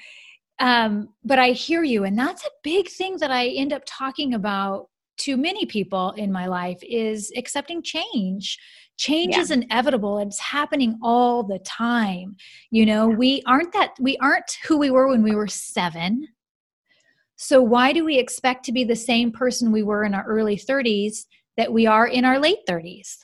um, 0.60 1.08
but 1.24 1.38
i 1.38 1.50
hear 1.50 1.82
you 1.82 2.04
and 2.04 2.18
that's 2.18 2.44
a 2.44 2.50
big 2.62 2.88
thing 2.88 3.16
that 3.18 3.30
i 3.30 3.46
end 3.48 3.72
up 3.72 3.82
talking 3.86 4.34
about 4.34 4.88
to 5.18 5.36
many 5.36 5.66
people 5.66 6.12
in 6.12 6.32
my 6.32 6.46
life 6.46 6.78
is 6.82 7.32
accepting 7.36 7.82
change. 7.82 8.58
Change 8.96 9.34
yeah. 9.34 9.40
is 9.40 9.50
inevitable. 9.50 10.18
It's 10.18 10.38
happening 10.38 10.98
all 11.02 11.42
the 11.42 11.58
time. 11.60 12.36
You 12.70 12.86
know 12.86 13.08
we 13.08 13.42
aren't 13.46 13.72
that 13.72 13.90
we 14.00 14.16
aren't 14.18 14.58
who 14.66 14.78
we 14.78 14.90
were 14.90 15.08
when 15.08 15.22
we 15.22 15.34
were 15.34 15.48
7 15.48 16.28
so 17.40 17.62
why 17.62 17.92
do 17.92 18.04
we 18.04 18.18
expect 18.18 18.64
to 18.64 18.72
be 18.72 18.82
the 18.82 18.96
same 18.96 19.30
person 19.30 19.70
we 19.70 19.84
were 19.84 20.02
in 20.02 20.12
our 20.12 20.24
early 20.24 20.56
30s 20.56 21.26
that 21.56 21.72
we 21.72 21.86
are 21.86 22.08
in 22.08 22.24
our 22.24 22.40
late 22.40 22.58
30s 22.68 23.18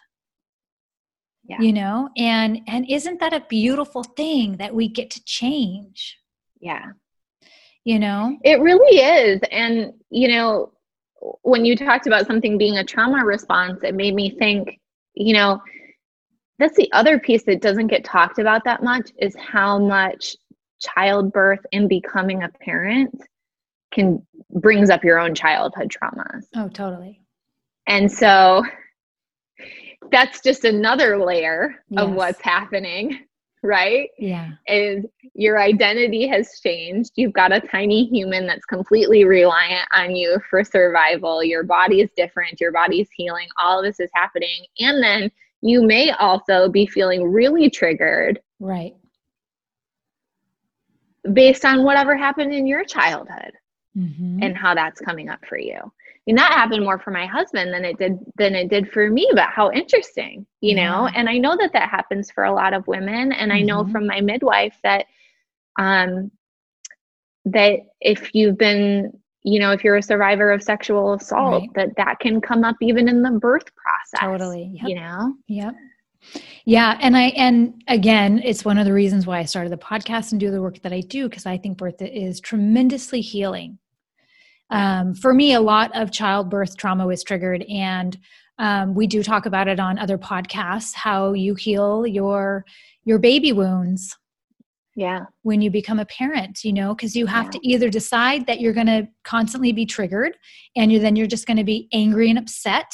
yeah. 1.48 1.60
you 1.60 1.72
know 1.72 2.08
and 2.16 2.60
and 2.68 2.88
isn't 2.88 3.18
that 3.18 3.32
a 3.32 3.44
beautiful 3.48 4.04
thing 4.04 4.56
that 4.58 4.74
we 4.74 4.88
get 4.88 5.10
to 5.10 5.24
change? 5.24 6.18
Yeah 6.60 6.92
you 7.84 7.98
know 7.98 8.36
it 8.42 8.60
really 8.60 8.98
is 8.98 9.40
and 9.50 9.92
you 10.10 10.28
know 10.28 10.74
when 11.42 11.64
you 11.64 11.76
talked 11.76 12.06
about 12.06 12.26
something 12.26 12.58
being 12.58 12.78
a 12.78 12.84
trauma 12.84 13.24
response, 13.24 13.82
it 13.82 13.94
made 13.94 14.14
me 14.14 14.30
think, 14.38 14.78
you 15.14 15.34
know, 15.34 15.60
that's 16.58 16.76
the 16.76 16.92
other 16.92 17.18
piece 17.18 17.44
that 17.44 17.62
doesn't 17.62 17.88
get 17.88 18.04
talked 18.04 18.38
about 18.38 18.64
that 18.64 18.82
much 18.82 19.10
is 19.18 19.34
how 19.36 19.78
much 19.78 20.36
childbirth 20.80 21.60
and 21.72 21.88
becoming 21.88 22.42
a 22.42 22.48
parent 22.48 23.14
can 23.92 24.24
brings 24.50 24.90
up 24.90 25.02
your 25.02 25.18
own 25.18 25.34
childhood 25.34 25.90
traumas. 25.90 26.44
Oh, 26.54 26.68
totally. 26.68 27.20
And 27.86 28.10
so 28.10 28.62
that's 30.10 30.40
just 30.42 30.64
another 30.64 31.24
layer 31.24 31.82
yes. 31.88 32.02
of 32.02 32.12
what's 32.12 32.40
happening 32.40 33.20
right? 33.64 34.10
Yeah. 34.18 34.52
Is 34.68 35.04
your 35.34 35.60
identity 35.60 36.28
has 36.28 36.60
changed. 36.62 37.12
You've 37.16 37.32
got 37.32 37.52
a 37.52 37.60
tiny 37.60 38.04
human 38.04 38.46
that's 38.46 38.64
completely 38.66 39.24
reliant 39.24 39.88
on 39.92 40.14
you 40.14 40.38
for 40.48 40.62
survival. 40.62 41.42
Your 41.42 41.64
body 41.64 42.00
is 42.00 42.10
different, 42.16 42.60
your 42.60 42.72
body's 42.72 43.08
healing, 43.16 43.48
all 43.60 43.80
of 43.80 43.84
this 43.84 43.98
is 43.98 44.10
happening. 44.14 44.64
And 44.78 45.02
then 45.02 45.30
you 45.62 45.82
may 45.82 46.10
also 46.12 46.68
be 46.68 46.86
feeling 46.86 47.24
really 47.24 47.70
triggered. 47.70 48.38
Right. 48.60 48.94
Based 51.32 51.64
on 51.64 51.84
whatever 51.84 52.16
happened 52.16 52.52
in 52.52 52.66
your 52.66 52.84
childhood 52.84 53.52
mm-hmm. 53.96 54.42
and 54.42 54.56
how 54.56 54.74
that's 54.74 55.00
coming 55.00 55.28
up 55.28 55.44
for 55.46 55.58
you 55.58 55.78
and 56.26 56.38
that 56.38 56.52
happened 56.52 56.82
more 56.82 56.98
for 56.98 57.10
my 57.10 57.26
husband 57.26 57.72
than 57.72 57.84
it 57.84 57.98
did 57.98 58.18
than 58.36 58.54
it 58.54 58.68
did 58.68 58.90
for 58.90 59.10
me 59.10 59.28
but 59.34 59.48
how 59.48 59.70
interesting 59.70 60.46
you 60.60 60.76
yeah. 60.76 60.90
know 60.90 61.06
and 61.14 61.28
i 61.28 61.36
know 61.36 61.56
that 61.56 61.72
that 61.72 61.88
happens 61.88 62.30
for 62.30 62.44
a 62.44 62.52
lot 62.52 62.72
of 62.72 62.86
women 62.86 63.32
and 63.32 63.52
i 63.52 63.60
know 63.60 63.82
mm-hmm. 63.82 63.92
from 63.92 64.06
my 64.06 64.20
midwife 64.20 64.76
that 64.82 65.06
um 65.78 66.30
that 67.44 67.80
if 68.00 68.34
you've 68.34 68.58
been 68.58 69.12
you 69.42 69.60
know 69.60 69.72
if 69.72 69.84
you're 69.84 69.96
a 69.96 70.02
survivor 70.02 70.50
of 70.50 70.62
sexual 70.62 71.14
assault 71.14 71.62
right. 71.62 71.74
that 71.74 71.96
that 71.96 72.18
can 72.20 72.40
come 72.40 72.64
up 72.64 72.76
even 72.80 73.08
in 73.08 73.22
the 73.22 73.30
birth 73.30 73.70
process 73.76 74.20
totally 74.20 74.70
yep. 74.74 74.88
you 74.88 74.94
know 74.94 75.34
yep 75.46 75.74
yeah 76.64 76.96
and 77.02 77.14
i 77.14 77.24
and 77.36 77.82
again 77.88 78.40
it's 78.42 78.64
one 78.64 78.78
of 78.78 78.86
the 78.86 78.92
reasons 78.92 79.26
why 79.26 79.38
i 79.38 79.44
started 79.44 79.70
the 79.70 79.76
podcast 79.76 80.32
and 80.32 80.40
do 80.40 80.50
the 80.50 80.62
work 80.62 80.80
that 80.80 80.92
i 80.92 81.00
do 81.00 81.28
because 81.28 81.44
i 81.44 81.58
think 81.58 81.76
birth 81.76 82.00
is 82.00 82.40
tremendously 82.40 83.20
healing 83.20 83.78
um, 84.70 85.14
for 85.14 85.34
me, 85.34 85.54
a 85.54 85.60
lot 85.60 85.94
of 85.94 86.10
childbirth 86.10 86.76
trauma 86.76 87.06
was 87.06 87.22
triggered, 87.22 87.62
and 87.68 88.16
um, 88.58 88.94
we 88.94 89.06
do 89.06 89.22
talk 89.22 89.46
about 89.46 89.68
it 89.68 89.80
on 89.80 89.98
other 89.98 90.18
podcasts 90.18 90.94
how 90.94 91.32
you 91.32 91.54
heal 91.54 92.06
your 92.06 92.64
your 93.04 93.18
baby 93.18 93.52
wounds. 93.52 94.16
Yeah. 94.96 95.24
When 95.42 95.60
you 95.60 95.72
become 95.72 95.98
a 95.98 96.06
parent, 96.06 96.62
you 96.62 96.72
know, 96.72 96.94
because 96.94 97.16
you 97.16 97.26
have 97.26 97.46
yeah. 97.46 97.50
to 97.50 97.68
either 97.68 97.90
decide 97.90 98.46
that 98.46 98.60
you're 98.60 98.72
going 98.72 98.86
to 98.86 99.08
constantly 99.24 99.72
be 99.72 99.86
triggered, 99.86 100.36
and 100.76 100.92
you're, 100.92 101.00
then 101.00 101.16
you're 101.16 101.26
just 101.26 101.46
going 101.46 101.56
to 101.56 101.64
be 101.64 101.88
angry 101.92 102.30
and 102.30 102.38
upset, 102.38 102.86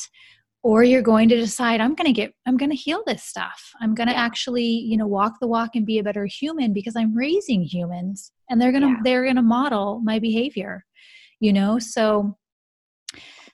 or 0.62 0.84
you're 0.84 1.02
going 1.02 1.28
to 1.28 1.36
decide 1.36 1.80
i'm 1.80 1.94
going 1.94 2.06
to 2.06 2.12
get 2.12 2.32
i'm 2.46 2.56
going 2.56 2.70
to 2.70 2.76
heal 2.76 3.02
this 3.06 3.24
stuff 3.24 3.72
i'm 3.80 3.94
going 3.94 4.08
to 4.08 4.14
yeah. 4.14 4.20
actually 4.20 4.64
you 4.64 4.96
know 4.96 5.06
walk 5.06 5.34
the 5.40 5.46
walk 5.46 5.70
and 5.74 5.86
be 5.86 5.98
a 5.98 6.02
better 6.02 6.26
human 6.26 6.72
because 6.72 6.96
i'm 6.96 7.16
raising 7.16 7.62
humans 7.62 8.32
and 8.48 8.60
they're 8.60 8.72
going 8.72 8.82
to 8.82 8.88
yeah. 8.88 9.00
they're 9.02 9.24
going 9.24 9.36
to 9.36 9.42
model 9.42 10.00
my 10.04 10.18
behavior 10.18 10.84
you 11.40 11.52
know 11.52 11.78
so 11.78 12.36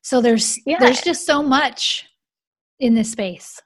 so 0.03 0.20
there's 0.20 0.59
yeah. 0.66 0.76
there's 0.78 1.01
just 1.01 1.24
so 1.24 1.43
much 1.43 2.07
in 2.80 2.95
this 2.95 3.12
space 3.12 3.61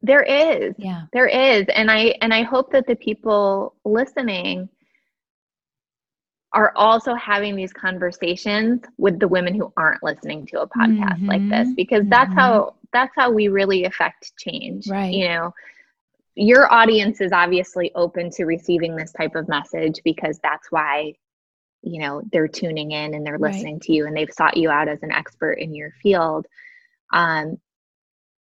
there 0.00 0.22
is 0.22 0.74
yeah 0.78 1.02
there 1.12 1.26
is 1.26 1.66
and 1.74 1.90
i 1.90 2.14
and 2.22 2.32
i 2.32 2.42
hope 2.42 2.72
that 2.72 2.86
the 2.86 2.96
people 2.96 3.74
listening 3.84 4.68
are 6.54 6.72
also 6.76 7.14
having 7.14 7.56
these 7.56 7.72
conversations 7.72 8.82
with 8.98 9.18
the 9.18 9.28
women 9.28 9.54
who 9.54 9.72
aren't 9.76 10.02
listening 10.02 10.44
to 10.46 10.60
a 10.60 10.68
podcast 10.68 11.14
mm-hmm. 11.14 11.28
like 11.28 11.48
this 11.48 11.68
mm-hmm. 11.68 11.74
because 11.74 12.04
that's 12.08 12.30
mm-hmm. 12.30 12.38
how 12.38 12.74
that's 12.92 13.12
how 13.16 13.30
we 13.30 13.48
really 13.48 13.84
affect 13.84 14.32
change 14.38 14.88
right 14.88 15.12
you 15.12 15.28
know 15.28 15.52
your 16.34 16.72
audience 16.72 17.20
is 17.20 17.30
obviously 17.32 17.92
open 17.94 18.30
to 18.30 18.44
receiving 18.44 18.96
this 18.96 19.12
type 19.12 19.34
of 19.34 19.48
message 19.48 20.00
because 20.04 20.38
that's 20.42 20.70
why 20.70 21.12
you 21.82 22.00
know 22.00 22.22
they're 22.32 22.48
tuning 22.48 22.92
in 22.92 23.14
and 23.14 23.26
they're 23.26 23.38
listening 23.38 23.74
right. 23.74 23.82
to 23.82 23.92
you 23.92 24.06
and 24.06 24.16
they've 24.16 24.32
sought 24.32 24.56
you 24.56 24.70
out 24.70 24.88
as 24.88 25.02
an 25.02 25.12
expert 25.12 25.54
in 25.54 25.74
your 25.74 25.90
field 26.02 26.46
um, 27.12 27.58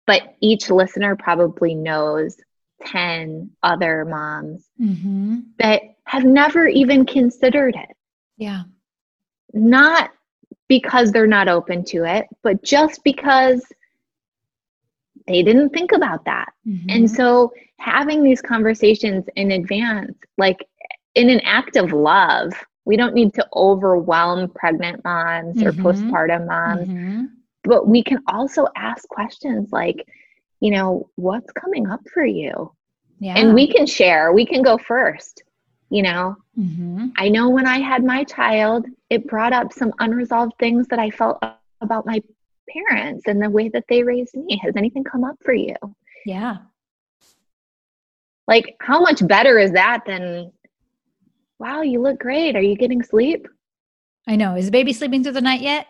but 0.05 0.35
each 0.41 0.69
listener 0.69 1.15
probably 1.15 1.75
knows 1.75 2.37
10 2.85 3.51
other 3.63 4.05
moms 4.05 4.65
mm-hmm. 4.79 5.39
that 5.57 5.81
have 6.05 6.23
never 6.23 6.67
even 6.67 7.05
considered 7.05 7.75
it 7.75 7.95
yeah 8.37 8.63
not 9.53 10.11
because 10.67 11.11
they're 11.11 11.27
not 11.27 11.47
open 11.47 11.83
to 11.83 12.03
it 12.05 12.27
but 12.43 12.63
just 12.63 13.03
because 13.03 13.65
they 15.29 15.43
didn't 15.43 15.69
think 15.69 15.91
about 15.91 16.25
that. 16.25 16.51
Mm-hmm. 16.67 16.89
And 16.89 17.11
so 17.11 17.53
having 17.77 18.23
these 18.23 18.41
conversations 18.41 19.25
in 19.35 19.51
advance, 19.51 20.17
like 20.37 20.67
in 21.13 21.29
an 21.29 21.39
act 21.41 21.75
of 21.77 21.93
love, 21.93 22.51
we 22.89 22.97
don't 22.97 23.13
need 23.13 23.35
to 23.35 23.47
overwhelm 23.55 24.49
pregnant 24.49 25.03
moms 25.03 25.57
mm-hmm. 25.57 25.67
or 25.67 25.71
postpartum 25.73 26.47
moms, 26.47 26.87
mm-hmm. 26.87 27.25
but 27.63 27.87
we 27.87 28.01
can 28.01 28.17
also 28.27 28.65
ask 28.75 29.07
questions 29.07 29.71
like, 29.71 30.07
you 30.59 30.71
know, 30.71 31.07
what's 31.15 31.51
coming 31.51 31.87
up 31.87 32.01
for 32.11 32.25
you? 32.25 32.73
Yeah. 33.19 33.37
And 33.37 33.53
we 33.53 33.71
can 33.71 33.85
share, 33.85 34.33
we 34.33 34.43
can 34.43 34.63
go 34.63 34.79
first. 34.79 35.43
You 35.91 36.01
know, 36.01 36.35
mm-hmm. 36.57 37.09
I 37.15 37.29
know 37.29 37.49
when 37.49 37.67
I 37.67 37.77
had 37.77 38.03
my 38.03 38.23
child, 38.23 38.87
it 39.11 39.27
brought 39.27 39.53
up 39.53 39.71
some 39.71 39.93
unresolved 39.99 40.53
things 40.57 40.87
that 40.87 40.97
I 40.97 41.11
felt 41.11 41.43
about 41.81 42.07
my 42.07 42.23
parents 42.73 43.27
and 43.27 43.39
the 43.39 43.51
way 43.51 43.69
that 43.69 43.85
they 43.87 44.01
raised 44.01 44.33
me. 44.35 44.59
Has 44.63 44.75
anything 44.75 45.03
come 45.03 45.23
up 45.23 45.37
for 45.43 45.53
you? 45.53 45.75
Yeah. 46.25 46.57
Like, 48.47 48.77
how 48.81 48.99
much 48.99 49.27
better 49.27 49.59
is 49.59 49.73
that 49.73 50.05
than, 50.07 50.51
wow, 51.59 51.81
you 51.81 52.01
look 52.01 52.19
great. 52.19 52.55
Are 52.55 52.61
you 52.61 52.75
getting 52.75 53.03
sleep? 53.03 53.47
I 54.27 54.35
know. 54.35 54.55
Is 54.55 54.65
the 54.65 54.71
baby 54.71 54.93
sleeping 54.93 55.23
through 55.23 55.33
the 55.33 55.41
night 55.41 55.61
yet? 55.61 55.87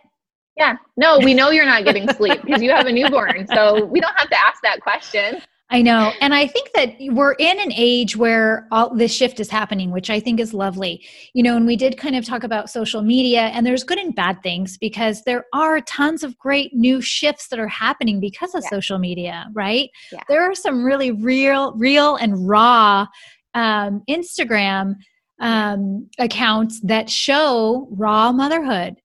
Yeah. 0.58 0.78
No, 0.98 1.20
we 1.20 1.34
know 1.34 1.52
you're 1.52 1.66
not 1.66 1.86
getting 1.86 2.10
sleep 2.14 2.42
because 2.44 2.62
you 2.62 2.72
have 2.72 2.86
a 2.86 2.92
newborn. 2.92 3.48
So 3.54 3.86
we 3.86 4.02
don't 4.02 4.18
have 4.18 4.30
to 4.30 4.40
ask 4.40 4.62
that 4.64 4.82
question. 4.82 5.42
I 5.72 5.84
know. 5.84 6.12
And 6.20 6.34
I 6.34 6.48
think 6.48 6.72
that 6.74 6.96
we're 7.12 7.34
in 7.34 7.60
an 7.60 7.72
age 7.76 8.18
where 8.18 8.68
all 8.72 8.96
this 8.96 9.14
shift 9.14 9.40
is 9.40 9.52
happening, 9.52 9.92
which 9.92 10.10
I 10.10 10.20
think 10.20 10.40
is 10.40 10.52
lovely. 10.52 11.06
You 11.34 11.44
know, 11.44 11.56
and 11.56 11.68
we 11.68 11.76
did 11.76 11.98
kind 11.98 12.16
of 12.16 12.26
talk 12.26 12.44
about 12.44 12.72
social 12.72 13.04
media, 13.04 13.42
and 13.42 13.66
there's 13.66 13.84
good 13.84 14.00
and 14.00 14.16
bad 14.16 14.42
things 14.42 14.80
because 14.80 15.22
there 15.24 15.46
are 15.54 15.80
tons 15.82 16.24
of 16.24 16.38
great 16.40 16.74
new 16.74 17.02
shifts 17.02 17.50
that 17.50 17.60
are 17.60 17.68
happening 17.68 18.20
because 18.20 18.56
of 18.56 18.64
yeah. 18.64 18.70
social 18.70 18.98
media, 18.98 19.48
right? 19.54 19.90
Yeah. 20.12 20.22
There 20.28 20.42
are 20.42 20.56
some 20.56 20.84
really 20.84 21.12
real, 21.12 21.74
real 21.78 22.16
and 22.16 22.50
raw 22.50 23.06
um, 23.54 24.02
Instagram 24.10 24.96
um, 25.40 26.10
accounts 26.18 26.80
that 26.82 27.10
show 27.10 27.88
raw 27.92 28.32
motherhood 28.32 28.96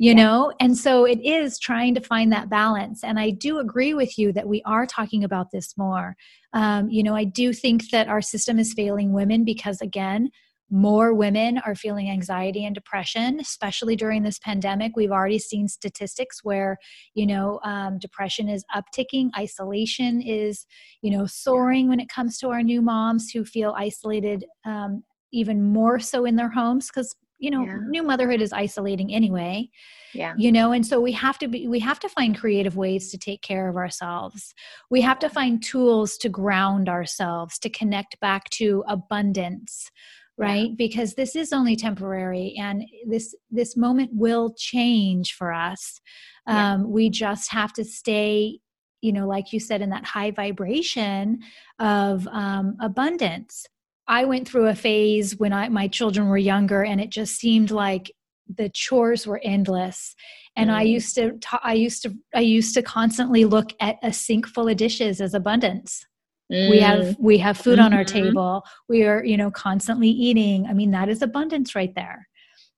you 0.00 0.12
yeah. 0.12 0.24
know? 0.24 0.52
And 0.60 0.78
so 0.78 1.04
it 1.04 1.20
is 1.22 1.58
trying 1.58 1.94
to 1.94 2.00
find 2.00 2.32
that 2.32 2.48
balance. 2.48 3.04
And 3.04 3.20
i 3.20 3.28
do 3.28 3.58
agree 3.58 3.92
with 3.92 4.18
you 4.18 4.32
that 4.32 4.48
we 4.48 4.62
are 4.64 4.86
talking 4.86 5.22
about 5.22 5.50
this 5.52 5.76
more. 5.76 6.16
Um, 6.52 6.88
you 6.90 7.02
know 7.04 7.14
i 7.14 7.24
do 7.24 7.52
think 7.52 7.90
that 7.90 8.08
our 8.08 8.22
system 8.22 8.58
is 8.58 8.72
failing 8.72 9.12
women 9.12 9.44
because 9.44 9.80
again 9.80 10.30
more 10.70 11.12
women 11.12 11.58
are 11.58 11.74
feeling 11.74 12.08
anxiety 12.08 12.64
and 12.64 12.74
depression 12.74 13.40
especially 13.40 13.96
during 13.96 14.22
this 14.22 14.38
pandemic. 14.38 14.92
We've 14.96 15.10
already 15.10 15.38
seen 15.38 15.68
statistics 15.68 16.42
where 16.42 16.78
you 17.14 17.26
know 17.26 17.60
um, 17.62 17.98
depression 17.98 18.48
is 18.48 18.64
upticking 18.74 19.30
isolation 19.38 20.22
is 20.22 20.66
you 21.02 21.10
know 21.10 21.26
soaring 21.26 21.88
when 21.88 22.00
it 22.00 22.08
comes 22.08 22.38
to 22.38 22.48
our 22.48 22.62
new 22.62 22.80
moms 22.82 23.30
who 23.30 23.44
feel 23.44 23.74
isolated 23.76 24.44
um, 24.64 25.04
even 25.32 25.62
more 25.62 25.98
so 25.98 26.24
in 26.24 26.36
their 26.36 26.50
homes 26.50 26.88
because 26.88 27.14
you 27.40 27.50
know 27.50 27.64
yeah. 27.64 27.78
new 27.88 28.02
motherhood 28.02 28.40
is 28.40 28.52
isolating 28.52 29.12
anyway 29.12 29.68
yeah 30.14 30.34
you 30.36 30.52
know 30.52 30.72
and 30.72 30.86
so 30.86 31.00
we 31.00 31.10
have 31.10 31.38
to 31.38 31.48
be 31.48 31.66
we 31.66 31.80
have 31.80 31.98
to 31.98 32.08
find 32.08 32.38
creative 32.38 32.76
ways 32.76 33.10
to 33.10 33.18
take 33.18 33.42
care 33.42 33.68
of 33.68 33.76
ourselves 33.76 34.54
we 34.90 35.00
have 35.00 35.18
to 35.18 35.28
find 35.28 35.62
tools 35.62 36.16
to 36.16 36.28
ground 36.28 36.88
ourselves 36.88 37.58
to 37.58 37.68
connect 37.68 38.20
back 38.20 38.48
to 38.50 38.84
abundance 38.86 39.90
right 40.36 40.68
yeah. 40.68 40.74
because 40.76 41.14
this 41.14 41.34
is 41.34 41.52
only 41.52 41.74
temporary 41.74 42.54
and 42.58 42.84
this 43.08 43.34
this 43.50 43.76
moment 43.76 44.10
will 44.12 44.54
change 44.56 45.34
for 45.34 45.52
us 45.52 46.00
yeah. 46.46 46.74
um, 46.74 46.90
we 46.90 47.08
just 47.08 47.50
have 47.50 47.72
to 47.72 47.84
stay 47.84 48.58
you 49.00 49.12
know 49.12 49.26
like 49.26 49.52
you 49.52 49.60
said 49.60 49.80
in 49.80 49.90
that 49.90 50.04
high 50.04 50.30
vibration 50.30 51.38
of 51.78 52.28
um, 52.28 52.76
abundance 52.80 53.66
I 54.10 54.24
went 54.24 54.48
through 54.48 54.66
a 54.66 54.74
phase 54.74 55.38
when 55.38 55.52
I, 55.52 55.68
my 55.68 55.86
children 55.86 56.28
were 56.28 56.36
younger, 56.36 56.82
and 56.82 57.00
it 57.00 57.10
just 57.10 57.36
seemed 57.36 57.70
like 57.70 58.12
the 58.52 58.68
chores 58.68 59.24
were 59.24 59.40
endless. 59.44 60.16
And 60.56 60.68
mm. 60.68 60.74
I 60.74 60.82
used 60.82 61.14
to, 61.14 61.38
ta- 61.40 61.60
I 61.62 61.74
used 61.74 62.02
to, 62.02 62.14
I 62.34 62.40
used 62.40 62.74
to 62.74 62.82
constantly 62.82 63.44
look 63.44 63.72
at 63.78 63.98
a 64.02 64.12
sink 64.12 64.48
full 64.48 64.66
of 64.66 64.76
dishes 64.76 65.20
as 65.20 65.32
abundance. 65.32 66.04
Mm. 66.52 66.70
We 66.70 66.80
have, 66.80 67.16
we 67.20 67.38
have 67.38 67.56
food 67.56 67.78
mm-hmm. 67.78 67.86
on 67.86 67.94
our 67.94 68.04
mm-hmm. 68.04 68.24
table. 68.24 68.64
We 68.88 69.04
are, 69.04 69.24
you 69.24 69.36
know, 69.36 69.52
constantly 69.52 70.08
eating. 70.08 70.66
I 70.66 70.72
mean, 70.72 70.90
that 70.90 71.08
is 71.08 71.22
abundance 71.22 71.76
right 71.76 71.94
there. 71.94 72.26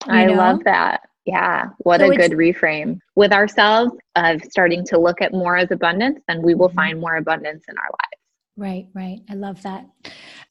I 0.07 0.27
know? 0.27 0.35
love 0.35 0.65
that. 0.65 1.01
Yeah. 1.25 1.69
What 1.79 2.01
so 2.01 2.11
a 2.11 2.15
good 2.17 2.33
reframe 2.33 2.99
with 3.17 3.33
ourselves 3.33 3.93
of 4.17 4.43
starting 4.51 4.85
to 4.89 4.99
look 4.99 5.23
at 5.23 5.33
more 5.33 5.57
as 5.57 5.71
abundance, 5.71 6.21
then 6.29 6.43
we 6.43 6.55
will 6.55 6.69
mm-hmm. 6.69 6.77
find 6.77 7.01
more 7.01 7.17
abundance 7.17 7.65
in 7.71 7.79
our 7.79 7.85
lives. 7.85 8.12
Right, 8.57 8.89
right. 8.95 9.21
I 9.31 9.35
love 9.35 9.63
that. 9.63 9.87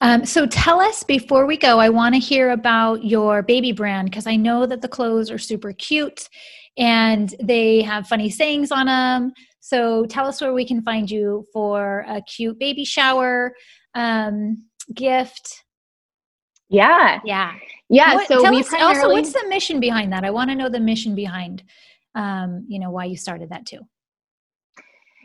Um, 0.00 0.24
so 0.24 0.44
tell 0.46 0.80
us 0.80 1.04
before 1.04 1.46
we 1.46 1.56
go, 1.56 1.78
I 1.78 1.88
want 1.88 2.14
to 2.14 2.18
hear 2.18 2.50
about 2.50 3.04
your 3.04 3.42
baby 3.42 3.70
brand 3.70 4.10
because 4.10 4.26
I 4.26 4.34
know 4.34 4.66
that 4.66 4.82
the 4.82 4.88
clothes 4.88 5.30
are 5.30 5.38
super 5.38 5.72
cute 5.72 6.28
and 6.76 7.32
they 7.40 7.82
have 7.82 8.08
funny 8.08 8.28
sayings 8.28 8.72
on 8.72 8.86
them. 8.86 9.32
So 9.60 10.04
tell 10.06 10.26
us 10.26 10.40
where 10.40 10.52
we 10.52 10.66
can 10.66 10.82
find 10.82 11.08
you 11.08 11.46
for 11.52 12.04
a 12.08 12.20
cute 12.22 12.58
baby 12.58 12.84
shower 12.84 13.54
um, 13.94 14.64
gift. 14.92 15.62
Yeah. 16.68 17.20
Yeah. 17.24 17.52
Yeah. 17.88 18.14
What, 18.14 18.26
so 18.26 18.50
we 18.50 18.60
us, 18.60 18.68
primarily... 18.68 18.98
also, 18.98 19.12
what's 19.12 19.32
the 19.32 19.48
mission 19.48 19.78
behind 19.78 20.12
that? 20.12 20.24
I 20.24 20.30
want 20.30 20.50
to 20.50 20.56
know 20.56 20.68
the 20.68 20.80
mission 20.80 21.14
behind, 21.14 21.62
um, 22.16 22.64
you 22.68 22.80
know, 22.80 22.90
why 22.90 23.04
you 23.04 23.16
started 23.16 23.50
that 23.50 23.66
too. 23.66 23.80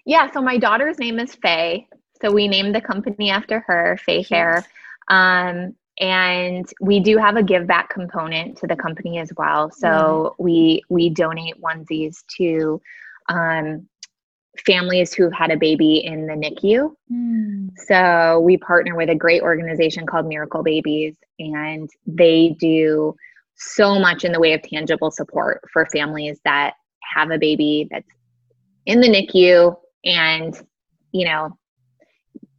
Yeah. 0.06 0.30
So 0.32 0.42
my 0.42 0.58
daughter's 0.58 1.00
name 1.00 1.20
is 1.20 1.34
Faye. 1.34 1.88
So 2.22 2.32
we 2.32 2.48
named 2.48 2.76
the 2.76 2.82
company 2.82 3.30
after 3.30 3.60
her, 3.68 4.00
Fayfaire. 4.08 4.64
Um, 5.08 5.76
and 6.00 6.66
we 6.80 7.00
do 7.00 7.18
have 7.18 7.38
a 7.38 7.44
give 7.44 7.66
back 7.66 7.90
component 7.90 8.58
to 8.60 8.68
the 8.68 8.76
company 8.76 9.18
as 9.20 9.32
well. 9.36 9.72
So 9.72 10.36
we 10.38 10.84
we 10.90 11.10
donate 11.10 11.60
onesies 11.62 12.24
to 12.38 12.80
um, 13.30 13.88
families 14.66 15.14
who've 15.14 15.34
had 15.34 15.52
a 15.52 15.58
baby 15.58 15.98
in 16.04 16.28
the 16.28 16.34
NICU. 16.34 16.94
Mm. 17.12 17.70
So 17.78 18.40
we 18.42 18.58
partner 18.58 18.96
with 18.96 19.10
a 19.10 19.16
great 19.16 19.42
organization 19.42 20.06
called 20.06 20.28
Miracle 20.28 20.62
Babies, 20.62 21.16
and 21.40 21.90
they 22.06 22.56
do 22.60 23.16
so 23.56 23.98
much 23.98 24.24
in 24.24 24.32
the 24.32 24.40
way 24.40 24.54
of 24.54 24.62
tangible 24.62 25.10
support 25.10 25.62
for 25.74 25.88
families 25.88 26.40
that 26.46 26.76
have 27.02 27.32
a 27.32 27.40
baby 27.40 27.88
that's 27.90 28.08
in 28.86 29.02
the 29.02 29.08
NICU 29.08 29.76
and 30.06 30.62
you 31.12 31.26
know 31.26 31.58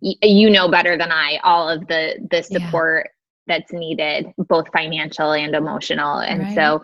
you 0.01 0.51
know 0.51 0.69
better 0.69 0.97
than 0.97 1.11
I 1.11 1.39
all 1.43 1.69
of 1.69 1.87
the 1.87 2.27
the 2.31 2.43
support 2.43 3.11
yeah. 3.47 3.59
that's 3.59 3.73
needed, 3.73 4.33
both 4.37 4.67
financial 4.73 5.33
and 5.33 5.55
emotional. 5.55 6.19
And 6.19 6.43
right. 6.43 6.55
so 6.55 6.83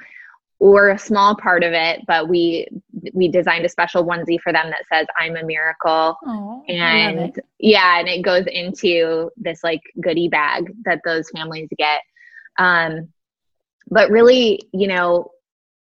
we're 0.60 0.90
a 0.90 0.98
small 0.98 1.36
part 1.36 1.62
of 1.62 1.72
it, 1.72 2.00
but 2.06 2.28
we 2.28 2.66
we 3.12 3.28
designed 3.28 3.64
a 3.64 3.68
special 3.68 4.04
onesie 4.04 4.40
for 4.40 4.52
them 4.52 4.70
that 4.70 4.86
says 4.92 5.06
"I'm 5.18 5.36
a 5.36 5.44
miracle," 5.44 6.16
oh, 6.26 6.64
and 6.68 7.38
yeah, 7.58 7.98
and 7.98 8.08
it 8.08 8.22
goes 8.22 8.46
into 8.46 9.30
this 9.36 9.62
like 9.62 9.82
goodie 10.00 10.28
bag 10.28 10.72
that 10.84 11.00
those 11.04 11.28
families 11.30 11.68
get. 11.76 12.00
Um, 12.58 13.08
but 13.90 14.10
really, 14.10 14.62
you 14.72 14.86
know, 14.86 15.30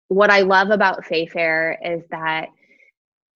what 0.10 0.30
I 0.30 0.42
love 0.42 0.70
about 0.70 1.06
Fayfaire 1.06 1.78
is 1.84 2.04
that 2.12 2.50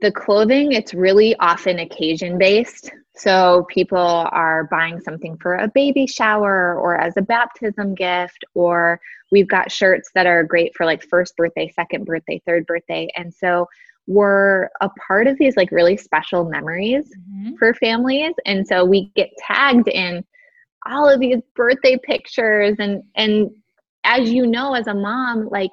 the 0.02 0.12
clothing 0.12 0.72
it's 0.72 0.94
really 0.94 1.36
often 1.40 1.80
occasion 1.80 2.38
based 2.38 2.92
so 3.16 3.66
people 3.70 3.98
are 4.00 4.68
buying 4.72 5.00
something 5.02 5.38
for 5.38 5.56
a 5.56 5.68
baby 5.68 6.08
shower 6.08 6.80
or 6.80 6.98
as 7.00 7.18
a 7.18 7.22
baptism 7.22 7.94
gift, 7.94 8.44
or 8.54 9.00
we've 9.32 9.48
got 9.48 9.72
shirts 9.72 10.10
that 10.16 10.26
are 10.26 10.44
great 10.44 10.76
for 10.76 10.86
like 10.86 11.04
first 11.04 11.36
birthday, 11.36 11.72
second 11.76 12.06
birthday, 12.06 12.42
third 12.46 12.66
birthday. 12.66 13.10
And 13.16 13.34
so 13.34 13.68
we're 14.08 14.70
a 14.82 14.90
part 15.08 15.28
of 15.28 15.38
these 15.38 15.56
like 15.58 15.72
really 15.72 15.98
special 15.98 16.46
memories 16.46 17.14
mm-hmm. 17.16 17.56
for 17.58 17.74
families. 17.76 18.34
And 18.46 18.66
so 18.66 18.86
we 18.86 19.12
get 19.16 19.30
tagged 19.38 19.88
in 19.88 20.24
all 20.88 21.08
of 21.08 21.20
these 21.20 21.42
birthday 21.56 21.98
pictures 22.02 22.76
and 22.80 23.04
and 23.16 23.52
as 24.04 24.32
you 24.32 24.48
know 24.48 24.74
as 24.74 24.88
a 24.88 24.96
mom 24.96 25.48
like 25.50 25.70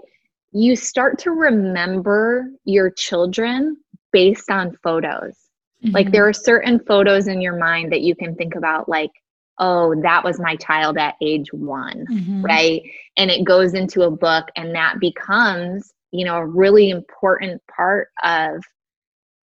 you 0.53 0.77
start 0.77 1.19
to 1.19 1.31
remember 1.31 2.47
your 2.65 2.91
children 2.91 3.79
based 4.13 4.51
on 4.51 4.77
photos 4.83 5.49
Mm-hmm. 5.85 5.95
Like 5.95 6.11
there 6.11 6.27
are 6.27 6.33
certain 6.33 6.81
photos 6.81 7.29
in 7.29 7.41
your 7.41 7.57
mind 7.57 7.93
that 7.93 8.01
you 8.01 8.17
can 8.17 8.35
think 8.35 8.55
about, 8.55 8.89
like, 8.89 9.11
oh, 9.59 9.95
that 10.03 10.25
was 10.25 10.41
my 10.41 10.57
child 10.57 10.99
at 10.99 11.15
age 11.21 11.53
one, 11.53 12.05
mm-hmm. 12.11 12.43
right? 12.43 12.83
And 13.17 13.31
it 13.31 13.45
goes 13.45 13.75
into 13.75 14.03
a 14.03 14.11
book, 14.11 14.49
and 14.57 14.75
that 14.75 14.99
becomes, 15.01 15.93
you 16.11 16.25
know, 16.25 16.37
a 16.37 16.47
really 16.47 16.91
important 16.91 17.63
part 17.69 18.09
of 18.23 18.63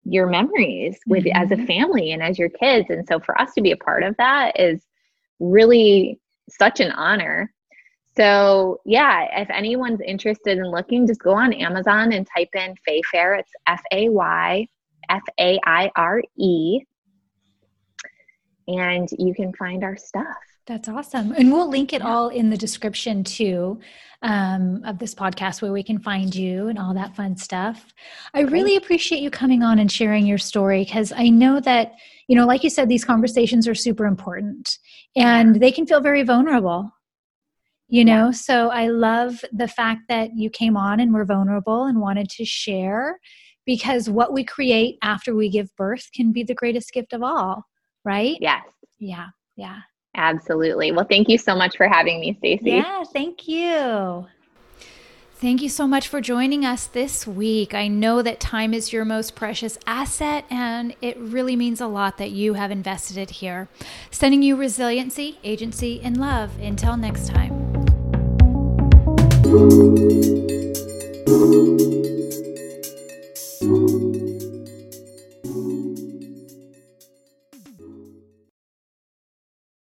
your 0.05 0.29
memories 0.29 0.99
with 1.07 1.25
mm-hmm. 1.25 1.43
as 1.43 1.51
a 1.51 1.57
mm-hmm. 1.57 1.67
family 1.67 2.13
and 2.13 2.23
as 2.23 2.39
your 2.39 2.49
kids. 2.49 2.91
And 2.91 3.07
so 3.07 3.19
for 3.19 3.39
us 3.41 3.53
to 3.55 3.61
be 3.61 3.73
a 3.73 3.77
part 3.77 4.03
of 4.03 4.17
that 4.19 4.59
is 4.59 4.81
really 5.41 6.21
such 6.49 6.81
an 6.81 6.93
honor. 6.93 7.53
So, 8.17 8.81
yeah, 8.85 9.41
if 9.41 9.49
anyone's 9.51 10.01
interested 10.01 10.59
in 10.59 10.65
looking, 10.71 11.07
just 11.07 11.21
go 11.21 11.33
on 11.33 11.53
Amazon 11.53 12.13
and 12.13 12.27
type 12.37 12.49
in 12.55 12.75
Fayfaire. 12.89 13.39
It's 13.39 13.53
F 13.67 13.83
A 13.93 14.09
Y 14.09 14.67
F 15.09 15.23
A 15.39 15.59
I 15.65 15.91
R 15.97 16.23
E. 16.37 16.81
and 18.69 19.09
you 19.19 19.35
can 19.35 19.53
find 19.55 19.83
our 19.85 19.97
stuff. 19.97 20.37
That's 20.67 20.89
awesome. 20.89 21.33
And 21.33 21.53
we'll 21.53 21.69
link 21.69 21.93
it 21.93 22.03
all 22.03 22.29
in 22.29 22.51
the 22.51 22.57
description 22.57 23.25
too 23.25 23.81
um, 24.23 24.83
of 24.85 24.99
this 24.99 25.15
podcast 25.15 25.63
where 25.63 25.73
we 25.73 25.83
can 25.83 25.99
find 25.99 26.33
you 26.35 26.69
and 26.69 26.79
all 26.79 26.95
that 26.95 27.17
fun 27.17 27.37
stuff. 27.37 27.93
I 28.35 28.43
really 28.43 28.77
appreciate 28.77 29.21
you 29.21 29.31
coming 29.31 29.63
on 29.65 29.81
and 29.81 29.91
sharing 29.91 30.27
your 30.27 30.39
story 30.39 30.85
because 30.85 31.13
I 31.13 31.29
know 31.29 31.59
that, 31.61 31.95
you 32.29 32.37
know, 32.37 32.47
like 32.47 32.63
you 32.63 32.71
said, 32.71 32.89
these 32.89 33.05
conversations 33.05 33.67
are 33.67 33.75
super 33.75 34.07
important 34.07 34.79
and 35.17 35.57
they 35.57 35.73
can 35.73 35.87
feel 35.87 36.01
very 36.01 36.23
vulnerable. 36.23 36.93
You 37.91 38.05
know, 38.05 38.27
yeah. 38.27 38.31
so 38.31 38.71
I 38.71 38.87
love 38.87 39.45
the 39.53 39.69
fact 39.69 40.03
that 40.09 40.31
you 40.37 40.49
came 40.49 40.77
on 40.77 41.01
and 41.01 41.13
were 41.13 41.25
vulnerable 41.25 41.85
and 41.85 42.01
wanted 42.01 42.29
to 42.31 42.45
share 42.45 43.19
because 43.67 44.09
what 44.09 44.33
we 44.33 44.45
create 44.45 44.97
after 45.03 45.35
we 45.35 45.51
give 45.51 45.75
birth 45.77 46.09
can 46.15 46.33
be 46.33 46.43
the 46.45 46.55
greatest 46.55 46.93
gift 46.93 47.13
of 47.13 47.23
all, 47.23 47.65
right? 48.05 48.37
Yes. 48.41 48.63
Yeah. 48.99 49.27
Yeah. 49.57 49.81
Absolutely. 50.17 50.93
Well, 50.93 51.07
thank 51.09 51.29
you 51.29 51.39
so 51.39 51.55
much 51.55 51.77
for 51.77 51.89
having 51.89 52.21
me, 52.21 52.35
Stacy. 52.39 52.71
Yeah, 52.73 53.05
thank 53.13 53.47
you. 53.47 54.27
Thank 55.41 55.63
you 55.63 55.71
so 55.71 55.87
much 55.87 56.07
for 56.07 56.21
joining 56.21 56.67
us 56.67 56.85
this 56.85 57.27
week. 57.27 57.73
I 57.73 57.89
know 57.89 58.21
that 58.21 58.41
time 58.41 58.75
is 58.75 58.93
your 58.93 59.07
most 59.07 59.35
precious 59.35 59.79
asset, 59.87 60.45
and 60.51 60.95
it 61.01 61.17
really 61.17 61.57
means 61.57 61.81
a 61.81 61.87
lot 61.87 62.19
that 62.19 62.31
you 62.31 62.53
have 62.55 62.71
invested 62.71 63.17
it 63.17 63.31
here. 63.31 63.71
Sending 64.11 64.43
you 64.43 64.55
resiliency, 64.55 65.39
agency, 65.43 65.99
and 66.05 66.21
love. 66.21 66.51
Until 66.61 66.99
next 66.99 67.29
time. 67.29 67.57